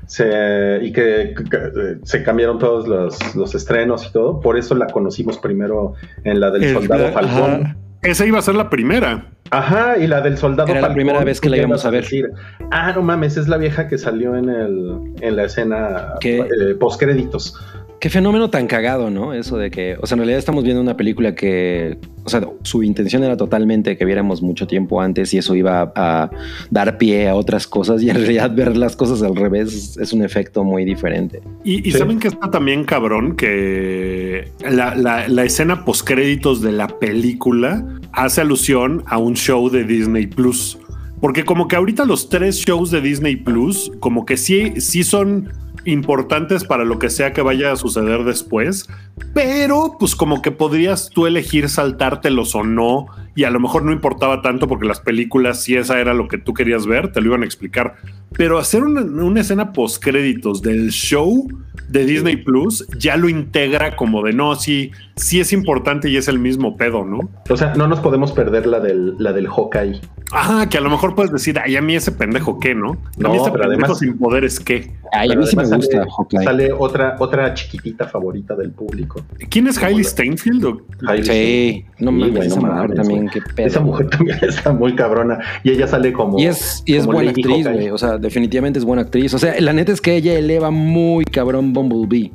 se, 0.07 0.79
y 0.81 0.91
que, 0.91 1.33
que- 1.37 1.43
que 1.49 1.97
se 2.03 2.23
cambiaron 2.23 2.59
todos 2.59 2.87
los, 2.87 3.35
los 3.35 3.55
estrenos 3.55 4.05
y 4.07 4.11
todo. 4.11 4.39
Por 4.41 4.57
eso 4.57 4.75
la 4.75 4.87
conocimos 4.87 5.37
primero 5.37 5.93
en 6.23 6.39
la 6.39 6.51
del 6.51 6.63
El 6.63 6.73
Soldado 6.73 7.11
Falcón. 7.11 7.63
Ajá. 7.63 7.75
Esa 8.01 8.25
iba 8.25 8.37
a 8.37 8.41
ser 8.41 8.55
la 8.55 8.69
primera. 8.69 9.27
Ajá, 9.49 9.97
y 9.97 10.07
la 10.07 10.19
del 10.19 10.37
Soldado 10.37 10.67
Era 10.69 10.81
la 10.81 10.87
Falcón. 10.87 10.95
primera 10.95 11.23
vez 11.23 11.39
que 11.39 11.49
la 11.49 11.57
íbamos 11.57 11.85
a 11.85 11.89
ver. 11.89 12.01
decir, 12.03 12.29
ah, 12.71 12.91
no 12.93 13.01
mames, 13.01 13.37
es 13.37 13.47
la 13.47 13.55
vieja 13.57 13.87
que 13.87 13.97
salió 13.97 14.35
en, 14.35 14.49
el, 14.49 14.99
en 15.21 15.35
la 15.37 15.43
escena 15.45 16.15
eh, 16.21 16.75
postcréditos. 16.79 17.55
Qué 18.03 18.09
fenómeno 18.09 18.49
tan 18.49 18.67
cagado, 18.67 19.09
¿no? 19.09 19.31
Eso 19.33 19.55
de 19.55 19.71
que, 19.71 19.95
o 20.01 20.05
sea, 20.05 20.15
en 20.15 20.19
realidad 20.19 20.37
estamos 20.37 20.65
viendo 20.65 20.81
una 20.81 20.97
película 20.97 21.35
que, 21.35 21.97
o 22.25 22.29
sea, 22.29 22.45
su 22.63 22.83
intención 22.83 23.23
era 23.23 23.37
totalmente 23.37 23.95
que 23.95 24.03
viéramos 24.03 24.41
mucho 24.41 24.67
tiempo 24.67 24.99
antes 24.99 25.33
y 25.33 25.37
eso 25.37 25.55
iba 25.55 25.93
a, 25.95 26.29
dar 26.69 26.97
pie 26.97 27.29
a 27.29 27.35
otras 27.35 27.65
cosas 27.65 28.03
y 28.03 28.09
en 28.09 28.17
realidad 28.17 28.53
ver 28.53 28.75
las 28.75 28.97
cosas 28.97 29.21
al 29.23 29.37
revés 29.37 29.95
es 29.97 30.11
un 30.11 30.21
efecto 30.21 30.65
muy 30.65 30.83
diferente. 30.83 31.39
Y, 31.63 31.87
y 31.87 31.93
Sí. 31.93 31.97
saben 31.97 32.19
que 32.19 32.27
está 32.27 32.51
también 32.51 32.83
cabrón 32.83 33.37
que 33.37 34.51
la, 34.69 34.95
la- 34.95 35.29
la 35.29 35.43
escena 35.45 35.85
postcréditos 35.85 36.61
de 36.61 36.73
la 36.73 36.89
película 36.89 37.85
hace 38.11 38.41
alusión 38.41 39.03
a 39.07 39.17
un 39.17 39.35
show 39.35 39.69
de 39.69 39.85
Disney 39.85 40.27
Plus. 40.27 40.77
Porque 41.21 41.45
como 41.45 41.69
que 41.69 41.77
ahorita 41.77 42.03
los 42.03 42.27
tres 42.27 42.57
shows 42.57 42.91
de 42.91 42.99
Disney 42.99 43.37
Plus, 43.37 43.93
como 44.01 44.25
que 44.25 44.35
sí, 44.35 44.73
sí 44.81 45.03
son 45.05 45.53
importantes 45.85 46.63
para 46.63 46.85
lo 46.85 46.99
que 46.99 47.09
sea 47.09 47.33
que 47.33 47.41
vaya 47.41 47.71
a 47.71 47.75
suceder 47.75 48.23
después, 48.23 48.89
pero 49.33 49.97
pues 49.99 50.15
como 50.15 50.41
que 50.41 50.51
podrías 50.51 51.09
tú 51.09 51.27
elegir 51.27 51.69
saltártelos 51.69 52.55
o 52.55 52.63
no, 52.63 53.07
y 53.35 53.45
a 53.45 53.49
lo 53.49 53.59
mejor 53.59 53.83
no 53.83 53.91
importaba 53.91 54.41
tanto 54.41 54.67
porque 54.67 54.87
las 54.87 54.99
películas, 54.99 55.63
si 55.63 55.75
esa 55.75 55.99
era 55.99 56.13
lo 56.13 56.27
que 56.27 56.37
tú 56.37 56.53
querías 56.53 56.85
ver, 56.85 57.11
te 57.11 57.21
lo 57.21 57.27
iban 57.27 57.41
a 57.41 57.45
explicar. 57.45 57.95
Pero 58.33 58.59
hacer 58.59 58.83
una, 58.83 59.01
una 59.01 59.41
escena 59.41 59.73
post 59.73 60.03
créditos 60.03 60.61
del 60.61 60.91
show 60.91 61.47
de 61.89 62.05
Disney 62.05 62.37
Plus 62.37 62.87
ya 62.97 63.17
lo 63.17 63.29
integra 63.29 63.95
como 63.95 64.23
de 64.23 64.33
no, 64.33 64.55
sí, 64.55 64.91
sí 65.15 65.39
es 65.39 65.53
importante 65.53 66.09
y 66.09 66.17
es 66.17 66.27
el 66.27 66.39
mismo 66.39 66.77
pedo, 66.77 67.05
¿no? 67.05 67.29
O 67.49 67.57
sea, 67.57 67.73
no 67.75 67.87
nos 67.87 67.99
podemos 67.99 68.31
perder 68.31 68.65
la 68.67 68.79
del, 68.79 69.15
la 69.19 69.33
del 69.33 69.47
Hawkeye. 69.47 69.99
Ajá, 70.31 70.67
que 70.67 70.77
a 70.79 70.81
lo 70.81 70.89
mejor 70.89 71.13
puedes 71.13 71.31
decir, 71.31 71.59
ay, 71.63 71.75
a 71.75 71.81
mí 71.81 71.95
ese 71.95 72.11
pendejo 72.11 72.59
qué, 72.59 72.73
¿no? 72.73 72.91
A 72.93 72.97
No, 73.17 73.29
mí 73.29 73.35
ese 73.37 73.51
pero 73.51 73.63
pendejo 73.65 73.83
además- 73.83 73.99
sin 73.99 74.17
poderes 74.17 74.59
qué. 74.59 74.91
Ay, 75.11 75.29
a 75.31 75.35
mí 75.35 75.45
sí 75.45 75.55
me 75.55 75.63
gusta 75.63 75.97
sale, 75.97 76.09
Hawkeye. 76.17 76.43
sale 76.43 76.73
otra, 76.73 77.15
otra 77.19 77.53
chiquitita 77.53 78.07
favorita 78.07 78.55
del 78.55 78.71
público. 78.71 79.21
¿Quién 79.49 79.67
es 79.67 79.77
Hailey 79.77 80.03
Steinfeld? 80.03 80.65
o- 80.65 80.81
Hailey 81.07 81.23
Sí, 81.25 81.85
no 81.99 82.09
Sí, 82.11 82.17
mames, 82.17 82.35
güey, 82.35 82.47
esa 82.47 82.59
mujer 82.59 82.73
mames, 82.75 82.95
también, 82.95 83.29
qué 83.29 83.41
pedo. 83.55 83.67
Esa 83.67 83.79
mujer 83.81 84.09
también 84.09 84.39
está 84.41 84.73
muy 84.73 84.95
cabrona. 84.95 85.37
Y 85.63 85.69
ella 85.69 85.87
sale 85.87 86.11
como. 86.13 86.39
Y 86.39 86.45
es, 86.47 86.81
y 86.87 86.95
es 86.95 87.05
buena 87.05 87.29
actriz, 87.29 87.67
güey. 87.67 87.89
O 87.91 87.97
sea, 87.99 88.17
definitivamente 88.17 88.79
es 88.79 88.85
buena 88.85 89.03
actriz. 89.03 89.35
O 89.35 89.37
sea, 89.39 89.53
la 89.61 89.71
neta 89.73 89.91
es 89.91 90.01
que 90.01 90.15
ella 90.15 90.33
eleva 90.33 90.71
muy 90.71 91.25
cabrón 91.25 91.62
Bumblebee. 91.71 92.31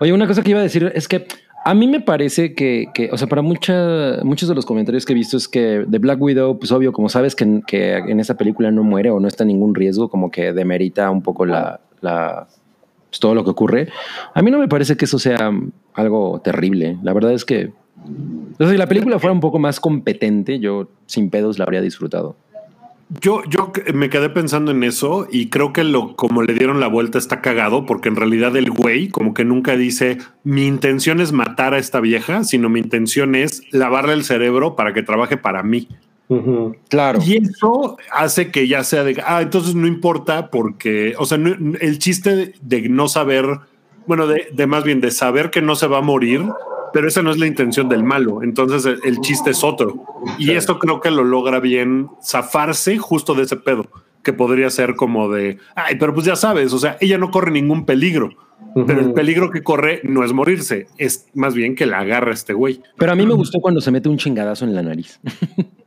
Oye, 0.00 0.12
una 0.12 0.28
cosa 0.28 0.42
que 0.42 0.50
iba 0.50 0.60
a 0.60 0.62
decir 0.62 0.92
es 0.94 1.08
que 1.08 1.26
a 1.64 1.74
mí 1.74 1.86
me 1.86 2.00
parece 2.00 2.54
que, 2.54 3.10
o 3.12 3.18
sea, 3.18 3.28
para 3.28 3.42
mucha, 3.42 4.22
muchos 4.22 4.48
de 4.48 4.54
los 4.54 4.64
comentarios 4.64 5.04
que 5.04 5.12
he 5.12 5.16
visto 5.16 5.36
es 5.36 5.48
que 5.48 5.84
de 5.86 5.98
Black 5.98 6.20
Widow, 6.20 6.58
pues 6.58 6.72
obvio, 6.72 6.92
como 6.92 7.08
sabes 7.08 7.34
que, 7.34 7.44
en 7.44 8.20
esa 8.20 8.36
película 8.36 8.70
no 8.70 8.84
muere 8.84 9.10
o 9.10 9.20
no 9.20 9.28
está 9.28 9.44
en 9.44 9.48
ningún 9.48 9.74
riesgo, 9.74 10.08
como 10.08 10.30
que 10.30 10.52
demerita 10.52 11.10
un 11.10 11.22
poco 11.22 11.44
la, 11.44 11.80
la 12.00 12.46
pues, 13.10 13.20
todo 13.20 13.34
lo 13.34 13.44
que 13.44 13.50
ocurre. 13.50 13.88
A 14.34 14.42
mí 14.42 14.50
no 14.50 14.58
me 14.58 14.68
parece 14.68 14.96
que 14.96 15.04
eso 15.04 15.18
sea 15.18 15.50
algo 15.94 16.40
terrible. 16.42 16.96
La 17.02 17.12
verdad 17.12 17.32
es 17.32 17.44
que, 17.44 17.72
si 18.58 18.76
la 18.76 18.86
película 18.86 19.18
fuera 19.18 19.32
un 19.32 19.40
poco 19.40 19.58
más 19.58 19.80
competente, 19.80 20.60
yo 20.60 20.88
sin 21.06 21.28
pedos 21.28 21.58
la 21.58 21.64
habría 21.64 21.80
disfrutado. 21.80 22.36
Yo, 23.22 23.42
yo 23.48 23.72
me 23.94 24.10
quedé 24.10 24.28
pensando 24.28 24.70
en 24.70 24.84
eso 24.84 25.26
y 25.30 25.48
creo 25.48 25.72
que 25.72 25.82
lo 25.82 26.14
como 26.14 26.42
le 26.42 26.52
dieron 26.52 26.78
la 26.78 26.88
vuelta 26.88 27.16
está 27.16 27.40
cagado 27.40 27.86
porque 27.86 28.10
en 28.10 28.16
realidad 28.16 28.54
el 28.56 28.70
güey 28.70 29.08
como 29.08 29.32
que 29.32 29.46
nunca 29.46 29.76
dice 29.76 30.18
mi 30.44 30.66
intención 30.66 31.20
es 31.20 31.32
matar 31.32 31.72
a 31.72 31.78
esta 31.78 32.00
vieja, 32.00 32.44
sino 32.44 32.68
mi 32.68 32.80
intención 32.80 33.34
es 33.34 33.62
lavarle 33.72 34.12
el 34.12 34.24
cerebro 34.24 34.76
para 34.76 34.92
que 34.92 35.02
trabaje 35.02 35.38
para 35.38 35.62
mí. 35.62 35.88
Claro. 36.90 37.20
Y 37.24 37.38
eso 37.38 37.96
hace 38.12 38.50
que 38.50 38.68
ya 38.68 38.84
sea 38.84 39.02
de, 39.04 39.22
ah, 39.26 39.40
entonces 39.40 39.74
no 39.74 39.86
importa 39.86 40.50
porque, 40.50 41.14
o 41.18 41.24
sea, 41.24 41.38
no- 41.38 41.56
el 41.80 41.98
chiste 41.98 42.36
de, 42.36 42.54
de 42.60 42.88
no 42.90 43.08
saber, 43.08 43.46
bueno, 44.06 44.26
de, 44.26 44.48
de 44.52 44.66
más 44.66 44.84
bien 44.84 45.00
de 45.00 45.10
saber 45.10 45.48
que 45.50 45.62
no 45.62 45.74
se 45.74 45.86
va 45.86 45.98
a 45.98 46.02
morir, 46.02 46.44
pero 46.92 47.08
esa 47.08 47.22
no 47.22 47.30
es 47.30 47.38
la 47.38 47.46
intención 47.46 47.88
del 47.88 48.04
malo. 48.04 48.42
Entonces 48.42 48.84
el, 48.86 49.00
el 49.04 49.20
chiste 49.20 49.50
es 49.50 49.64
otro. 49.64 50.04
Y 50.38 50.52
esto 50.52 50.78
creo 50.78 51.00
que 51.00 51.10
lo 51.10 51.24
logra 51.24 51.60
bien 51.60 52.08
zafarse 52.22 52.98
justo 52.98 53.34
de 53.34 53.42
ese 53.44 53.56
pedo, 53.56 53.88
que 54.22 54.32
podría 54.32 54.70
ser 54.70 54.94
como 54.94 55.28
de, 55.28 55.58
ay, 55.74 55.96
pero 55.98 56.14
pues 56.14 56.26
ya 56.26 56.36
sabes, 56.36 56.72
o 56.72 56.78
sea, 56.78 56.96
ella 57.00 57.18
no 57.18 57.30
corre 57.30 57.50
ningún 57.50 57.84
peligro. 57.84 58.30
Pero 58.86 59.00
el 59.00 59.12
peligro 59.12 59.50
que 59.50 59.62
corre 59.62 60.00
no 60.04 60.24
es 60.24 60.32
morirse, 60.32 60.86
es 60.98 61.26
más 61.34 61.54
bien 61.54 61.74
que 61.74 61.86
la 61.86 62.00
agarra 62.00 62.32
este 62.32 62.52
güey. 62.52 62.80
Pero 62.96 63.12
a 63.12 63.14
mí 63.14 63.26
me 63.26 63.34
gustó 63.34 63.60
cuando 63.60 63.80
se 63.80 63.90
mete 63.90 64.08
un 64.08 64.18
chingadazo 64.18 64.64
en 64.64 64.74
la 64.74 64.82
nariz. 64.82 65.20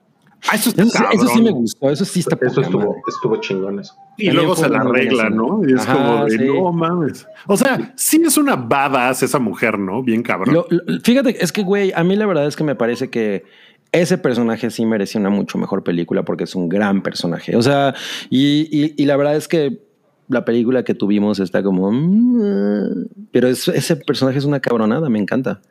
Ah, 0.50 0.56
eso 0.56 0.70
está 0.70 0.84
Eso, 0.84 0.92
sí- 0.98 1.04
eso 1.14 1.22
sí 1.22 1.28
cabrón. 1.28 1.44
me 1.44 1.52
gustó. 1.52 1.90
Eso 1.90 2.06
sí 2.06 2.20
está 2.22 2.38
Eso 2.42 2.62
estuvo, 2.62 2.96
estuvo 3.08 3.36
chingón 3.38 3.80
eso. 3.80 3.94
Y 4.18 4.26
También 4.26 4.36
luego 4.36 4.56
se 4.56 4.70
la 4.70 4.80
arregla. 4.80 5.30
¿no? 5.30 5.62
Y 5.68 5.74
es 5.74 5.82
Ajá, 5.82 5.94
como 5.94 6.26
de 6.26 6.32
sí. 6.32 6.44
no 6.46 6.72
mames. 6.72 7.28
O 7.48 7.58
sea, 7.58 7.94
sí 7.96 8.22
es 8.26 8.38
una 8.38 8.56
badass 8.56 9.24
esa 9.24 9.40
mujer, 9.40 9.78
¿no? 9.78 10.02
Bien 10.04 10.24
cabrón. 10.24 10.54
Lo- 10.56 10.66
lo- 10.70 11.00
fíjate, 11.04 11.44
es 11.44 11.52
que, 11.52 11.64
güey, 11.64 11.92
a 11.96 12.04
mí 12.04 12.16
la 12.16 12.26
verdad 12.26 12.48
es 12.48 12.56
que 12.56 12.64
me 12.64 12.76
parece 12.76 13.10
que 13.10 13.44
ese 13.92 14.18
personaje 14.18 14.70
sí 14.72 14.86
merecía 14.86 15.20
una 15.22 15.30
mucho 15.30 15.58
mejor 15.58 15.84
película 15.84 16.24
porque 16.24 16.46
es 16.46 16.56
un 16.56 16.70
gran 16.70 17.02
personaje. 17.04 17.56
O 17.56 17.62
sea, 17.62 17.94
y, 18.30 18.68
y- 18.72 18.94
y 18.98 19.06
la 19.06 19.18
verdad 19.18 19.36
es 19.36 19.48
que 19.48 19.80
la 20.28 20.46
película 20.46 20.84
que 20.84 20.94
tuvimos 20.94 21.40
está 21.40 21.62
como... 21.62 21.92
mm, 21.92 23.06
pero 23.32 23.48
es- 23.50 23.68
ese 23.68 23.98
personaje 23.98 24.38
es 24.38 24.46
una 24.46 24.60
cabronada, 24.62 25.10
me 25.10 25.20
encanta. 25.20 25.62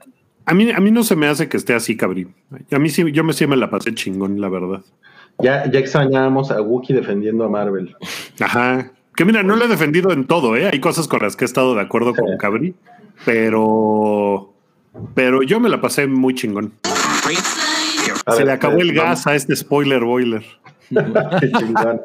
A 0.50 0.54
mí, 0.54 0.68
a 0.72 0.80
mí 0.80 0.90
no 0.90 1.04
se 1.04 1.14
me 1.14 1.28
hace 1.28 1.48
que 1.48 1.56
esté 1.56 1.74
así, 1.74 1.96
cabrón. 1.96 2.34
A 2.72 2.78
mí 2.80 2.88
sí, 2.90 3.04
yo 3.12 3.22
me 3.22 3.32
sí 3.32 3.46
me 3.46 3.56
la 3.56 3.70
pasé 3.70 3.94
chingón, 3.94 4.40
la 4.40 4.48
verdad. 4.48 4.80
Ya, 5.38 5.70
ya 5.70 5.78
extrañábamos 5.78 6.50
a 6.50 6.60
Wookiee 6.60 6.96
defendiendo 6.96 7.44
a 7.44 7.48
Marvel. 7.48 7.94
Ajá. 8.40 8.90
Que 9.14 9.24
mira, 9.24 9.44
no 9.44 9.54
lo 9.54 9.66
he 9.66 9.68
defendido 9.68 10.10
en 10.10 10.26
todo, 10.26 10.56
¿eh? 10.56 10.68
Hay 10.72 10.80
cosas 10.80 11.06
con 11.06 11.20
las 11.22 11.36
que 11.36 11.44
he 11.44 11.46
estado 11.46 11.76
de 11.76 11.82
acuerdo 11.82 12.16
con 12.16 12.36
Cabri, 12.36 12.74
pero. 13.24 14.52
Pero 15.14 15.44
yo 15.44 15.60
me 15.60 15.68
la 15.68 15.80
pasé 15.80 16.08
muy 16.08 16.34
chingón. 16.34 16.72
A 18.26 18.32
Se 18.32 18.38
ver, 18.38 18.46
le 18.46 18.52
acabó 18.52 18.78
el 18.80 18.88
vamos. 18.92 19.04
gas 19.04 19.26
a 19.28 19.36
este 19.36 19.54
spoiler 19.54 20.02
boiler. 20.02 20.42
Qué 21.40 21.52
chingón. 21.52 22.00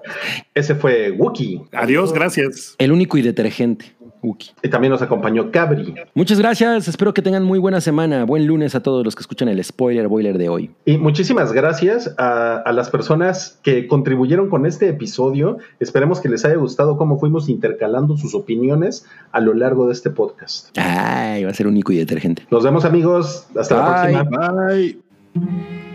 Ese 0.54 0.76
fue 0.76 1.10
Wookiee. 1.10 1.64
Adiós, 1.72 2.14
gracias. 2.14 2.76
El 2.78 2.92
único 2.92 3.18
y 3.18 3.24
detergente, 3.24 3.96
Uki. 4.22 4.52
Y 4.64 4.70
también 4.70 4.92
nos 4.92 5.02
acompañó 5.02 5.52
Cabri. 5.52 5.94
Muchas 6.14 6.40
gracias, 6.40 6.88
espero 6.88 7.14
que 7.14 7.22
tengan 7.22 7.44
muy 7.44 7.60
buena 7.60 7.82
semana. 7.82 8.26
Buen 8.26 8.48
lunes 8.48 8.76
a 8.76 8.82
todos 8.82 9.04
los 9.06 9.16
que 9.16 9.22
escuchan 9.22 9.48
el 9.50 9.64
spoiler 9.64 10.08
boiler 10.08 10.38
de 10.38 10.50
hoy. 10.50 10.72
Y 10.86 10.98
muchísimas 10.98 11.54
gracias 11.54 12.14
a, 12.18 12.58
a 12.58 12.72
las 12.72 12.90
personas 12.90 13.60
que 13.64 13.88
contribuyeron 13.88 14.50
con 14.50 14.66
este 14.66 14.90
episodio. 14.90 15.58
Esperemos 15.80 16.22
que 16.22 16.30
les 16.30 16.46
haya 16.46 16.56
gustado 16.56 16.98
cómo 16.98 17.20
fuimos 17.20 17.50
intercalando 17.50 18.18
sus 18.18 18.36
opiniones 18.36 19.06
a 19.32 19.40
lo 19.40 19.54
largo 19.54 19.88
de 19.88 19.94
este 19.94 20.10
podcast. 20.10 20.78
Ay, 20.78 21.44
va 21.44 21.52
a 21.52 21.54
ser 21.54 21.68
único 21.68 21.92
y 21.92 21.98
detergente. 21.98 22.44
Nos 22.52 22.64
vemos 22.64 22.86
amigos. 22.86 23.48
Hasta 23.56 23.78
la 23.78 24.12
próxima. 24.12 24.52
Bye. 24.52 25.95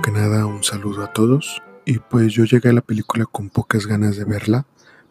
Que 0.00 0.10
nada, 0.10 0.46
un 0.46 0.64
saludo 0.64 1.04
a 1.04 1.12
todos. 1.12 1.62
Y 1.84 1.98
pues 1.98 2.32
yo 2.32 2.44
llegué 2.44 2.70
a 2.70 2.72
la 2.72 2.80
película 2.80 3.26
con 3.26 3.50
pocas 3.50 3.86
ganas 3.86 4.16
de 4.16 4.24
verla, 4.24 4.64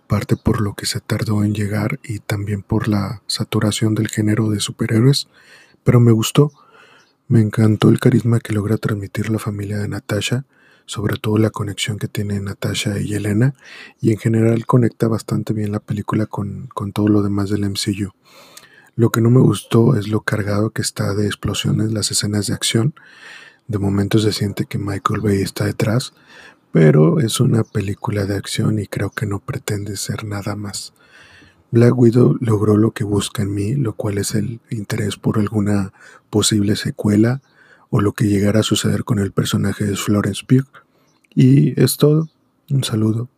parte 0.08 0.36
por 0.36 0.60
lo 0.60 0.74
que 0.74 0.88
se 0.88 1.00
tardó 1.00 1.44
en 1.44 1.54
llegar 1.54 2.00
y 2.04 2.18
también 2.18 2.64
por 2.64 2.88
la 2.88 3.22
saturación 3.28 3.94
del 3.94 4.08
género 4.08 4.50
de 4.50 4.60
superhéroes, 4.60 5.28
pero 5.84 6.00
me 6.00 6.12
gustó. 6.12 6.52
Me 7.28 7.42
encantó 7.42 7.90
el 7.90 8.00
carisma 8.00 8.40
que 8.40 8.54
logra 8.54 8.78
transmitir 8.78 9.30
la 9.30 9.38
familia 9.38 9.78
de 9.78 9.88
Natasha, 9.88 10.46
sobre 10.88 11.16
todo 11.18 11.38
la 11.38 11.52
conexión 11.52 12.00
que 12.00 12.08
tienen 12.08 12.46
Natasha 12.46 13.00
y 13.00 13.14
Elena, 13.14 13.54
y 14.02 14.12
en 14.12 14.18
general 14.18 14.66
conecta 14.66 15.08
bastante 15.08 15.54
bien 15.54 15.72
la 15.72 15.80
película 15.80 16.26
con, 16.26 16.68
con 16.74 16.92
todo 16.92 17.08
lo 17.08 17.22
demás 17.22 17.52
del 17.52 17.70
MCU. 17.70 18.14
Lo 18.96 19.12
que 19.12 19.22
no 19.22 19.30
me 19.30 19.42
gustó 19.42 19.96
es 19.96 20.08
lo 20.08 20.22
cargado 20.22 20.72
que 20.72 20.82
está 20.82 21.14
de 21.14 21.28
explosiones 21.28 21.94
las 21.94 22.10
escenas 22.10 22.48
de 22.48 22.56
acción. 22.56 22.96
De 23.72 23.80
momento 23.80 24.20
se 24.20 24.34
siente 24.34 24.66
que 24.66 24.78
Michael 24.78 25.22
Bay 25.22 25.42
está 25.42 25.64
detrás, 25.64 26.14
pero 26.74 27.22
es 27.22 27.40
una 27.40 27.64
película 27.64 28.26
de 28.26 28.36
acción 28.36 28.80
y 28.80 28.86
creo 28.86 29.12
que 29.12 29.26
no 29.26 29.40
pretende 29.40 29.96
ser 29.96 30.26
nada 30.26 30.58
más. 30.58 30.92
Black 31.72 31.98
Widow 31.98 32.36
logró 32.42 32.76
lo 32.76 32.92
que 32.92 33.06
busca 33.06 33.44
en 33.44 33.54
mí, 33.54 33.76
lo 33.76 33.94
cual 33.94 34.18
es 34.18 34.36
el 34.36 34.60
interés 34.72 35.16
por 35.16 35.40
alguna 35.40 35.94
posible 36.30 36.76
secuela 36.76 37.42
o 37.90 38.02
lo 38.02 38.12
que 38.12 38.28
llegara 38.28 38.60
a 38.60 38.64
suceder 38.64 39.06
con 39.06 39.20
el 39.20 39.32
personaje 39.32 39.86
de 39.86 39.96
Florence 39.96 40.44
Pugh. 40.46 40.68
Y 41.34 41.82
es 41.82 41.96
todo. 41.96 42.28
Un 42.70 42.84
saludo. 42.84 43.30